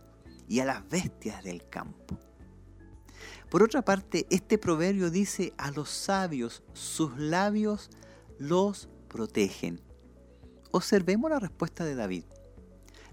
y 0.49 0.61
a 0.61 0.65
las 0.65 0.89
bestias 0.89 1.43
del 1.43 1.69
campo. 1.69 2.19
Por 3.51 3.65
otra 3.65 3.83
parte, 3.83 4.27
este 4.31 4.59
proverbio 4.59 5.11
dice, 5.11 5.53
a 5.59 5.73
los 5.73 5.91
sabios 5.91 6.63
sus 6.73 7.19
labios 7.19 7.91
los 8.39 8.89
protegen. 9.09 9.81
Observemos 10.71 11.31
la 11.31 11.41
respuesta 11.41 11.85
de 11.85 11.97
David. 11.97 12.25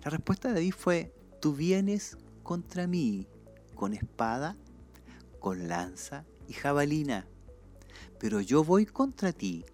La 0.04 0.12
respuesta 0.12 0.48
de 0.48 0.54
David 0.56 0.74
fue, 0.78 1.14
tú 1.42 1.54
vienes 1.54 2.18
contra 2.44 2.86
mí 2.86 3.28
con 3.74 3.94
espada, 3.94 4.56
con 5.40 5.68
lanza 5.68 6.24
y 6.48 6.54
jabalina, 6.54 7.28
pero 8.20 8.42
yo 8.42 8.64
voy 8.64 8.86
contra 8.86 9.34
ti 9.34 9.66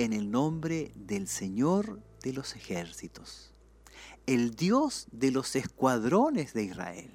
en 0.00 0.14
el 0.14 0.30
nombre 0.30 0.92
del 0.94 1.28
Señor 1.28 2.02
de 2.22 2.32
los 2.32 2.56
ejércitos, 2.56 3.52
el 4.24 4.52
Dios 4.52 5.06
de 5.12 5.30
los 5.30 5.54
escuadrones 5.56 6.54
de 6.54 6.64
Israel, 6.64 7.10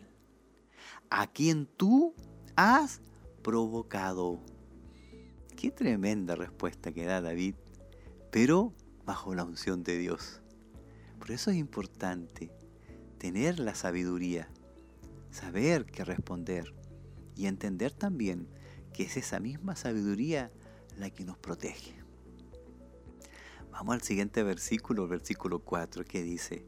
a 1.09 1.25
quien 1.25 1.65
tú 1.65 2.13
has 2.55 3.01
provocado. 3.41 4.39
Qué 5.57 5.71
tremenda 5.71 6.35
respuesta 6.35 6.91
que 6.91 7.05
da 7.05 7.21
David, 7.21 7.55
pero 8.31 8.71
bajo 9.03 9.33
la 9.33 9.45
unción 9.45 9.83
de 9.83 9.97
Dios. 9.97 10.43
Por 11.17 11.31
eso 11.31 11.49
es 11.49 11.57
importante 11.57 12.51
tener 13.17 13.57
la 13.57 13.73
sabiduría, 13.73 14.47
saber 15.31 15.87
qué 15.87 16.05
responder 16.05 16.75
y 17.35 17.47
entender 17.47 17.93
también 17.93 18.47
que 18.93 19.05
es 19.05 19.17
esa 19.17 19.39
misma 19.39 19.75
sabiduría 19.75 20.51
la 20.99 21.09
que 21.09 21.25
nos 21.25 21.39
protege. 21.39 21.94
Vamos 23.75 23.95
al 23.95 24.01
siguiente 24.01 24.41
versículo, 24.41 25.07
versículo 25.07 25.59
4, 25.59 26.05
que 26.05 26.23
dice, 26.23 26.65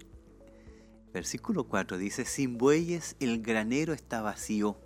versículo 1.13 1.63
4 1.63 1.97
dice, 1.97 2.25
sin 2.25 2.57
bueyes 2.57 3.15
el 3.21 3.41
granero 3.41 3.93
está 3.93 4.21
vacío 4.21 4.77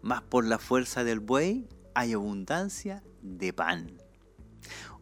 mas 0.00 0.22
por 0.22 0.46
la 0.46 0.58
fuerza 0.58 1.04
del 1.04 1.20
buey 1.20 1.68
hay 1.94 2.14
abundancia 2.14 3.02
de 3.20 3.52
pan. 3.52 4.00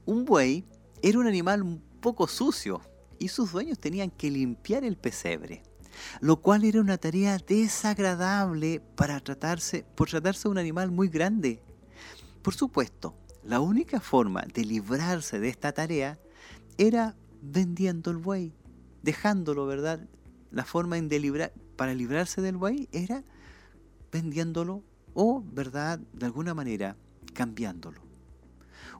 Un 0.05 0.25
buey 0.25 0.65
era 1.03 1.21
un 1.21 1.29
animal 1.29 1.63
un 1.63 1.81
poco 2.01 2.27
sucio 2.27 2.81
y 3.21 3.29
sus 3.29 3.53
dueños 3.53 3.79
tenían 3.79 4.11
que 4.11 4.31
limpiar 4.31 4.85
el 4.85 4.97
pesebre, 4.97 5.63
lo 6.21 6.41
cual 6.41 6.65
era 6.65 6.81
una 6.81 6.99
tarea 6.99 7.39
desagradable 7.39 8.81
para 8.97 9.21
tratarse, 9.21 9.85
por 9.95 10.09
tratarse 10.09 10.45
de 10.45 10.49
un 10.49 10.59
animal 10.59 10.91
muy 10.91 11.09
grande. 11.09 11.63
Por 12.43 12.55
supuesto, 12.55 13.17
la 13.45 13.61
única 13.61 14.01
forma 14.01 14.43
de 14.53 14.65
librarse 14.65 15.39
de 15.39 15.49
esta 15.49 15.73
tarea 15.73 16.19
era 16.79 17.17
vendiendo 17.43 18.11
el 18.11 18.19
buey, 18.19 18.53
dejándolo, 19.03 19.67
¿verdad? 19.67 20.09
La 20.51 20.65
forma 20.65 20.97
para 21.77 21.95
librarse 21.95 22.41
del 22.41 22.57
buey 22.57 22.89
era 22.93 23.25
vendiéndolo 24.13 24.83
o, 25.15 25.43
¿verdad?, 25.53 25.99
de 26.13 26.27
alguna 26.27 26.55
manera 26.55 26.97
cambiándolo. 27.35 28.01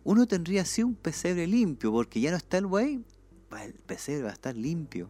Uno 0.05 0.27
tendría 0.27 0.63
así 0.63 0.83
un 0.83 0.95
pesebre 0.95 1.47
limpio, 1.47 1.91
porque 1.93 2.21
ya 2.21 2.31
no 2.31 2.37
está 2.37 2.59
el 2.59 2.67
buey, 2.67 3.05
el 3.63 3.73
pesebre 3.87 4.23
va 4.23 4.31
a 4.31 4.35
estar 4.35 4.57
limpio. 4.57 5.09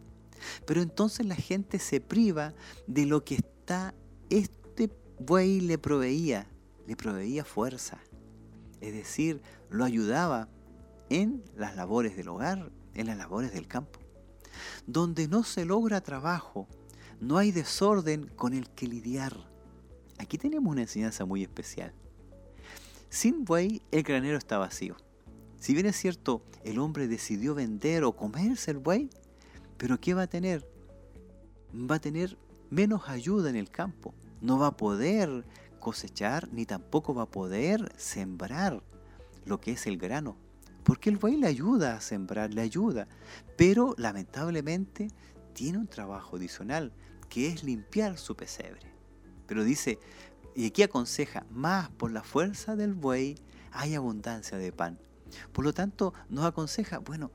Pero 0.67 0.83
entonces 0.83 1.27
la 1.27 1.35
gente 1.35 1.79
se 1.79 2.01
priva 2.01 2.55
de 2.87 3.07
lo 3.07 3.25
que 3.25 3.37
está 3.37 3.95
este 4.31 4.91
buey 5.19 5.61
le 5.61 5.79
proveía, 5.79 6.47
le 6.87 6.97
proveía 6.97 7.45
fuerza. 7.45 7.99
Es 8.81 8.93
decir, 8.93 9.41
lo 9.71 9.85
ayudaba 9.85 10.49
en 11.11 11.45
las 11.57 11.77
labores 11.77 12.17
del 12.17 12.29
hogar, 12.29 12.71
en 12.95 13.07
las 13.07 13.17
labores 13.17 13.53
del 13.53 13.67
campo. 13.67 14.01
Donde 14.87 15.29
no 15.29 15.45
se 15.45 15.65
logra 15.65 16.01
trabajo, 16.01 16.67
no 17.21 17.39
hay 17.39 17.53
desorden 17.53 18.27
con 18.27 18.55
el 18.55 18.69
que 18.71 18.87
lidiar. 18.87 19.37
Aquí 20.19 20.39
tenemos 20.39 20.71
una 20.71 20.83
enseñanza 20.83 21.25
muy 21.25 21.43
especial. 21.43 21.93
Sin 23.09 23.45
buey, 23.45 23.83
el 23.91 24.03
granero 24.03 24.37
está 24.37 24.59
vacío. 24.59 24.97
Si 25.59 25.75
bien 25.75 25.87
es 25.87 25.97
cierto, 25.97 26.43
el 26.65 26.79
hombre 26.79 27.09
decidió 27.09 27.55
vender 27.55 28.05
o 28.05 28.17
comerse 28.17 28.71
el 28.71 28.79
buey, 28.79 29.11
pero 29.77 30.01
¿qué 30.01 30.15
va 30.15 30.23
a 30.23 30.27
tener? 30.27 30.69
Va 31.75 31.97
a 31.97 32.01
tener 32.01 32.37
menos 32.71 33.09
ayuda 33.09 33.51
en 33.51 33.57
el 33.57 33.71
campo. 33.71 34.15
No 34.41 34.59
va 34.59 34.69
a 34.69 34.77
poder 34.77 35.45
cosechar 35.81 36.53
ni 36.53 36.67
tampoco 36.67 37.15
va 37.15 37.23
a 37.23 37.31
poder 37.31 37.93
sembrar 37.97 38.83
lo 39.45 39.61
que 39.61 39.73
es 39.73 39.87
el 39.87 39.99
grano. 39.99 40.37
Porque 40.87 41.11
el 41.11 41.17
buey 41.17 41.37
le 41.37 41.49
ayuda 41.49 41.97
a 41.97 42.01
sembrar, 42.01 42.55
le 42.55 42.61
ayuda. 42.61 43.09
Pero 43.57 43.97
lamentablemente 43.99 45.09
tiene 45.53 45.79
un 45.79 45.89
trabajo 45.89 46.37
adicional, 46.37 46.93
que 47.29 47.49
es 47.49 47.65
limpiar 47.65 48.19
su 48.19 48.37
pesebre. 48.37 48.83
Pero 49.49 49.65
dice, 49.65 49.99
y 50.55 50.65
aquí 50.65 50.85
aconseja, 50.85 51.45
más 51.51 51.91
por 51.91 52.13
la 52.13 52.23
fuerza 52.23 52.77
del 52.77 52.95
buey 52.95 53.35
hay 53.73 53.97
abundancia 53.97 54.59
de 54.59 54.71
pan. 54.71 54.97
Por 55.53 55.65
lo 55.65 55.73
tanto, 55.73 56.15
nos 56.29 56.45
aconseja, 56.45 56.99
bueno, 56.99 57.33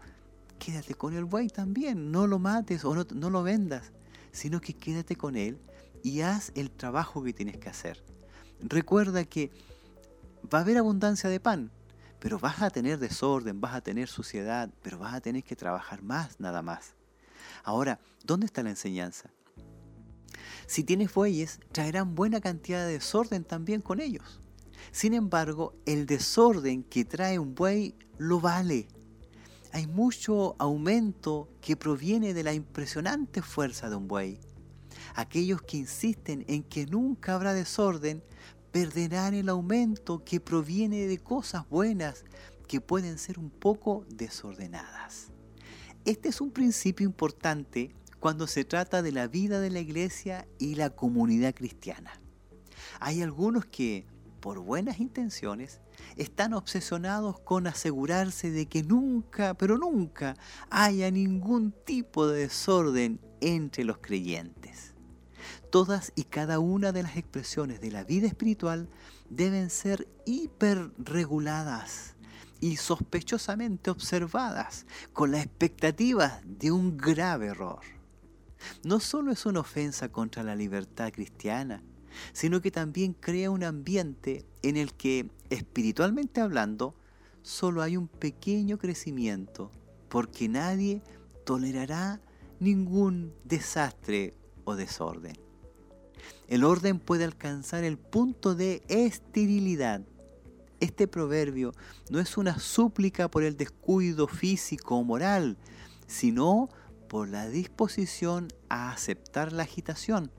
quédate 0.57 0.93
con 0.93 1.13
el 1.13 1.25
buey 1.25 1.49
también, 1.49 2.09
no 2.09 2.27
lo 2.27 2.39
mates 2.39 2.85
o 2.85 2.95
no, 2.95 3.29
lo 3.29 3.43
vendas, 3.43 3.91
sino 4.31 4.61
que 4.61 4.73
quédate 4.73 5.17
con 5.17 5.35
él 5.35 5.59
y 6.03 6.21
haz 6.21 6.53
el 6.55 6.71
trabajo 6.71 7.21
que 7.21 7.33
tienes 7.33 7.57
que 7.57 7.67
hacer. 7.67 8.01
Recuerda 8.61 9.25
que 9.25 9.51
va 10.53 10.59
a 10.59 10.61
haber 10.61 10.77
abundancia 10.77 11.29
de 11.29 11.41
pan, 11.41 11.69
pero 12.21 12.37
vas 12.37 12.61
a 12.61 12.69
tener 12.69 12.99
desorden, 12.99 13.59
vas 13.59 13.73
a 13.73 13.81
tener 13.81 14.07
suciedad, 14.07 14.69
pero 14.83 14.99
vas 14.99 15.15
a 15.15 15.21
tener 15.21 15.43
que 15.43 15.55
trabajar 15.55 16.03
más, 16.03 16.39
nada 16.39 16.61
más. 16.61 16.93
Ahora, 17.63 17.99
¿dónde 18.23 18.45
está 18.45 18.61
la 18.61 18.69
enseñanza? 18.69 19.31
Si 20.67 20.83
tienes 20.83 21.11
bueyes, 21.11 21.59
traerán 21.71 22.13
buena 22.13 22.39
cantidad 22.39 22.85
de 22.85 22.93
desorden 22.93 23.43
también 23.43 23.81
con 23.81 23.99
ellos. 23.99 24.39
Sin 24.91 25.15
embargo, 25.15 25.73
el 25.87 26.05
desorden 26.05 26.83
que 26.83 27.05
trae 27.05 27.39
un 27.39 27.55
buey 27.55 27.95
lo 28.19 28.39
vale. 28.39 28.87
Hay 29.73 29.87
mucho 29.87 30.55
aumento 30.59 31.49
que 31.59 31.75
proviene 31.75 32.35
de 32.35 32.43
la 32.43 32.53
impresionante 32.53 33.41
fuerza 33.41 33.89
de 33.89 33.95
un 33.95 34.07
buey. 34.07 34.39
Aquellos 35.15 35.63
que 35.63 35.77
insisten 35.77 36.45
en 36.47 36.61
que 36.61 36.85
nunca 36.85 37.33
habrá 37.33 37.55
desorden 37.55 38.23
perderán 38.71 39.33
el 39.33 39.49
aumento 39.49 40.23
que 40.23 40.39
proviene 40.39 41.07
de 41.07 41.17
cosas 41.17 41.67
buenas 41.69 42.23
que 42.67 42.81
pueden 42.81 43.17
ser 43.17 43.37
un 43.37 43.49
poco 43.49 44.05
desordenadas. 44.09 45.27
Este 46.05 46.29
es 46.29 46.41
un 46.41 46.51
principio 46.51 47.05
importante 47.05 47.93
cuando 48.19 48.47
se 48.47 48.63
trata 48.63 49.01
de 49.01 49.11
la 49.11 49.27
vida 49.27 49.59
de 49.59 49.69
la 49.71 49.79
iglesia 49.79 50.47
y 50.57 50.75
la 50.75 50.91
comunidad 50.91 51.53
cristiana. 51.53 52.11
Hay 52.99 53.21
algunos 53.21 53.65
que, 53.65 54.05
por 54.39 54.59
buenas 54.59 54.99
intenciones, 54.99 55.81
están 56.15 56.53
obsesionados 56.53 57.39
con 57.39 57.67
asegurarse 57.67 58.51
de 58.51 58.67
que 58.67 58.83
nunca, 58.83 59.53
pero 59.55 59.77
nunca, 59.77 60.37
haya 60.69 61.11
ningún 61.11 61.71
tipo 61.71 62.27
de 62.27 62.41
desorden 62.41 63.19
entre 63.41 63.83
los 63.83 63.97
creyentes. 63.97 64.60
Todas 65.71 66.11
y 66.15 66.25
cada 66.25 66.59
una 66.59 66.91
de 66.91 67.01
las 67.01 67.17
expresiones 67.17 67.81
de 67.81 67.91
la 67.91 68.03
vida 68.03 68.27
espiritual 68.27 68.87
deben 69.29 69.69
ser 69.69 70.07
hiperreguladas 70.25 72.15
y 72.59 72.75
sospechosamente 72.75 73.89
observadas 73.89 74.85
con 75.13 75.31
la 75.31 75.41
expectativa 75.41 76.41
de 76.45 76.71
un 76.71 76.97
grave 76.97 77.47
error 77.47 77.81
no 78.83 78.99
solo 78.99 79.31
es 79.31 79.45
una 79.45 79.61
ofensa 79.61 80.09
contra 80.09 80.43
la 80.43 80.55
libertad 80.55 81.11
cristiana, 81.11 81.83
sino 82.33 82.61
que 82.61 82.71
también 82.71 83.13
crea 83.13 83.51
un 83.51 83.63
ambiente 83.63 84.45
en 84.61 84.77
el 84.77 84.93
que, 84.93 85.29
espiritualmente 85.49 86.41
hablando, 86.41 86.95
solo 87.41 87.81
hay 87.81 87.97
un 87.97 88.07
pequeño 88.07 88.77
crecimiento, 88.77 89.71
porque 90.09 90.49
nadie 90.49 91.01
tolerará 91.45 92.21
ningún 92.59 93.33
desastre 93.43 94.35
o 94.65 94.75
desorden. 94.75 95.50
El 96.47 96.63
orden 96.63 96.99
puede 96.99 97.23
alcanzar 97.23 97.83
el 97.83 97.97
punto 97.97 98.55
de 98.55 98.83
esterilidad. 98.87 100.01
Este 100.79 101.07
proverbio 101.07 101.73
no 102.09 102.19
es 102.19 102.37
una 102.37 102.59
súplica 102.59 103.29
por 103.29 103.43
el 103.43 103.55
descuido 103.55 104.27
físico 104.27 104.97
o 104.97 105.03
moral, 105.03 105.57
sino 106.07 106.69
por 107.07 107.29
la 107.29 107.47
disposición 107.47 108.47
a 108.69 108.91
aceptar 108.91 109.53
la 109.53 109.63
agitación 109.63 110.31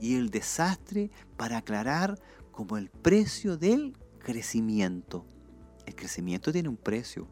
y 0.00 0.16
el 0.16 0.30
desastre 0.30 1.10
para 1.36 1.58
aclarar 1.58 2.18
como 2.52 2.76
el 2.76 2.88
precio 2.88 3.56
del 3.56 3.96
crecimiento. 4.18 5.24
El 5.86 5.94
crecimiento 5.94 6.52
tiene 6.52 6.68
un 6.68 6.76
precio 6.76 7.26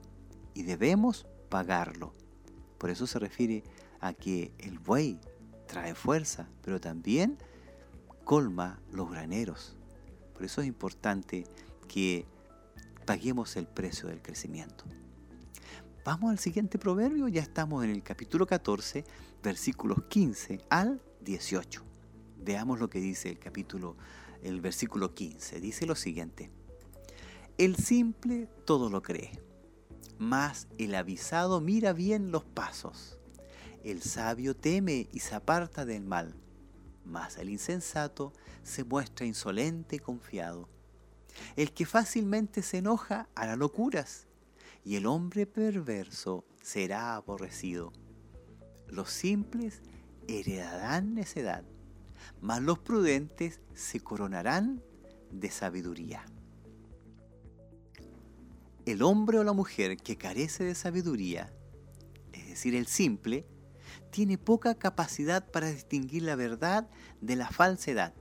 y 0.54 0.62
debemos 0.62 1.26
pagarlo. 1.48 2.14
Por 2.78 2.90
eso 2.90 3.06
se 3.06 3.18
refiere 3.18 3.62
a 4.00 4.12
que 4.12 4.52
el 4.58 4.78
buey 4.78 5.20
trae 5.66 5.94
fuerza, 5.94 6.48
pero 6.62 6.80
también 6.80 7.38
colma 8.28 8.78
los 8.92 9.10
graneros. 9.10 9.74
Por 10.34 10.44
eso 10.44 10.60
es 10.60 10.66
importante 10.66 11.46
que 11.88 12.26
paguemos 13.06 13.56
el 13.56 13.66
precio 13.66 14.06
del 14.06 14.20
crecimiento. 14.20 14.84
Vamos 16.04 16.32
al 16.32 16.38
siguiente 16.38 16.78
proverbio, 16.78 17.28
ya 17.28 17.40
estamos 17.40 17.82
en 17.84 17.88
el 17.88 18.02
capítulo 18.02 18.46
14, 18.46 19.06
versículos 19.42 20.02
15 20.10 20.60
al 20.68 21.00
18. 21.22 21.82
Veamos 22.44 22.78
lo 22.78 22.90
que 22.90 23.00
dice 23.00 23.30
el 23.30 23.38
capítulo, 23.38 23.96
el 24.42 24.60
versículo 24.60 25.14
15. 25.14 25.58
Dice 25.62 25.86
lo 25.86 25.94
siguiente. 25.94 26.50
El 27.56 27.76
simple 27.76 28.46
todo 28.66 28.90
lo 28.90 29.00
cree, 29.00 29.40
mas 30.18 30.68
el 30.76 30.94
avisado 30.96 31.62
mira 31.62 31.94
bien 31.94 32.30
los 32.30 32.44
pasos. 32.44 33.18
El 33.84 34.02
sabio 34.02 34.54
teme 34.54 35.08
y 35.14 35.20
se 35.20 35.34
aparta 35.34 35.86
del 35.86 36.04
mal, 36.04 36.34
mas 37.08 37.38
el 37.38 37.48
insensato 37.48 38.32
se 38.62 38.84
muestra 38.84 39.26
insolente 39.26 39.96
y 39.96 39.98
confiado. 39.98 40.68
El 41.56 41.72
que 41.72 41.86
fácilmente 41.86 42.62
se 42.62 42.78
enoja 42.78 43.28
hará 43.34 43.56
locuras 43.56 44.26
y 44.84 44.96
el 44.96 45.06
hombre 45.06 45.46
perverso 45.46 46.44
será 46.62 47.14
aborrecido. 47.16 47.92
Los 48.88 49.10
simples 49.10 49.82
heredarán 50.26 51.14
necedad, 51.14 51.64
mas 52.40 52.62
los 52.62 52.78
prudentes 52.78 53.60
se 53.74 54.00
coronarán 54.00 54.82
de 55.30 55.50
sabiduría. 55.50 56.24
El 58.86 59.02
hombre 59.02 59.38
o 59.38 59.44
la 59.44 59.52
mujer 59.52 59.98
que 59.98 60.16
carece 60.16 60.64
de 60.64 60.74
sabiduría, 60.74 61.52
es 62.32 62.48
decir, 62.48 62.74
el 62.74 62.86
simple, 62.86 63.46
tiene 64.10 64.38
poca 64.38 64.74
capacidad 64.74 65.50
para 65.50 65.70
distinguir 65.70 66.22
la 66.22 66.36
verdad 66.36 66.88
de 67.20 67.36
la 67.36 67.50
falsedad. 67.50 68.14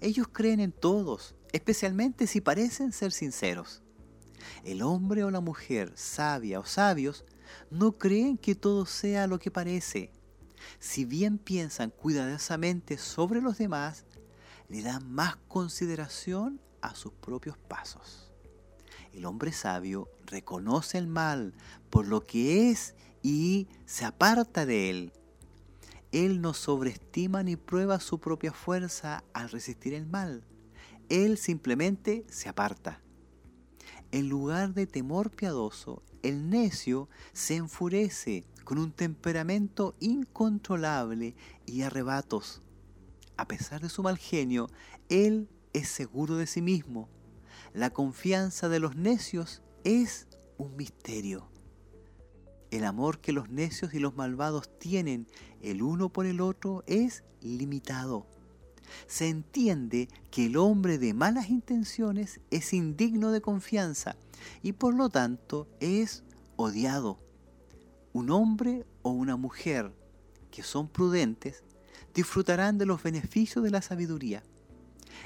Ellos 0.00 0.28
creen 0.28 0.60
en 0.60 0.72
todos, 0.72 1.34
especialmente 1.52 2.26
si 2.26 2.40
parecen 2.40 2.92
ser 2.92 3.12
sinceros. 3.12 3.82
El 4.64 4.82
hombre 4.82 5.24
o 5.24 5.30
la 5.30 5.40
mujer 5.40 5.92
sabia 5.96 6.60
o 6.60 6.64
sabios 6.64 7.24
no 7.70 7.98
creen 7.98 8.38
que 8.38 8.54
todo 8.54 8.86
sea 8.86 9.26
lo 9.26 9.38
que 9.38 9.50
parece. 9.50 10.12
Si 10.78 11.04
bien 11.04 11.38
piensan 11.38 11.90
cuidadosamente 11.90 12.98
sobre 12.98 13.40
los 13.40 13.58
demás, 13.58 14.04
le 14.68 14.82
dan 14.82 15.10
más 15.10 15.36
consideración 15.48 16.60
a 16.80 16.94
sus 16.94 17.12
propios 17.12 17.56
pasos. 17.56 18.32
El 19.12 19.24
hombre 19.24 19.52
sabio 19.52 20.08
reconoce 20.26 20.98
el 20.98 21.06
mal 21.06 21.54
por 21.90 22.06
lo 22.06 22.20
que 22.20 22.70
es 22.70 22.94
y 23.22 23.68
se 23.86 24.04
aparta 24.04 24.66
de 24.66 24.90
él. 24.90 25.12
Él 26.12 26.40
no 26.40 26.54
sobreestima 26.54 27.42
ni 27.42 27.56
prueba 27.56 28.00
su 28.00 28.18
propia 28.18 28.52
fuerza 28.52 29.24
al 29.34 29.50
resistir 29.50 29.92
el 29.92 30.06
mal. 30.06 30.42
Él 31.08 31.36
simplemente 31.36 32.24
se 32.28 32.48
aparta. 32.48 33.02
En 34.10 34.28
lugar 34.28 34.72
de 34.72 34.86
temor 34.86 35.30
piadoso, 35.30 36.02
el 36.22 36.48
necio 36.48 37.08
se 37.32 37.56
enfurece 37.56 38.46
con 38.64 38.78
un 38.78 38.92
temperamento 38.92 39.96
incontrolable 40.00 41.34
y 41.66 41.82
arrebatos. 41.82 42.62
A 43.36 43.46
pesar 43.46 43.82
de 43.82 43.90
su 43.90 44.02
mal 44.02 44.16
genio, 44.16 44.68
él 45.08 45.48
es 45.74 45.88
seguro 45.88 46.36
de 46.36 46.46
sí 46.46 46.62
mismo. 46.62 47.08
La 47.74 47.90
confianza 47.90 48.68
de 48.68 48.80
los 48.80 48.96
necios 48.96 49.62
es 49.84 50.26
un 50.56 50.74
misterio. 50.76 51.50
El 52.70 52.84
amor 52.84 53.20
que 53.20 53.32
los 53.32 53.48
necios 53.48 53.94
y 53.94 53.98
los 53.98 54.16
malvados 54.16 54.68
tienen 54.78 55.26
el 55.62 55.82
uno 55.82 56.08
por 56.08 56.26
el 56.26 56.40
otro 56.40 56.84
es 56.86 57.24
limitado 57.40 58.26
se 59.06 59.28
entiende 59.28 60.08
que 60.30 60.46
el 60.46 60.56
hombre 60.56 60.98
de 60.98 61.14
malas 61.14 61.50
intenciones 61.50 62.40
es 62.50 62.72
indigno 62.72 63.32
de 63.32 63.40
confianza 63.40 64.16
y 64.62 64.72
por 64.72 64.94
lo 64.94 65.08
tanto 65.08 65.68
es 65.80 66.24
odiado. 66.56 67.18
Un 68.12 68.30
hombre 68.30 68.86
o 69.02 69.10
una 69.10 69.36
mujer 69.36 69.92
que 70.50 70.62
son 70.62 70.88
prudentes 70.88 71.62
disfrutarán 72.14 72.78
de 72.78 72.86
los 72.86 73.02
beneficios 73.02 73.64
de 73.64 73.70
la 73.70 73.82
sabiduría. 73.82 74.42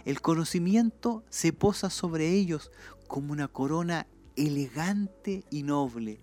El 0.04 0.20
conocimiento 0.20 1.24
se 1.30 1.52
posa 1.52 1.90
sobre 1.90 2.30
ellos 2.30 2.70
como 3.06 3.32
una 3.32 3.48
corona 3.48 4.06
elegante 4.36 5.44
y 5.50 5.62
noble. 5.62 6.20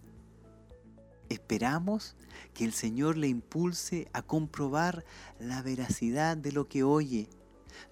Esperamos 1.30 2.16
que 2.54 2.66
el 2.66 2.74
Señor 2.74 3.18
le 3.18 3.28
impulse 3.28 4.08
a 4.14 4.22
comprobar 4.22 5.06
la 5.40 5.62
veracidad 5.62 6.36
de 6.36 6.52
lo 6.52 6.68
que 6.68 6.84
oye. 6.84 7.30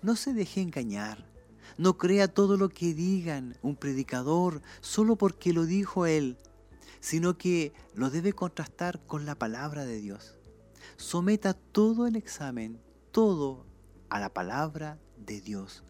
No 0.02 0.16
se 0.16 0.34
deje 0.34 0.62
engañar. 0.62 1.26
No 1.78 1.98
crea 1.98 2.28
todo 2.28 2.58
lo 2.58 2.70
que 2.70 2.94
digan 2.94 3.56
un 3.62 3.76
predicador 3.76 4.62
solo 4.82 5.16
porque 5.16 5.54
lo 5.54 5.66
dijo 5.66 6.06
él, 6.06 6.38
sino 7.00 7.38
que 7.38 7.74
lo 7.94 8.10
debe 8.10 8.34
contrastar 8.34 9.06
con 9.06 9.26
la 9.26 9.36
palabra 9.36 9.86
de 9.86 10.00
Dios. 10.02 10.36
Someta 10.96 11.54
todo 11.54 12.08
el 12.08 12.16
examen, 12.16 12.80
todo 13.12 13.66
a 14.10 14.20
la 14.20 14.34
palabra 14.34 14.98
de 15.18 15.42
Dios. 15.42 15.84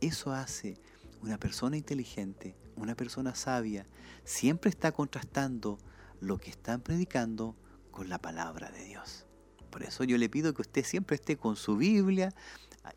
Eso 0.00 0.32
hace 0.32 0.80
una 1.22 1.38
persona 1.38 1.76
inteligente, 1.76 2.56
una 2.76 2.94
persona 2.94 3.34
sabia. 3.34 3.86
Siempre 4.24 4.70
está 4.70 4.92
contrastando 4.92 5.78
lo 6.20 6.38
que 6.38 6.50
están 6.50 6.80
predicando 6.80 7.56
con 7.90 8.08
la 8.08 8.18
palabra 8.18 8.70
de 8.70 8.84
Dios. 8.84 9.26
Por 9.70 9.82
eso 9.82 10.04
yo 10.04 10.18
le 10.18 10.28
pido 10.28 10.54
que 10.54 10.62
usted 10.62 10.84
siempre 10.84 11.16
esté 11.16 11.36
con 11.36 11.56
su 11.56 11.76
Biblia 11.76 12.34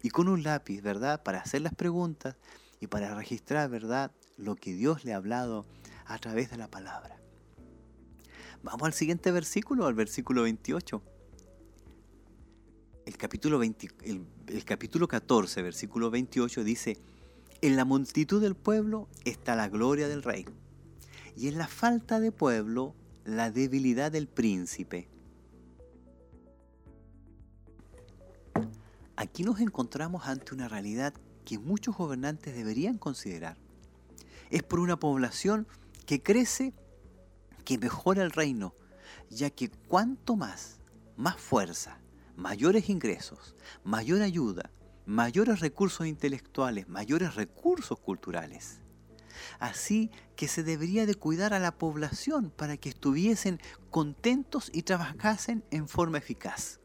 y 0.01 0.09
con 0.09 0.27
un 0.27 0.43
lápiz, 0.43 0.81
¿verdad? 0.81 1.21
Para 1.23 1.39
hacer 1.39 1.61
las 1.61 1.75
preguntas 1.75 2.35
y 2.79 2.87
para 2.87 3.13
registrar, 3.15 3.69
¿verdad? 3.69 4.11
Lo 4.37 4.55
que 4.55 4.73
Dios 4.73 5.03
le 5.03 5.13
ha 5.13 5.17
hablado 5.17 5.65
a 6.05 6.17
través 6.17 6.49
de 6.49 6.57
la 6.57 6.69
palabra. 6.69 7.17
Vamos 8.63 8.83
al 8.83 8.93
siguiente 8.93 9.31
versículo, 9.31 9.85
al 9.87 9.93
versículo 9.93 10.43
28. 10.43 11.01
el 13.05 13.17
capítulo, 13.17 13.61
el 13.61 14.65
capítulo 14.65 15.07
14, 15.07 15.61
versículo 15.61 16.11
28 16.11 16.63
dice, 16.63 16.97
en 17.61 17.75
la 17.75 17.85
multitud 17.85 18.41
del 18.41 18.55
pueblo 18.55 19.09
está 19.25 19.55
la 19.55 19.67
gloria 19.67 20.07
del 20.07 20.23
rey, 20.23 20.45
y 21.35 21.47
en 21.47 21.57
la 21.57 21.67
falta 21.67 22.19
de 22.19 22.31
pueblo 22.31 22.95
la 23.31 23.49
debilidad 23.49 24.11
del 24.11 24.27
príncipe. 24.27 25.07
Aquí 29.15 29.43
nos 29.43 29.61
encontramos 29.61 30.27
ante 30.27 30.53
una 30.53 30.67
realidad 30.67 31.13
que 31.45 31.57
muchos 31.57 31.95
gobernantes 31.95 32.53
deberían 32.53 32.97
considerar. 32.97 33.55
Es 34.49 34.63
por 34.63 34.81
una 34.81 34.99
población 34.99 35.65
que 36.05 36.21
crece 36.21 36.73
que 37.63 37.77
mejora 37.77 38.21
el 38.21 38.31
reino, 38.31 38.73
ya 39.29 39.49
que 39.49 39.69
cuanto 39.69 40.35
más, 40.35 40.81
más 41.15 41.37
fuerza, 41.37 41.99
mayores 42.35 42.89
ingresos, 42.89 43.55
mayor 43.85 44.23
ayuda, 44.23 44.71
mayores 45.05 45.61
recursos 45.61 46.05
intelectuales, 46.05 46.89
mayores 46.89 47.35
recursos 47.35 47.97
culturales. 47.97 48.80
Así 49.59 50.11
que 50.35 50.47
se 50.47 50.63
debería 50.63 51.05
de 51.05 51.15
cuidar 51.15 51.53
a 51.53 51.59
la 51.59 51.77
población 51.77 52.51
para 52.55 52.77
que 52.77 52.89
estuviesen 52.89 53.59
contentos 53.89 54.69
y 54.73 54.83
trabajasen 54.83 55.63
en 55.71 55.87
forma 55.87 56.17
eficaz 56.17 56.81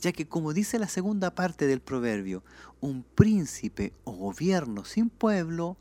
ya 0.00 0.12
que 0.12 0.28
como 0.28 0.52
dice 0.52 0.78
la 0.78 0.88
segunda 0.88 1.34
parte 1.34 1.66
del 1.66 1.80
proverbio, 1.80 2.44
un 2.80 3.02
príncipe 3.02 3.92
o 4.04 4.12
gobierno 4.12 4.84
sin 4.84 5.10
pueblo 5.10 5.76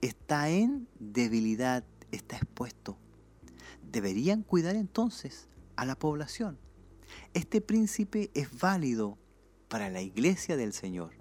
está 0.00 0.48
en 0.48 0.88
debilidad, 0.98 1.84
está 2.12 2.36
expuesto. 2.36 2.98
Deberían 3.82 4.42
cuidar 4.42 4.76
entonces 4.76 5.48
a 5.76 5.84
la 5.84 5.96
población. 5.98 6.58
Este 7.34 7.60
príncipe 7.60 8.30
es 8.34 8.58
válido 8.58 9.18
para 9.68 9.90
la 9.90 10.02
iglesia 10.02 10.56
del 10.56 10.72
Señor. 10.72 11.12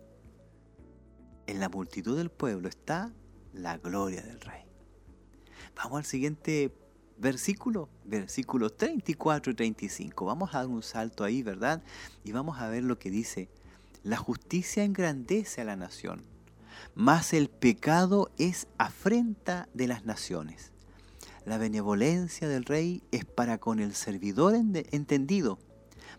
En 1.48 1.60
la 1.60 1.70
multitud 1.70 2.18
del 2.18 2.32
pueblo 2.32 2.68
está 2.68 3.14
la 3.56 3.78
gloria 3.78 4.22
del 4.22 4.40
Rey. 4.42 4.64
Vamos 5.76 6.00
al 6.00 6.06
siguiente 6.06 6.74
versículo, 7.18 7.90
versículos 8.04 8.76
34 8.78 9.52
y 9.52 9.56
35. 9.56 10.26
Vamos 10.26 10.54
a 10.54 10.60
dar 10.60 10.68
un 10.68 10.84
salto 10.84 11.24
ahí, 11.24 11.44
¿verdad? 11.44 11.82
Y 12.24 12.32
vamos 12.32 12.60
a 12.60 12.70
ver 12.70 12.84
lo 12.84 13.00
que 13.00 13.10
dice. 13.10 13.50
La 14.04 14.18
justicia 14.18 14.84
engrandece 14.84 15.62
a 15.62 15.66
la 15.66 15.76
nación, 15.76 16.22
mas 16.94 17.34
el 17.34 17.50
pecado 17.50 18.30
es 18.38 18.68
afrenta 18.78 19.68
de 19.74 19.88
las 19.88 20.06
naciones. 20.06 20.72
La 21.46 21.58
benevolencia 21.58 22.48
del 22.48 22.66
rey 22.66 23.04
es 23.12 23.26
para 23.26 23.58
con 23.58 23.80
el 23.80 23.94
servidor 23.94 24.56
entendido, 24.56 25.60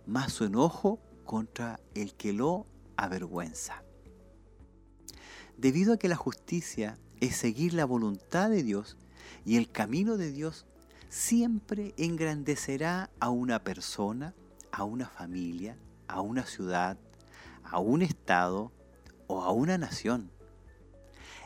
mas 0.07 0.33
su 0.33 0.45
enojo 0.45 1.01
contra 1.25 1.81
el 1.95 2.15
que 2.15 2.33
lo 2.33 2.67
avergüenza. 2.97 3.83
Debido 5.57 5.95
a 5.95 5.97
que 5.97 6.09
la 6.09 6.17
justicia 6.17 6.99
es 7.21 7.37
seguir 7.37 7.75
la 7.75 7.85
voluntad 7.85 8.51
de 8.51 8.63
Dios 8.63 8.97
y 9.45 9.57
el 9.57 9.71
camino 9.71 10.17
de 10.17 10.31
Dios 10.31 10.67
siempre 11.09 11.95
engrandecerá 11.97 13.11
a 13.21 13.31
una 13.31 13.63
persona, 13.63 14.35
a 14.73 14.85
una 14.85 15.09
familia, 15.09 15.79
a 16.09 16.21
una 16.21 16.45
ciudad, 16.45 16.99
a 17.65 17.79
un 17.79 18.03
estado 18.03 18.73
o 19.27 19.43
a 19.43 19.53
una 19.53 19.79
nación. 19.79 20.31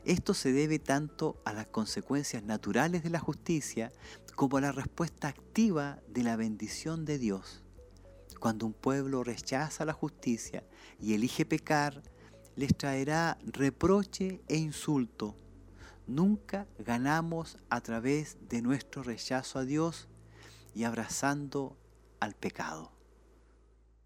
Esto 0.05 0.33
se 0.35 0.53
debe 0.53 0.79
tanto 0.79 1.41
a 1.45 1.53
las 1.53 1.67
consecuencias 1.67 2.43
naturales 2.43 3.03
de 3.03 3.11
la 3.11 3.21
justicia 3.21 3.93
como 4.35 4.57
a 4.57 4.63
la 4.63 4.73
respuesta 4.73 5.29
activa 5.29 5.99
de 6.09 6.23
la 6.23 6.37
bendición 6.37 7.05
de 7.05 7.19
Dios. 7.19 7.63
Cuando 8.41 8.65
un 8.65 8.73
pueblo 8.73 9.23
rechaza 9.23 9.85
la 9.85 9.93
justicia 9.93 10.65
y 10.99 11.13
elige 11.13 11.45
pecar, 11.45 12.03
les 12.57 12.75
traerá 12.75 13.37
reproche 13.45 14.41
e 14.49 14.57
insulto 14.57 15.37
Nunca 16.11 16.67
ganamos 16.81 17.57
a 17.69 17.81
través 17.83 18.37
de 18.49 18.63
nuestro 18.63 19.05
rechazo 19.05 19.61
a 19.61 19.65
Dios 19.65 20.09
y 20.75 20.83
abrazando 20.83 21.79
al 22.19 22.35
pecado. 22.35 22.91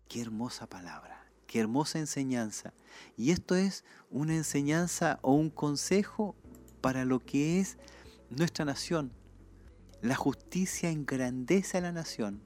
Qué 0.06 0.20
hermosa 0.20 0.68
palabra, 0.68 1.24
qué 1.46 1.60
hermosa 1.60 1.98
enseñanza. 1.98 2.74
Y 3.16 3.30
esto 3.30 3.54
es 3.54 3.86
una 4.10 4.36
enseñanza 4.36 5.18
o 5.22 5.32
un 5.32 5.48
consejo 5.48 6.36
para 6.82 7.06
lo 7.06 7.20
que 7.20 7.58
es 7.58 7.78
nuestra 8.28 8.66
nación. 8.66 9.10
La 10.02 10.14
justicia 10.14 10.90
engrandece 10.90 11.78
a 11.78 11.80
la 11.80 11.92
nación, 11.92 12.42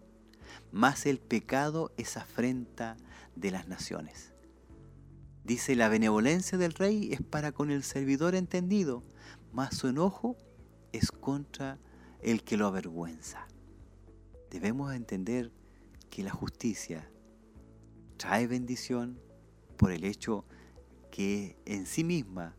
más 0.70 1.04
el 1.04 1.18
pecado 1.18 1.90
es 1.96 2.16
afrenta 2.16 2.96
de 3.34 3.50
las 3.50 3.66
naciones. 3.66 4.32
Dice, 5.42 5.74
la 5.74 5.88
benevolencia 5.88 6.58
del 6.58 6.74
rey 6.74 7.10
es 7.10 7.22
para 7.22 7.52
con 7.52 7.70
el 7.70 7.82
servidor 7.82 8.34
entendido, 8.34 9.02
mas 9.52 9.76
su 9.76 9.88
enojo 9.88 10.36
es 10.92 11.10
contra 11.10 11.78
el 12.20 12.42
que 12.42 12.56
lo 12.56 12.66
avergüenza. 12.66 13.46
Debemos 14.50 14.94
entender 14.94 15.52
que 16.10 16.22
la 16.22 16.30
justicia 16.30 17.10
trae 18.16 18.46
bendición 18.46 19.20
por 19.76 19.92
el 19.92 20.04
hecho 20.04 20.44
que 21.10 21.56
en 21.64 21.86
sí 21.86 22.04
misma 22.04 22.56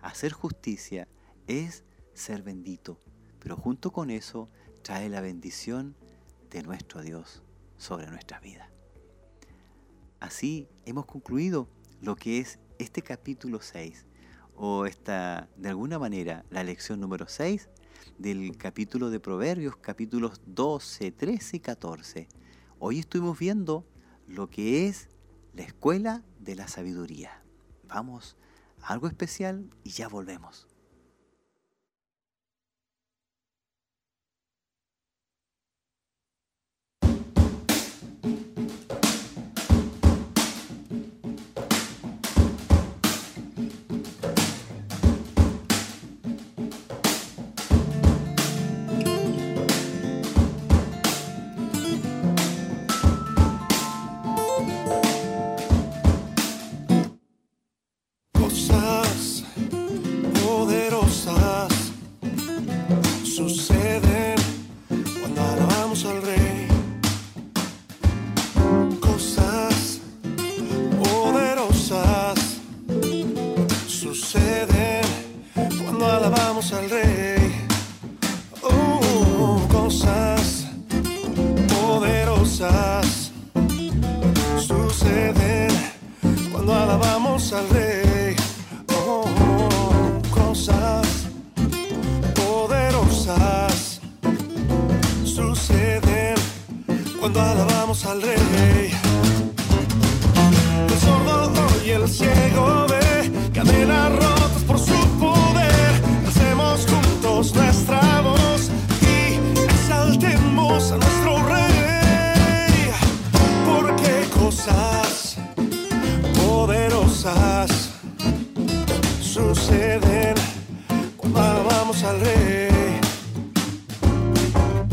hacer 0.00 0.32
justicia 0.32 1.08
es 1.46 1.84
ser 2.14 2.42
bendito, 2.42 2.98
pero 3.38 3.56
junto 3.56 3.92
con 3.92 4.10
eso 4.10 4.48
trae 4.82 5.08
la 5.08 5.20
bendición 5.20 5.96
de 6.50 6.62
nuestro 6.62 7.02
Dios 7.02 7.42
sobre 7.76 8.06
nuestra 8.08 8.40
vida. 8.40 8.70
Así 10.20 10.68
hemos 10.84 11.06
concluido 11.06 11.68
lo 12.00 12.16
que 12.16 12.38
es 12.38 12.58
este 12.78 13.02
capítulo 13.02 13.60
6 13.60 14.06
o 14.56 14.86
esta, 14.86 15.48
de 15.56 15.68
alguna 15.68 15.98
manera, 15.98 16.44
la 16.50 16.64
lección 16.64 17.00
número 17.00 17.26
6 17.28 17.68
del 18.18 18.56
capítulo 18.56 19.10
de 19.10 19.20
Proverbios, 19.20 19.76
capítulos 19.76 20.40
12, 20.46 21.12
13 21.12 21.56
y 21.56 21.60
14. 21.60 22.28
Hoy 22.78 22.98
estuvimos 22.98 23.38
viendo 23.38 23.84
lo 24.26 24.48
que 24.48 24.88
es 24.88 25.08
la 25.54 25.62
escuela 25.62 26.22
de 26.40 26.54
la 26.54 26.68
sabiduría. 26.68 27.42
Vamos 27.88 28.36
a 28.82 28.92
algo 28.92 29.06
especial 29.06 29.68
y 29.84 29.90
ya 29.90 30.08
volvemos. 30.08 30.66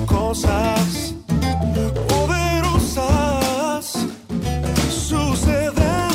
Cosas 0.06 1.16
poderosas 2.08 4.08
suceden 4.90 6.08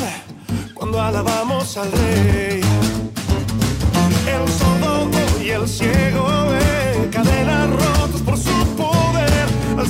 cuando 0.73 1.03
alabamos 1.03 1.77
al 1.77 1.93
rey. 1.93 2.63
El 4.27 4.49
sordo 4.49 5.11
y 5.45 5.51
el 5.51 5.69
ciego, 5.69 6.27
eh, 6.55 7.11
cadenas 7.13 7.69
rotas 7.69 8.23
por 8.23 8.39
su 8.39 8.67
poder. 8.75 9.47
Al 9.79 9.87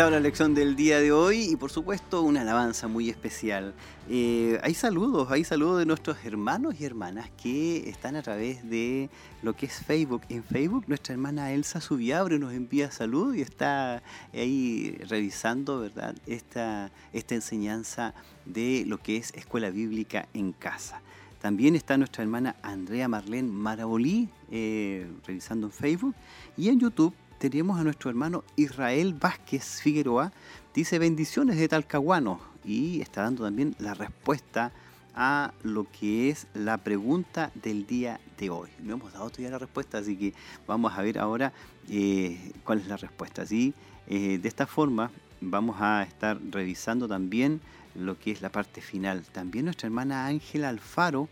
La 0.00 0.18
lección 0.18 0.54
del 0.54 0.76
día 0.76 0.98
de 0.98 1.12
hoy 1.12 1.42
y 1.52 1.56
por 1.56 1.70
supuesto 1.70 2.22
una 2.22 2.40
alabanza 2.40 2.88
muy 2.88 3.10
especial. 3.10 3.74
Eh, 4.08 4.58
hay 4.62 4.72
saludos, 4.72 5.30
hay 5.30 5.44
saludos 5.44 5.78
de 5.78 5.84
nuestros 5.84 6.16
hermanos 6.24 6.74
y 6.80 6.86
hermanas 6.86 7.28
que 7.40 7.86
están 7.90 8.16
a 8.16 8.22
través 8.22 8.68
de 8.68 9.10
lo 9.42 9.54
que 9.54 9.66
es 9.66 9.84
Facebook. 9.84 10.22
En 10.30 10.42
Facebook 10.42 10.84
nuestra 10.88 11.12
hermana 11.12 11.52
Elsa 11.52 11.82
Subiabre 11.82 12.38
nos 12.38 12.54
envía 12.54 12.90
salud 12.90 13.34
y 13.34 13.42
está 13.42 14.02
ahí 14.32 14.98
revisando 15.06 15.80
¿verdad? 15.80 16.16
Esta, 16.26 16.90
esta 17.12 17.34
enseñanza 17.34 18.14
de 18.46 18.84
lo 18.86 18.96
que 19.02 19.18
es 19.18 19.34
escuela 19.34 19.68
bíblica 19.68 20.28
en 20.32 20.52
casa. 20.52 21.02
También 21.42 21.76
está 21.76 21.98
nuestra 21.98 22.22
hermana 22.22 22.56
Andrea 22.62 23.06
Marlene 23.06 23.50
Marabolí 23.52 24.30
eh, 24.50 25.06
revisando 25.26 25.66
en 25.66 25.72
Facebook 25.72 26.14
y 26.56 26.70
en 26.70 26.80
YouTube 26.80 27.14
tenemos 27.40 27.80
a 27.80 27.84
nuestro 27.84 28.10
hermano 28.10 28.44
Israel 28.56 29.14
Vázquez 29.14 29.80
Figueroa, 29.80 30.30
dice 30.74 30.98
bendiciones 30.98 31.56
de 31.56 31.68
Talcahuano 31.68 32.38
y 32.66 33.00
está 33.00 33.22
dando 33.22 33.44
también 33.44 33.74
la 33.78 33.94
respuesta 33.94 34.72
a 35.14 35.54
lo 35.62 35.86
que 35.90 36.28
es 36.28 36.46
la 36.52 36.76
pregunta 36.76 37.50
del 37.54 37.86
día 37.86 38.20
de 38.36 38.50
hoy. 38.50 38.68
No 38.82 38.92
hemos 38.92 39.14
dado 39.14 39.30
todavía 39.30 39.52
la 39.52 39.58
respuesta, 39.58 39.96
así 39.96 40.16
que 40.16 40.34
vamos 40.66 40.92
a 40.92 41.00
ver 41.00 41.18
ahora 41.18 41.54
eh, 41.88 42.52
cuál 42.62 42.80
es 42.80 42.88
la 42.88 42.98
respuesta. 42.98 43.46
¿sí? 43.46 43.72
Eh, 44.06 44.38
de 44.38 44.46
esta 44.46 44.66
forma 44.66 45.10
vamos 45.40 45.76
a 45.80 46.02
estar 46.02 46.38
revisando 46.50 47.08
también 47.08 47.62
lo 47.94 48.18
que 48.18 48.32
es 48.32 48.42
la 48.42 48.52
parte 48.52 48.82
final. 48.82 49.24
También 49.32 49.64
nuestra 49.64 49.86
hermana 49.86 50.26
Ángela 50.26 50.68
Alfaro 50.68 51.30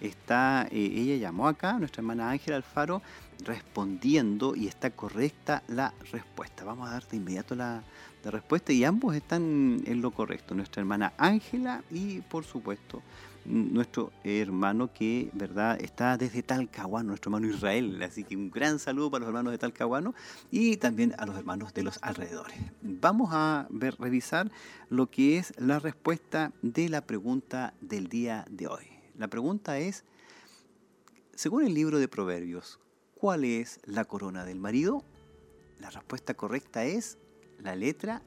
está, 0.00 0.66
eh, 0.70 0.92
ella 0.96 1.16
llamó 1.16 1.48
acá, 1.48 1.78
nuestra 1.78 2.00
hermana 2.00 2.30
Ángela 2.30 2.56
Alfaro, 2.56 3.02
respondiendo 3.44 4.54
y 4.54 4.66
está 4.66 4.90
correcta 4.90 5.62
la 5.68 5.94
respuesta. 6.12 6.64
Vamos 6.64 6.88
a 6.88 6.92
dar 6.92 7.08
de 7.08 7.16
inmediato 7.16 7.54
la, 7.54 7.82
la 8.24 8.30
respuesta 8.30 8.72
y 8.72 8.84
ambos 8.84 9.14
están 9.14 9.82
en 9.86 10.02
lo 10.02 10.10
correcto. 10.10 10.54
Nuestra 10.54 10.80
hermana 10.80 11.12
Ángela 11.16 11.82
y 11.90 12.20
por 12.20 12.44
supuesto 12.44 13.02
nuestro 13.44 14.12
hermano 14.24 14.92
que 14.92 15.30
verdad 15.32 15.80
está 15.80 16.16
desde 16.16 16.42
Talcahuano, 16.42 17.08
nuestro 17.08 17.30
hermano 17.30 17.52
Israel. 17.52 18.02
Así 18.02 18.24
que 18.24 18.36
un 18.36 18.50
gran 18.50 18.78
saludo 18.78 19.10
para 19.10 19.20
los 19.20 19.28
hermanos 19.28 19.52
de 19.52 19.58
Talcahuano 19.58 20.14
y 20.50 20.76
también 20.76 21.14
a 21.18 21.26
los 21.26 21.36
hermanos 21.36 21.74
de 21.74 21.82
los 21.82 21.98
alrededores. 22.02 22.56
Vamos 22.82 23.30
a 23.32 23.66
ver, 23.70 23.96
revisar 23.98 24.50
lo 24.88 25.10
que 25.10 25.38
es 25.38 25.54
la 25.58 25.78
respuesta 25.78 26.52
de 26.62 26.88
la 26.88 27.02
pregunta 27.02 27.74
del 27.80 28.08
día 28.08 28.44
de 28.50 28.68
hoy. 28.68 28.89
La 29.20 29.28
pregunta 29.28 29.78
es, 29.78 30.02
según 31.34 31.66
el 31.66 31.74
libro 31.74 31.98
de 31.98 32.08
Proverbios, 32.08 32.80
¿cuál 33.14 33.44
es 33.44 33.78
la 33.84 34.06
corona 34.06 34.46
del 34.46 34.58
marido? 34.58 35.04
La 35.78 35.90
respuesta 35.90 36.32
correcta 36.32 36.86
es 36.86 37.18
la 37.58 37.76
letra 37.76 38.22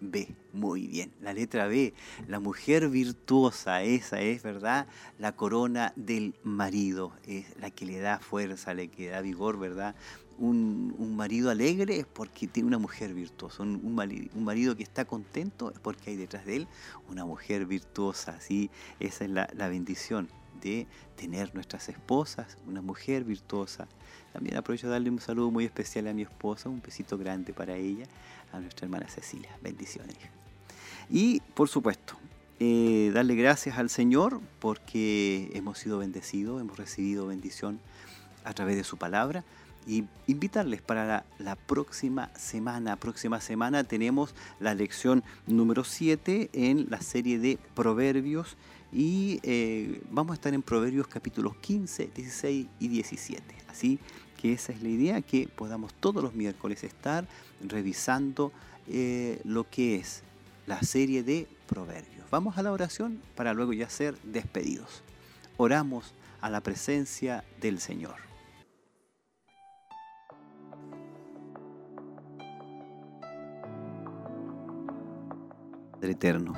B. 0.00 0.32
Muy 0.52 0.86
bien, 0.86 1.12
la 1.20 1.32
letra 1.32 1.66
B, 1.66 1.92
la 2.28 2.38
mujer 2.38 2.88
virtuosa, 2.88 3.82
esa 3.82 4.20
es, 4.20 4.44
¿verdad? 4.44 4.86
La 5.18 5.34
corona 5.34 5.92
del 5.96 6.36
marido, 6.44 7.12
es 7.26 7.46
la 7.58 7.72
que 7.72 7.84
le 7.84 7.98
da 7.98 8.20
fuerza, 8.20 8.74
le 8.74 8.86
que 8.86 9.08
da 9.08 9.22
vigor, 9.22 9.58
¿verdad? 9.58 9.96
Un, 10.38 10.94
un 10.98 11.16
marido 11.16 11.48
alegre 11.48 11.98
es 11.98 12.04
porque 12.04 12.46
tiene 12.46 12.66
una 12.66 12.78
mujer 12.78 13.14
virtuosa, 13.14 13.62
un, 13.62 13.80
un 13.82 13.94
mari- 13.94 14.30
un 14.34 14.44
marido 14.44 14.76
que 14.76 14.82
está 14.82 15.06
contento 15.06 15.70
es 15.70 15.78
porque 15.78 16.10
hay 16.10 16.16
detrás 16.16 16.44
de 16.44 16.56
él 16.56 16.68
una 17.08 17.24
mujer 17.24 17.64
virtuosa, 17.64 18.38
¿sí? 18.40 18.68
Esa 19.00 19.24
es 19.24 19.30
la, 19.30 19.48
la 19.54 19.68
bendición 19.68 20.28
de 20.60 20.86
tener 21.16 21.54
nuestras 21.54 21.88
esposas, 21.88 22.58
una 22.66 22.82
mujer 22.82 23.24
virtuosa. 23.24 23.88
También 24.34 24.58
aprovecho 24.58 24.88
de 24.88 24.92
darle 24.92 25.08
un 25.08 25.20
saludo 25.20 25.50
muy 25.50 25.64
especial 25.64 26.06
a 26.06 26.12
mi 26.12 26.20
esposa, 26.20 26.68
un 26.68 26.82
besito 26.82 27.16
grande 27.16 27.54
para 27.54 27.76
ella, 27.76 28.04
a 28.52 28.60
nuestra 28.60 28.84
hermana 28.84 29.08
Cecilia. 29.08 29.56
Bendiciones. 29.62 30.16
Y 31.08 31.40
por 31.54 31.70
supuesto, 31.70 32.14
eh, 32.60 33.10
darle 33.14 33.36
gracias 33.36 33.78
al 33.78 33.88
Señor 33.88 34.40
porque 34.58 35.50
hemos 35.54 35.78
sido 35.78 35.96
bendecidos, 35.98 36.60
hemos 36.60 36.76
recibido 36.76 37.26
bendición 37.26 37.80
a 38.44 38.52
través 38.52 38.76
de 38.76 38.84
su 38.84 38.98
palabra 38.98 39.44
y 39.86 40.04
invitarles 40.26 40.82
para 40.82 41.24
la, 41.38 41.56
próxima 41.56 42.30
semana. 42.36 42.96
Próxima 42.96 43.40
semana 43.40 43.84
tenemos 43.84 44.34
la 44.60 44.74
lección 44.74 45.22
número 45.46 45.84
7 45.84 46.50
en 46.52 46.86
la 46.90 47.00
serie 47.00 47.38
de 47.38 47.58
Proverbios 47.74 48.56
y 48.92 49.40
eh, 49.42 50.02
vamos 50.10 50.32
a 50.32 50.34
estar 50.34 50.54
en 50.54 50.62
Proverbios 50.62 51.06
capítulos 51.06 51.56
15, 51.56 52.10
16 52.14 52.66
y 52.80 52.88
17. 52.88 53.42
Así 53.68 53.98
que 54.36 54.52
esa 54.52 54.72
es 54.72 54.82
la 54.82 54.88
idea, 54.88 55.22
que 55.22 55.48
podamos 55.48 55.94
todos 55.94 56.22
los 56.22 56.34
miércoles 56.34 56.84
estar 56.84 57.26
revisando 57.66 58.52
eh, 58.88 59.40
lo 59.44 59.68
que 59.68 59.96
es 59.96 60.22
la 60.66 60.82
serie 60.82 61.22
de 61.22 61.46
Proverbios. 61.66 62.28
Vamos 62.30 62.58
a 62.58 62.62
la 62.62 62.72
oración 62.72 63.22
para 63.34 63.54
luego 63.54 63.72
ya 63.72 63.88
ser 63.88 64.16
despedidos. 64.22 65.02
Oramos 65.56 66.12
a 66.40 66.50
la 66.50 66.60
presencia 66.60 67.44
del 67.60 67.80
Señor. 67.80 68.25
Eterno, 76.02 76.54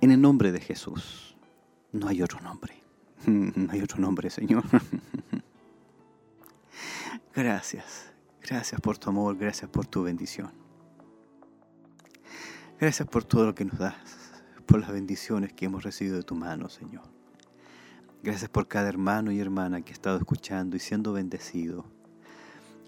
en 0.00 0.10
el 0.10 0.20
nombre 0.20 0.52
de 0.52 0.60
Jesús, 0.60 1.36
no 1.92 2.08
hay 2.08 2.22
otro 2.22 2.40
nombre, 2.40 2.82
no 3.26 3.72
hay 3.72 3.80
otro 3.82 3.98
nombre, 3.98 4.30
Señor. 4.30 4.64
Gracias, 7.34 8.12
gracias 8.40 8.80
por 8.80 8.96
tu 8.96 9.10
amor, 9.10 9.36
gracias 9.36 9.68
por 9.68 9.86
tu 9.86 10.04
bendición. 10.04 10.52
Gracias 12.78 13.08
por 13.08 13.24
todo 13.24 13.46
lo 13.46 13.54
que 13.56 13.64
nos 13.64 13.76
das, 13.78 13.94
por 14.66 14.78
las 14.80 14.92
bendiciones 14.92 15.52
que 15.52 15.64
hemos 15.64 15.82
recibido 15.82 16.16
de 16.16 16.22
tu 16.22 16.36
mano, 16.36 16.68
Señor. 16.68 17.02
Gracias 18.22 18.48
por 18.48 18.68
cada 18.68 18.88
hermano 18.88 19.32
y 19.32 19.40
hermana 19.40 19.82
que 19.82 19.90
ha 19.90 19.94
estado 19.94 20.16
escuchando 20.16 20.76
y 20.76 20.80
siendo 20.80 21.12
bendecido. 21.12 21.84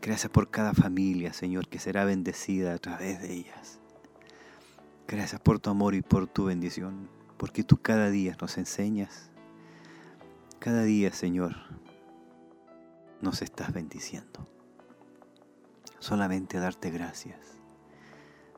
Gracias 0.01 0.31
por 0.31 0.51
cada 0.51 0.75
familia, 0.75 1.33
Señor, 1.33 1.69
que 1.69 1.79
será 1.79 2.05
bendecida 2.05 2.73
a 2.73 2.79
través 2.79 3.21
de 3.21 3.33
ellas. 3.33 3.81
Gracias 5.09 5.41
por 5.41 5.61
tu 5.61 5.71
amor 5.71 5.95
y 5.95 6.03
por 6.03 6.27
tu 6.27 6.47
bendición, 6.47 7.09
porque 7.37 7.63
tú 7.63 7.77
cada 7.77 8.11
día 8.11 8.37
nos 8.41 8.59
enseñas. 8.59 9.31
Cada 10.59 10.83
día, 10.83 11.13
Señor, 11.13 11.55
nos 13.21 13.41
estás 13.41 13.73
bendiciendo. 13.73 14.49
Solamente 16.01 16.59
darte 16.59 16.91
gracias, 16.91 17.39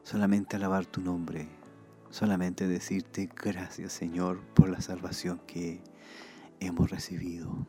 solamente 0.03 0.57
alabar 0.57 0.87
tu 0.87 1.03
nombre, 1.03 1.49
solamente 2.09 2.67
decirte 2.67 3.29
gracias, 3.35 3.93
Señor, 3.93 4.41
por 4.55 4.71
la 4.71 4.81
salvación 4.81 5.43
que 5.47 5.83
hemos 6.61 6.91
recibido, 6.91 7.67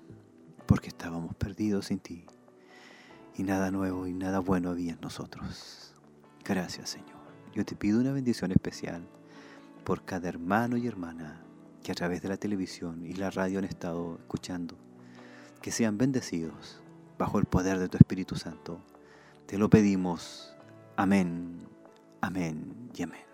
porque 0.66 0.88
estábamos 0.88 1.36
perdidos 1.36 1.88
sin 1.88 2.00
ti 2.00 2.26
y 3.36 3.44
nada 3.44 3.72
nuevo 3.72 4.08
y 4.08 4.14
nada 4.14 4.40
bueno 4.40 4.70
había 4.70 4.94
en 4.94 5.02
nosotros. 5.02 5.94
Gracias, 6.46 6.92
Señor. 6.92 7.19
Yo 7.54 7.66
te 7.66 7.76
pido 7.76 8.00
una 8.00 8.12
bendición 8.12 8.52
especial 8.52 9.08
por 9.84 10.06
cada 10.06 10.30
hermano 10.30 10.78
y 10.78 10.88
hermana 10.88 11.42
que 11.84 11.92
a 11.92 11.96
través 11.96 12.22
de 12.22 12.30
la 12.30 12.38
televisión 12.38 13.06
y 13.06 13.14
la 13.14 13.32
radio 13.32 13.60
han 13.60 13.66
estado 13.66 14.18
escuchando, 14.20 14.76
que 15.62 15.72
sean 15.72 15.98
bendecidos 15.98 16.82
bajo 17.18 17.40
el 17.40 17.46
poder 17.46 17.80
de 17.80 17.90
tu 17.90 17.98
Espíritu 17.98 18.36
Santo. 18.36 18.82
Te 19.46 19.58
lo 19.58 19.70
pedimos. 19.70 20.54
Amén, 20.96 21.68
amén 22.22 22.90
y 22.96 23.04
amén. 23.04 23.29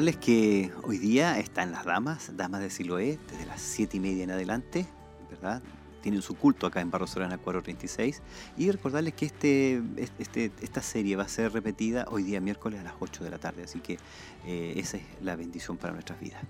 Recordarles 0.00 0.24
que 0.24 0.72
hoy 0.84 0.96
día 0.96 1.38
están 1.38 1.72
las 1.72 1.84
damas, 1.84 2.34
damas 2.34 2.62
de 2.62 2.70
Siloé, 2.70 3.18
desde 3.30 3.44
las 3.44 3.60
7 3.60 3.98
y 3.98 4.00
media 4.00 4.24
en 4.24 4.30
adelante, 4.30 4.86
¿verdad? 5.28 5.60
Tienen 6.00 6.22
su 6.22 6.36
culto 6.36 6.66
acá 6.66 6.80
en 6.80 6.90
Barro 6.90 7.06
Solana 7.06 7.36
436. 7.36 8.22
Y 8.56 8.70
recordarles 8.70 9.12
que 9.12 9.26
este, 9.26 9.82
este, 10.18 10.52
esta 10.62 10.80
serie 10.80 11.16
va 11.16 11.24
a 11.24 11.28
ser 11.28 11.52
repetida 11.52 12.06
hoy 12.08 12.22
día 12.22 12.40
miércoles 12.40 12.80
a 12.80 12.82
las 12.82 12.94
8 12.98 13.24
de 13.24 13.30
la 13.30 13.36
tarde. 13.36 13.64
Así 13.64 13.80
que 13.80 13.98
eh, 14.46 14.72
esa 14.76 14.96
es 14.96 15.02
la 15.20 15.36
bendición 15.36 15.76
para 15.76 15.92
nuestras 15.92 16.18
vidas. 16.18 16.40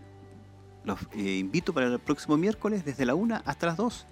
Los 0.84 1.01
eh, 1.14 1.38
invito 1.38 1.74
para 1.74 1.88
el 1.88 1.98
próximo 1.98 2.36
miércoles 2.36 2.84
desde 2.84 3.05
la 3.05 3.16
1 3.16 3.42
hasta 3.44 3.66
las 3.66 3.76
2. 3.76 4.07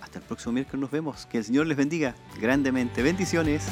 Hasta 0.00 0.18
el 0.18 0.24
próximo 0.24 0.54
miércoles 0.54 0.80
nos 0.80 0.90
vemos. 0.90 1.26
Que 1.26 1.36
el 1.36 1.44
Señor 1.44 1.66
les 1.66 1.76
bendiga 1.76 2.14
grandemente. 2.40 3.02
Bendiciones. 3.02 3.66